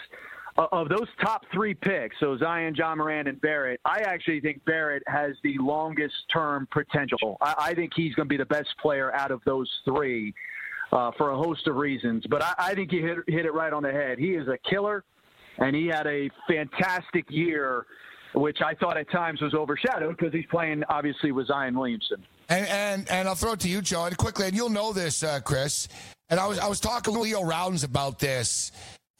[0.57, 4.63] uh, of those top three picks, so Zion, Ja Morant, and Barrett, I actually think
[4.65, 7.37] Barrett has the longest term potential.
[7.41, 10.33] I, I think he's going to be the best player out of those three
[10.91, 12.25] uh, for a host of reasons.
[12.29, 14.17] But I, I think you hit, hit it right on the head.
[14.19, 15.03] He is a killer,
[15.59, 17.85] and he had a fantastic year,
[18.33, 22.25] which I thought at times was overshadowed because he's playing obviously with Zion Williamson.
[22.49, 25.23] And and and I'll throw it to you, Joe, and quickly, and you'll know this,
[25.23, 25.87] uh, Chris.
[26.29, 28.71] And I was I was talking to Leo Rautins about this,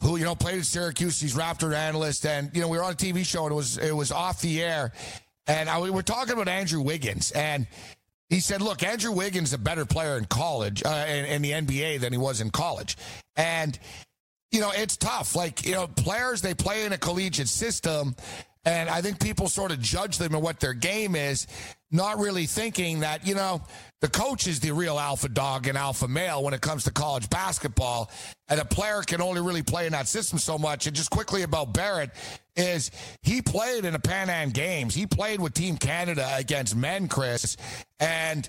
[0.02, 1.20] who you know played at Syracuse.
[1.20, 3.78] He's Raptor analyst, and you know we were on a TV show, and it was
[3.78, 4.92] it was off the air,
[5.46, 7.66] and I, we were talking about Andrew Wiggins, and
[8.30, 11.50] he said, look, Andrew Wiggins is a better player in college, uh, in, in the
[11.50, 12.96] NBA than he was in college.
[13.34, 13.76] And,
[14.52, 15.34] you know, it's tough.
[15.34, 18.14] Like, you know, players, they play in a collegiate system.
[18.64, 21.46] And I think people sort of judge them and what their game is,
[21.90, 23.62] not really thinking that, you know,
[24.00, 27.28] the coach is the real alpha dog and alpha male when it comes to college
[27.30, 28.10] basketball.
[28.48, 30.86] And a player can only really play in that system so much.
[30.86, 32.10] And just quickly about Barrett
[32.54, 32.90] is
[33.22, 34.94] he played in the Pan Am Games.
[34.94, 37.56] He played with Team Canada against men, Chris,
[37.98, 38.48] and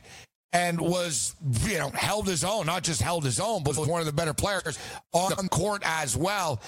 [0.53, 4.01] and was you know held his own, not just held his own, but was one
[4.01, 4.77] of the better players
[5.13, 6.61] on court as well.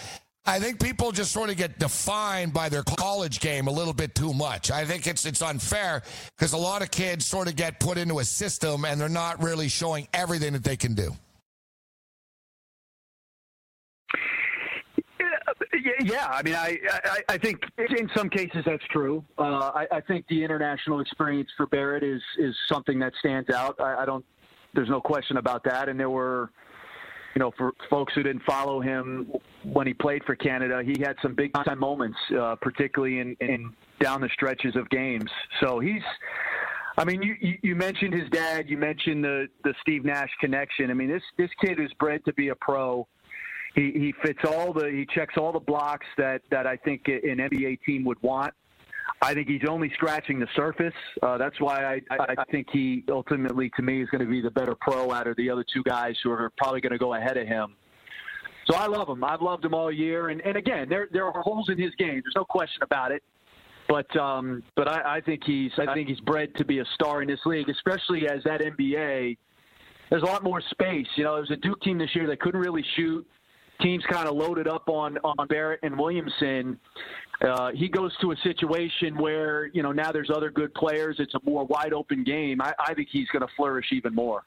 [0.45, 4.13] I think people just sort of get defined by their college game a little bit
[4.13, 4.71] too much.
[4.71, 6.03] I think it's it's unfair
[6.37, 9.41] because a lot of kids sort of get put into a system and they're not
[9.41, 11.11] really showing everything that they can do.
[16.01, 19.23] Yeah, I mean, I, I, I think in some cases that's true.
[19.37, 23.79] Uh, I, I think the international experience for Barrett is is something that stands out.
[23.79, 24.25] I, I don't.
[24.73, 25.87] There's no question about that.
[25.87, 26.51] And there were,
[27.35, 29.31] you know, for folks who didn't follow him
[29.63, 33.73] when he played for Canada, he had some big time moments, uh, particularly in, in
[33.99, 35.29] down the stretches of games.
[35.61, 36.03] So he's.
[36.95, 38.69] I mean, you, you mentioned his dad.
[38.69, 40.91] You mentioned the the Steve Nash connection.
[40.91, 43.07] I mean, this this kid is bred to be a pro
[43.75, 47.37] he he fits all the he checks all the blocks that that I think an
[47.37, 48.53] NBA team would want.
[49.21, 50.93] I think he's only scratching the surface.
[51.21, 54.51] Uh, that's why I, I think he ultimately, to me, is going to be the
[54.51, 57.37] better pro out of the other two guys who are probably going to go ahead
[57.37, 57.75] of him.
[58.69, 59.23] So I love him.
[59.23, 60.29] I've loved him all year.
[60.29, 62.21] And, and again, there there are holes in his game.
[62.23, 63.23] There's no question about it.
[63.87, 67.21] But um, but I, I think he's I think he's bred to be a star
[67.21, 69.37] in this league, especially as that NBA.
[70.09, 71.07] There's a lot more space.
[71.15, 73.27] You know, there was a Duke team this year that couldn't really shoot
[73.81, 76.79] teams kind of loaded up on on Barrett and Williamson.
[77.41, 81.17] Uh, he goes to a situation where you know now there's other good players.
[81.19, 82.61] It's a more wide open game.
[82.61, 84.43] I, I think he's going to flourish even more.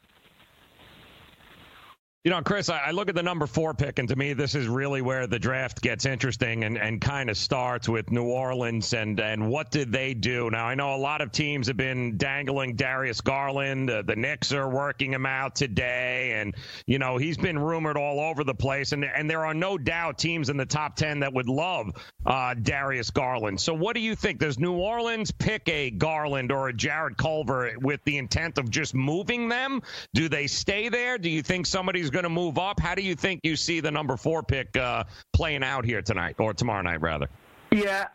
[2.26, 4.66] You know, Chris, I, look at the number four pick, and to me, this is
[4.66, 9.20] really where the draft gets interesting and, and kind of starts with New Orleans and,
[9.20, 10.50] and what did they do?
[10.50, 13.88] Now, I know a lot of teams have been dangling Darius Garland.
[13.88, 16.56] Uh, the Knicks are working him out today, and,
[16.88, 18.90] you know, he's been rumored all over the place.
[18.90, 21.92] And, and there are no doubt teams in the top 10 that would love
[22.26, 23.60] uh, Darius Garland.
[23.60, 24.40] So, what do you think?
[24.40, 28.96] Does New Orleans pick a Garland or a Jarrett Culver with the intent of just
[28.96, 29.80] moving them?
[30.12, 31.18] Do they stay there?
[31.18, 32.80] Do you think somebody's going to move up.
[32.80, 36.36] How do you think you see the number four pick uh, playing out here tonight
[36.38, 37.28] or tomorrow night, rather?
[37.70, 38.06] Yeah,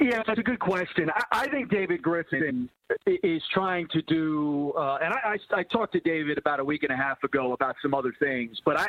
[0.00, 1.08] yeah, that's a good question.
[1.30, 2.68] I, think David Griffin
[3.06, 6.82] is trying to do, uh, and I, I, I talked to David about a week
[6.82, 8.88] and a half ago about some other things, but I,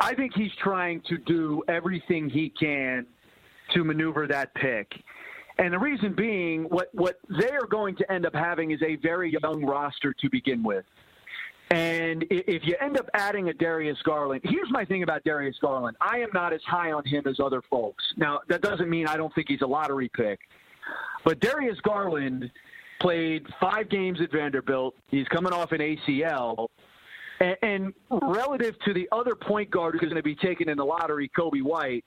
[0.00, 3.06] I think he's trying to do everything he can
[3.74, 4.90] to maneuver that pick.
[5.58, 8.96] And the reason being, what, what they are going to end up having is a
[8.96, 10.84] very young roster to begin with.
[11.70, 15.96] And if you end up adding a Darius Garland, here's my thing about Darius Garland.
[16.00, 18.04] I am not as high on him as other folks.
[18.16, 20.38] Now, that doesn't mean I don't think he's a lottery pick.
[21.24, 22.50] But Darius Garland
[23.00, 24.94] played five games at Vanderbilt.
[25.08, 26.68] He's coming off an ACL.
[27.40, 30.84] And, and relative to the other point guard who's going to be taken in the
[30.84, 32.04] lottery, Coby White,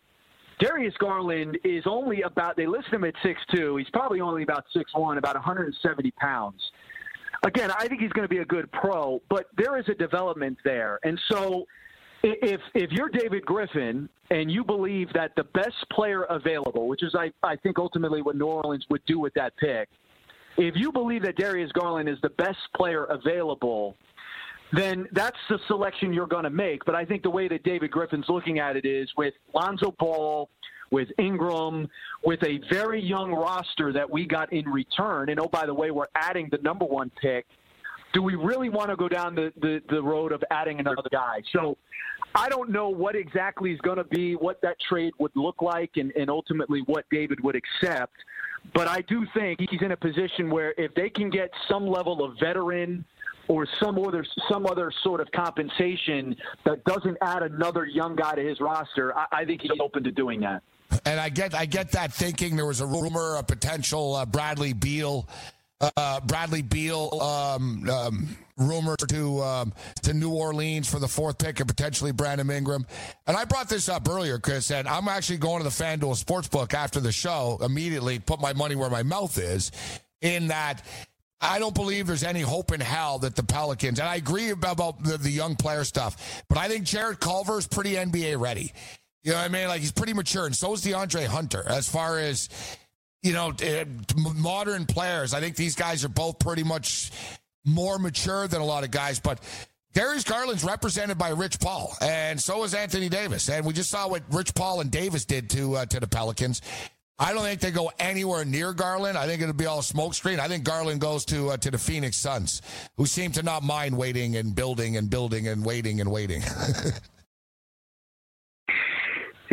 [0.62, 3.76] Darius Garland is only about, they list him at six two.
[3.76, 6.62] He's probably only about six one, about 170 pounds
[7.44, 10.58] again, I think he's going to be a good pro, but there is a development
[10.64, 11.00] there.
[11.04, 11.66] And so
[12.24, 17.16] if if you're David Griffin and you believe that the best player available, which is
[17.16, 19.90] I, I think ultimately what New Orleans would do with that pick,
[20.58, 23.96] if you believe that Darius Garland is the best player available,
[24.74, 26.84] then that's the selection you're going to make.
[26.86, 30.50] But I think the way that David Griffin's looking at it is with Lonzo Ball,
[30.92, 31.88] with Ingram,
[32.24, 35.30] with a very young roster that we got in return.
[35.30, 37.46] And oh, by the way, we're adding the number one pick.
[38.14, 41.42] Do we really want to go down the, the, the road of adding another guy?
[41.54, 41.78] So
[42.36, 45.92] I don't know what exactly is going to be, what that trade would look like,
[45.96, 48.14] and, and ultimately what David would accept.
[48.74, 52.24] But I do think he's in a position where if they can get some level
[52.24, 53.06] of veteran
[53.48, 56.36] or some other some other sort of compensation
[56.66, 60.12] that doesn't add another young guy to his roster, I, I think he's open to
[60.12, 60.62] doing that.
[61.06, 62.56] And I get I get that thinking.
[62.56, 65.28] There was a rumor, a potential uh, Bradley Beal,
[65.82, 69.74] uh, Bradley Beal um, um, rumor to um,
[70.04, 72.86] to New Orleans for the fourth pick and potentially Brandon Ingram.
[73.28, 76.74] And I brought this up earlier, Chris, and I'm actually going to the FanDuel Sportsbook
[76.74, 78.20] after the show immediately.
[78.20, 79.72] Put my money where my mouth is.
[80.22, 80.82] In that
[81.42, 85.02] I don't believe there's any hope in hell that the Pelicans, and I agree about
[85.02, 88.74] the, the young player stuff, but I think Jarrett Culver is pretty NBA ready.
[89.24, 89.68] You know what I mean?
[89.68, 91.64] Like he's pretty mature, and so is DeAndre Hunter.
[91.68, 92.50] As far as
[93.22, 93.84] you know, eh,
[94.36, 97.12] modern players, I think these guys are both pretty much
[97.66, 99.20] more mature than a lot of guys.
[99.20, 99.42] But
[99.94, 103.50] Darius Garland's represented by Rich Paul, and so is Anthony Davis.
[103.50, 106.62] And we just saw what Rich Paul and Davis did to uh, to the Pelicans.
[107.22, 109.18] I don't think they go anywhere near Garland.
[109.18, 110.40] I think it'll be all smokescreen.
[110.40, 112.62] I think Garland goes to uh, to the Phoenix Suns,
[112.96, 116.42] who seem to not mind waiting and building and building and waiting and waiting.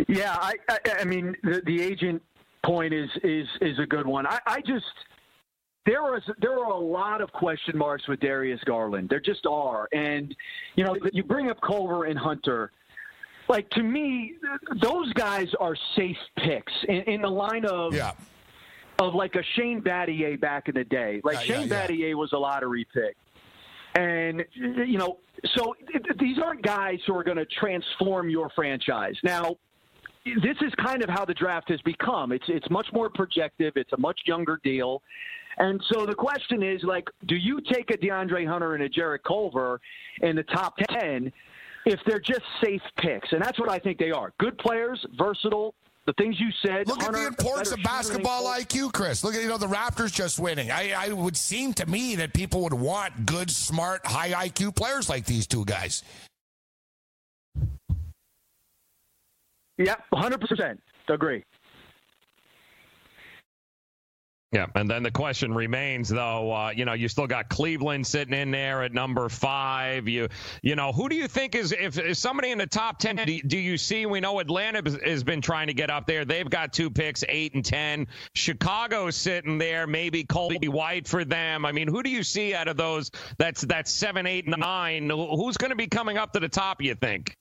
[0.07, 2.21] yeah, I, I, I mean the, the, agent
[2.63, 4.25] point is is is a good one.
[4.25, 4.85] I, I just
[5.85, 9.09] there was there are a lot of question marks with Darius Garland.
[9.09, 10.35] There just are, and
[10.75, 12.71] you know you bring up Culver and Hunter
[13.49, 14.35] like to me,
[14.81, 18.11] those guys are safe picks in, in the line of yeah.
[18.99, 21.21] of like a Shane Battier back in the day.
[21.23, 23.15] Like yeah, Shane yeah, Battier was a lottery pick,
[23.95, 25.19] and you know,
[25.55, 25.75] so
[26.19, 29.15] these aren't guys who are going to transform your franchise.
[29.23, 29.55] Now,
[30.35, 32.31] this is kind of how the draft has become.
[32.31, 33.73] It's it's much more projective.
[33.75, 35.01] It's a much younger deal.
[35.59, 39.23] And so the question is like, do you take a DeAndre Hunter and a Jarrett
[39.23, 39.81] Culver
[40.21, 41.31] in the top ten
[41.87, 43.31] if they're just safe picks.
[43.31, 44.33] And that's what I think they are.
[44.39, 45.73] Good players, versatile.
[46.05, 46.87] The things you said.
[46.87, 49.25] Look Hunter, at the importance of basketball IQ, Chris.
[49.25, 50.71] Look at you know the Raptors just winning.
[50.71, 55.09] I, I would seem to me that people would want good, smart, high IQ players
[55.09, 56.03] like these two guys.
[59.77, 60.77] Yeah, 100%
[61.09, 61.43] agree.
[64.53, 66.53] Yeah, and then the question remains, though.
[66.53, 70.07] Uh, you know, you still got Cleveland sitting in there at number five.
[70.07, 70.29] You,
[70.63, 73.17] you know, who do you think is if, somebody in the top ten?
[73.17, 74.05] Do, do you see?
[74.05, 76.23] We know Atlanta has been trying to get up there.
[76.23, 78.07] They've got two picks, eight and ten.
[78.35, 79.85] Chicago's sitting there.
[79.85, 81.65] Maybe Coby White for them.
[81.65, 83.11] I mean, who do you see out of those?
[83.37, 85.09] That's that's seven, eight, and nine.
[85.09, 86.81] Who's going to be coming up to the top?
[86.81, 87.35] You think?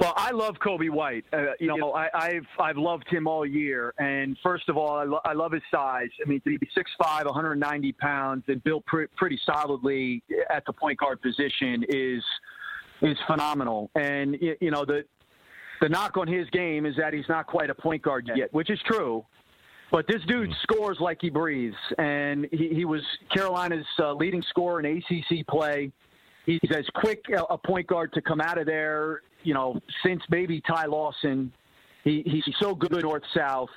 [0.00, 1.24] Well, I love Coby White.
[1.32, 3.94] Uh, you know, I, have I've loved him all year.
[3.98, 6.08] And first of all, I, lo- I love his size.
[6.24, 10.98] I mean, to be 6'5", 190 pounds, and built pr- pretty solidly at the point
[10.98, 12.22] guard position is
[13.02, 13.90] is phenomenal.
[13.94, 15.04] And you know, the
[15.80, 18.70] the knock on his game is that he's not quite a point guard yet, which
[18.70, 19.24] is true.
[19.90, 20.62] But this dude mm.
[20.62, 23.02] scores like he breathes, and he, he was
[23.32, 25.92] Carolina's uh, leading scorer in ACC play.
[26.46, 30.60] He's as quick a point guard to come out of there you know, since maybe
[30.60, 31.52] Ty Lawson,
[32.02, 33.70] he, he's so good north south.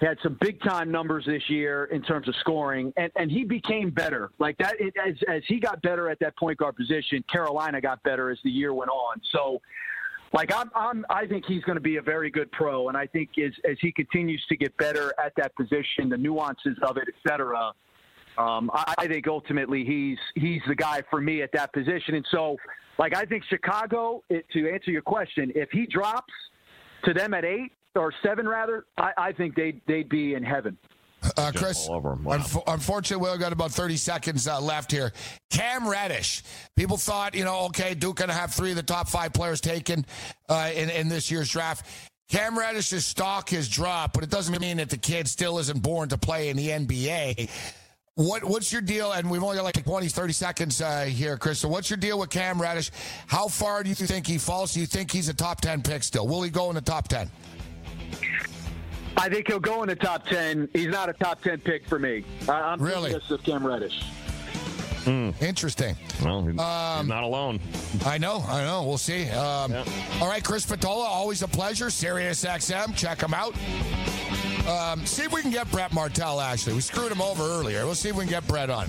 [0.00, 3.88] Had some big time numbers this year in terms of scoring, and, and he became
[3.88, 4.30] better.
[4.38, 8.02] Like that, it, as as he got better at that point guard position, Carolina got
[8.02, 9.22] better as the year went on.
[9.32, 9.62] So,
[10.34, 13.06] like I'm, I'm I think he's going to be a very good pro, and I
[13.06, 17.04] think as as he continues to get better at that position, the nuances of it,
[17.08, 17.72] et cetera.
[18.38, 22.26] Um, I, I think ultimately he's he's the guy for me at that position, and
[22.30, 22.56] so
[22.98, 26.32] like I think Chicago, it, to answer your question, if he drops
[27.04, 30.76] to them at eight or seven, rather, I, I think they'd they'd be in heaven.
[31.36, 32.28] Uh, Chris, wow.
[32.68, 35.12] unfortunately, we've got about 30 seconds uh, left here.
[35.50, 36.44] Cam Reddish.
[36.76, 39.60] People thought, you know, okay, Duke going to have three of the top five players
[39.60, 40.06] taken
[40.48, 41.86] uh, in, in this year's draft.
[42.28, 46.08] Cam Reddish's stock has dropped, but it doesn't mean that the kid still isn't born
[46.10, 47.50] to play in the NBA.
[48.16, 49.12] What what's your deal?
[49.12, 51.58] And we've only got like 20, 30 seconds uh, here, Chris.
[51.58, 52.90] So what's your deal with Cam Reddish?
[53.26, 54.72] How far do you think he falls?
[54.72, 56.26] Do you think he's a top ten pick still?
[56.26, 57.30] Will he go in the top ten?
[59.18, 60.66] I think he'll go in the top ten.
[60.72, 62.24] He's not a top ten pick for me.
[62.48, 63.66] I'm really of Cam
[65.06, 65.42] Reddish.
[65.42, 65.96] Interesting.
[66.22, 67.60] Well, Um, not alone.
[68.04, 68.84] I know, I know.
[68.84, 69.28] We'll see.
[69.30, 69.72] Um,
[70.20, 71.90] All right, Chris Spatola, always a pleasure.
[71.90, 73.54] Sirius XM, check him out.
[74.68, 76.74] Um, see if we can get Brett Martell, actually.
[76.74, 77.84] We screwed him over earlier.
[77.86, 78.88] We'll see if we can get Brett on.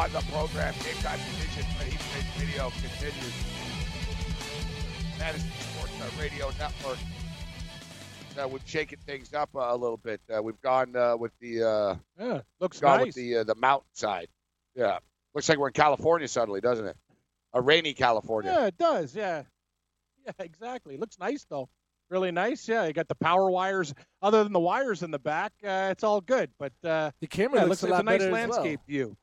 [0.00, 3.34] On the program, Game Time Decisions, but he plays video continues.
[5.18, 6.96] Fantasy Sports uh, Radio Network.
[8.38, 10.22] Uh, we've shaken things up uh, a little bit.
[10.34, 13.06] Uh, we've gone uh, with the uh, Yeah, looks gone nice.
[13.08, 14.28] with the uh, the mountainside.
[14.74, 15.00] Yeah,
[15.34, 16.96] looks like we're in California suddenly, doesn't it?
[17.52, 18.52] A rainy California.
[18.52, 19.14] Yeah, it does.
[19.14, 19.42] Yeah,
[20.24, 20.96] yeah, exactly.
[20.96, 21.68] Looks nice though.
[22.08, 22.66] Really nice.
[22.66, 23.92] Yeah, you got the power wires.
[24.22, 26.50] Other than the wires in the back, uh, it's all good.
[26.58, 28.48] But uh, the camera yeah, looks looks a it's lot a nice better as well.
[28.48, 29.14] landscape view.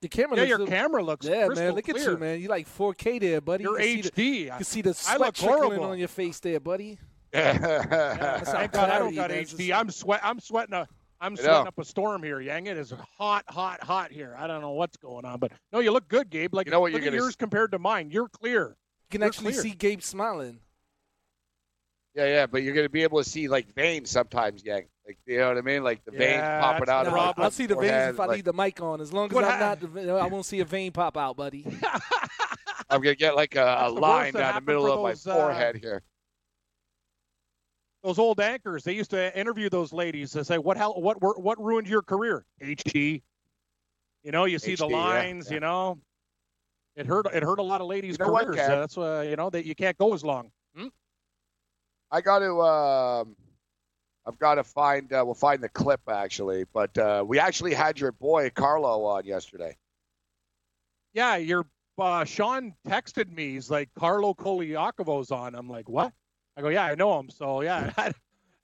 [0.00, 0.36] The camera.
[0.36, 1.72] Yeah, looks your a- camera looks Yeah, man.
[1.74, 2.40] Look at you, man.
[2.40, 3.64] You like 4K there, buddy.
[3.64, 4.44] You're you can See the, HD.
[4.44, 6.98] you can see the sweat trickling on your face there, buddy.
[7.34, 9.42] Yeah, thank God I don't got man.
[9.44, 9.72] HD.
[9.76, 10.20] I'm sweat.
[10.22, 10.86] I'm sweating a.
[11.20, 12.66] I'm sweating up a storm here, Yang.
[12.68, 14.36] It is hot, hot, hot here.
[14.38, 16.54] I don't know what's going on, but no, you look good, Gabe.
[16.54, 18.10] Like You know what look you're at gonna yours compared to mine.
[18.10, 18.68] You're clear.
[18.68, 18.74] You
[19.10, 19.62] can You're actually clear.
[19.62, 20.60] see Gabe smiling.
[22.14, 24.86] Yeah, yeah, but you're gonna be able to see like veins sometimes, Yang.
[25.06, 25.82] Like you know what I mean?
[25.82, 27.44] Like the veins popping out the of my problem.
[27.44, 29.00] I'll see the veins if I like- leave the mic on.
[29.00, 31.64] As long as I'm hap- not, I won't see a vein pop out, buddy.
[32.90, 35.02] I'm gonna get like a, a That's the worst line down the middle for of
[35.02, 36.02] my those, uh, forehead here.
[38.02, 38.84] Those old anchors.
[38.84, 40.34] They used to interview those ladies.
[40.36, 40.94] and say, "What hell?
[41.00, 43.22] What what what ruined your career?" HD.
[44.22, 45.46] You know, you see the HD, yeah, lines.
[45.48, 45.54] yeah.
[45.54, 45.98] You know,
[46.96, 47.26] it hurt.
[47.34, 48.56] It hurt a lot of ladies' You know careers.
[48.56, 48.70] Gav?
[48.70, 50.50] Uh, that's why you know that you can't go as long.
[52.10, 52.60] I got to.
[52.60, 53.36] Um,
[54.26, 55.12] I've got to find.
[55.12, 59.24] Uh, we'll find the clip actually, but uh, we actually had your boy Carlo on
[59.24, 59.76] yesterday.
[61.12, 61.66] Yeah, your
[61.98, 63.52] uh, Sean texted me.
[63.52, 65.54] He's like, Carlo Colaiacovo's on.
[65.54, 66.12] I'm like, what?
[66.56, 67.30] I go, yeah, I know him.
[67.30, 67.92] So yeah,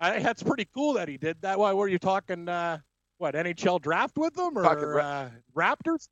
[0.01, 1.59] I, that's pretty cool that he did that.
[1.59, 2.49] Why were you talking?
[2.49, 2.79] Uh,
[3.19, 6.09] what NHL draft with them or uh, Raptors?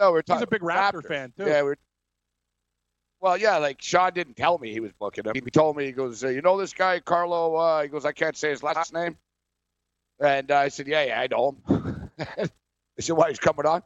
[0.00, 0.40] No, we're talking.
[0.40, 1.44] He's a big Raptor fan too.
[1.44, 1.76] Yeah, we're.
[3.20, 5.32] Well, yeah, like Sean didn't tell me he was booking him.
[5.34, 7.54] He told me he goes, you know this guy Carlo.
[7.54, 9.16] Uh, he goes, I can't say his last name.
[10.18, 12.10] And uh, I said, yeah, yeah, I know him.
[12.18, 13.82] I said, why he's coming on?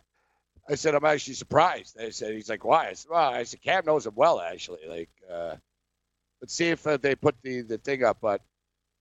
[0.69, 2.01] I said, I'm actually surprised.
[2.01, 2.89] I said, he's like, why?
[2.89, 4.81] I said, well, I said, Cam knows him well, actually.
[4.89, 5.57] Like, uh,
[6.41, 8.19] let's see if uh, they put the, the thing up.
[8.21, 8.41] But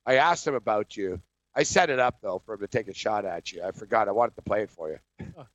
[0.05, 1.21] I asked him about you.
[1.55, 3.63] I set it up, though, for him to take a shot at you.
[3.63, 4.07] I forgot.
[4.07, 4.99] I wanted to play it for you.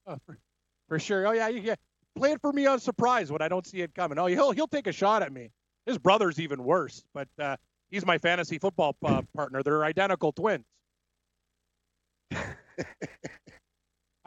[0.06, 0.20] For,
[0.88, 1.26] for sure.
[1.26, 1.78] Oh yeah, you get
[2.18, 4.18] play it for me on surprise when I don't see it coming.
[4.18, 5.50] Oh, he'll he'll take a shot at me.
[5.86, 7.56] His brother's even worse, but uh,
[7.90, 9.62] he's my fantasy football uh, partner.
[9.62, 10.64] They're identical twins.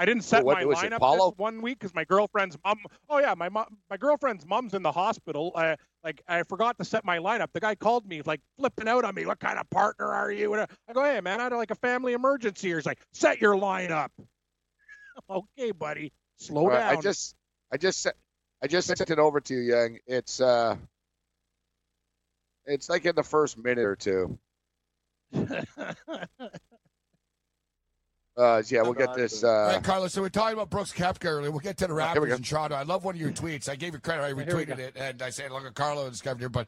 [0.02, 2.80] I didn't set what- my lineup one week because my girlfriend's mom.
[3.08, 5.52] Oh yeah, my mom, my girlfriend's mom's in the hospital.
[5.54, 7.50] Uh, like I forgot to set my lineup.
[7.54, 9.28] The guy called me like flipping out on me.
[9.28, 10.56] What kind of partner are you?
[10.56, 12.74] And I go, hey man, I had like a family emergency.
[12.74, 14.10] He's like, set your lineup.
[15.30, 16.98] okay, buddy, slow right, down.
[16.98, 17.36] I just,
[17.72, 18.16] I just, sent-
[18.64, 20.00] I just sent it over to you, Yang.
[20.08, 20.76] It's, uh,
[22.66, 24.38] it's like in the first minute or two.
[28.38, 29.44] Uh, yeah, we'll get this.
[29.44, 30.14] Uh, right, Carlos.
[30.14, 31.52] So we're talking about Brooks Koepka earlier.
[31.52, 32.36] We'll get to the Here Raptors go.
[32.36, 32.76] in Toronto.
[32.76, 33.68] I love one of your tweets.
[33.68, 34.24] I gave you credit.
[34.24, 36.68] I retweeted it, and I said, "Look at Carlo and Koepka." But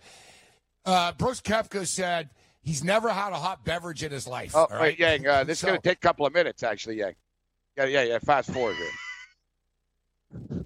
[0.86, 2.30] uh, Brooks Koepka said
[2.62, 4.52] he's never had a hot beverage in his life.
[4.56, 4.82] oh, all right?
[4.82, 5.26] wait, Yang.
[5.28, 7.16] Uh, this is going to take a couple of minutes, actually, Yang.
[7.78, 8.20] Yeah, yeah, yeah.
[8.20, 10.63] Fast forward here.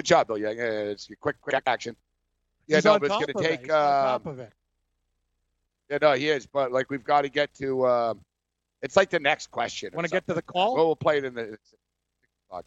[0.00, 0.38] Good job, Bill.
[0.38, 0.56] Yang.
[0.56, 1.94] Yeah, it's a quick, quick action.
[2.66, 3.42] Yeah, He's no, but it's going to it.
[3.42, 3.60] take.
[3.60, 4.50] He's on top of it.
[5.90, 6.46] yeah, no, he is.
[6.46, 7.86] But like, we've got to get to.
[7.86, 8.20] Um,
[8.80, 9.90] it's like the next question.
[9.92, 10.74] Want to get to the call?
[10.74, 11.58] Well, we'll play it in the
[12.50, 12.62] hour.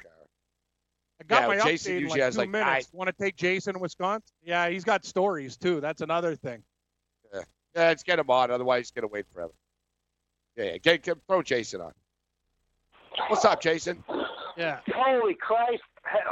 [1.19, 2.89] I got yeah, my Jason update in like two like, minutes.
[2.93, 4.35] Want to take Jason in Wisconsin?
[4.43, 5.81] Yeah, he's got stories too.
[5.81, 6.61] That's another thing.
[7.33, 7.41] Yeah,
[7.73, 8.51] let's get him on.
[8.51, 9.53] Otherwise, he's going to wait forever.
[10.55, 10.77] Yeah, yeah.
[10.77, 11.93] Get, get, throw Jason on.
[13.27, 14.03] What's up, Jason?
[14.57, 14.79] Yeah.
[14.93, 15.81] Holy Christ!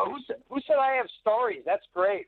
[0.05, 1.61] Who said, who said I have stories?
[1.65, 2.27] That's great.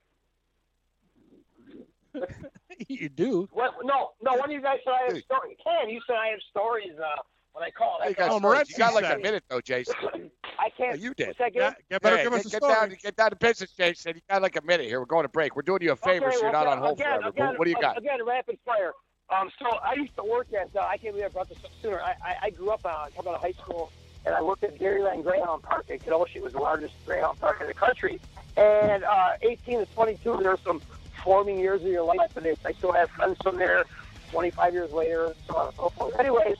[2.87, 3.47] you do.
[3.51, 3.73] What?
[3.83, 4.33] No, no.
[4.33, 5.57] One of you guys said I have stories.
[5.63, 7.21] Ken, you said I have stories uh,
[7.53, 8.01] when I called.
[8.03, 8.69] I You got, stories.
[8.69, 9.95] you got like a minute though, Jason.
[10.59, 10.99] I can't.
[10.99, 11.27] you did.
[11.27, 11.73] what's that again?
[11.89, 12.73] Yeah, better Yeah, give us get, a get story.
[12.73, 14.15] down, get down to business, Jason.
[14.15, 14.99] You got like a minute here.
[14.99, 15.55] We're going to break.
[15.55, 17.29] We're doing you a favor, Okay, so you're not on hold again, forever.
[17.29, 17.97] Again, What, what do you got?
[17.97, 18.91] Again, rapid fire.
[19.35, 20.69] Um, so I used to work at.
[20.75, 21.99] Uh, I can't believe I brought this up sooner.
[21.99, 23.91] I, I, I grew up uh, coming out of high school,
[24.25, 26.37] and I worked at Dairyland Greyhound Park in Kenosha.
[26.37, 28.19] It was the largest Greyhound park in the country.
[28.55, 30.81] And uh, 18 to 22, there were some
[31.23, 33.83] forming years of your life, and I still have friends from there.
[34.31, 36.19] 25 years later, so on and so forth.
[36.19, 36.57] Anyways,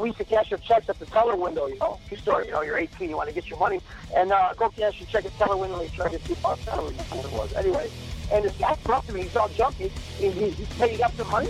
[0.00, 1.98] we used to cash your checks at the teller window, you know.
[2.10, 3.80] You store, you know, you're 18, you want to get your money,
[4.16, 6.36] and uh, go cash your check at the teller window, and you charge you two
[6.36, 6.62] bucks.
[6.66, 7.52] It was.
[7.54, 7.90] Anyway,
[8.32, 9.92] and this guy come up to me, he's all jumpy,
[10.22, 11.48] and he, he paid up the money.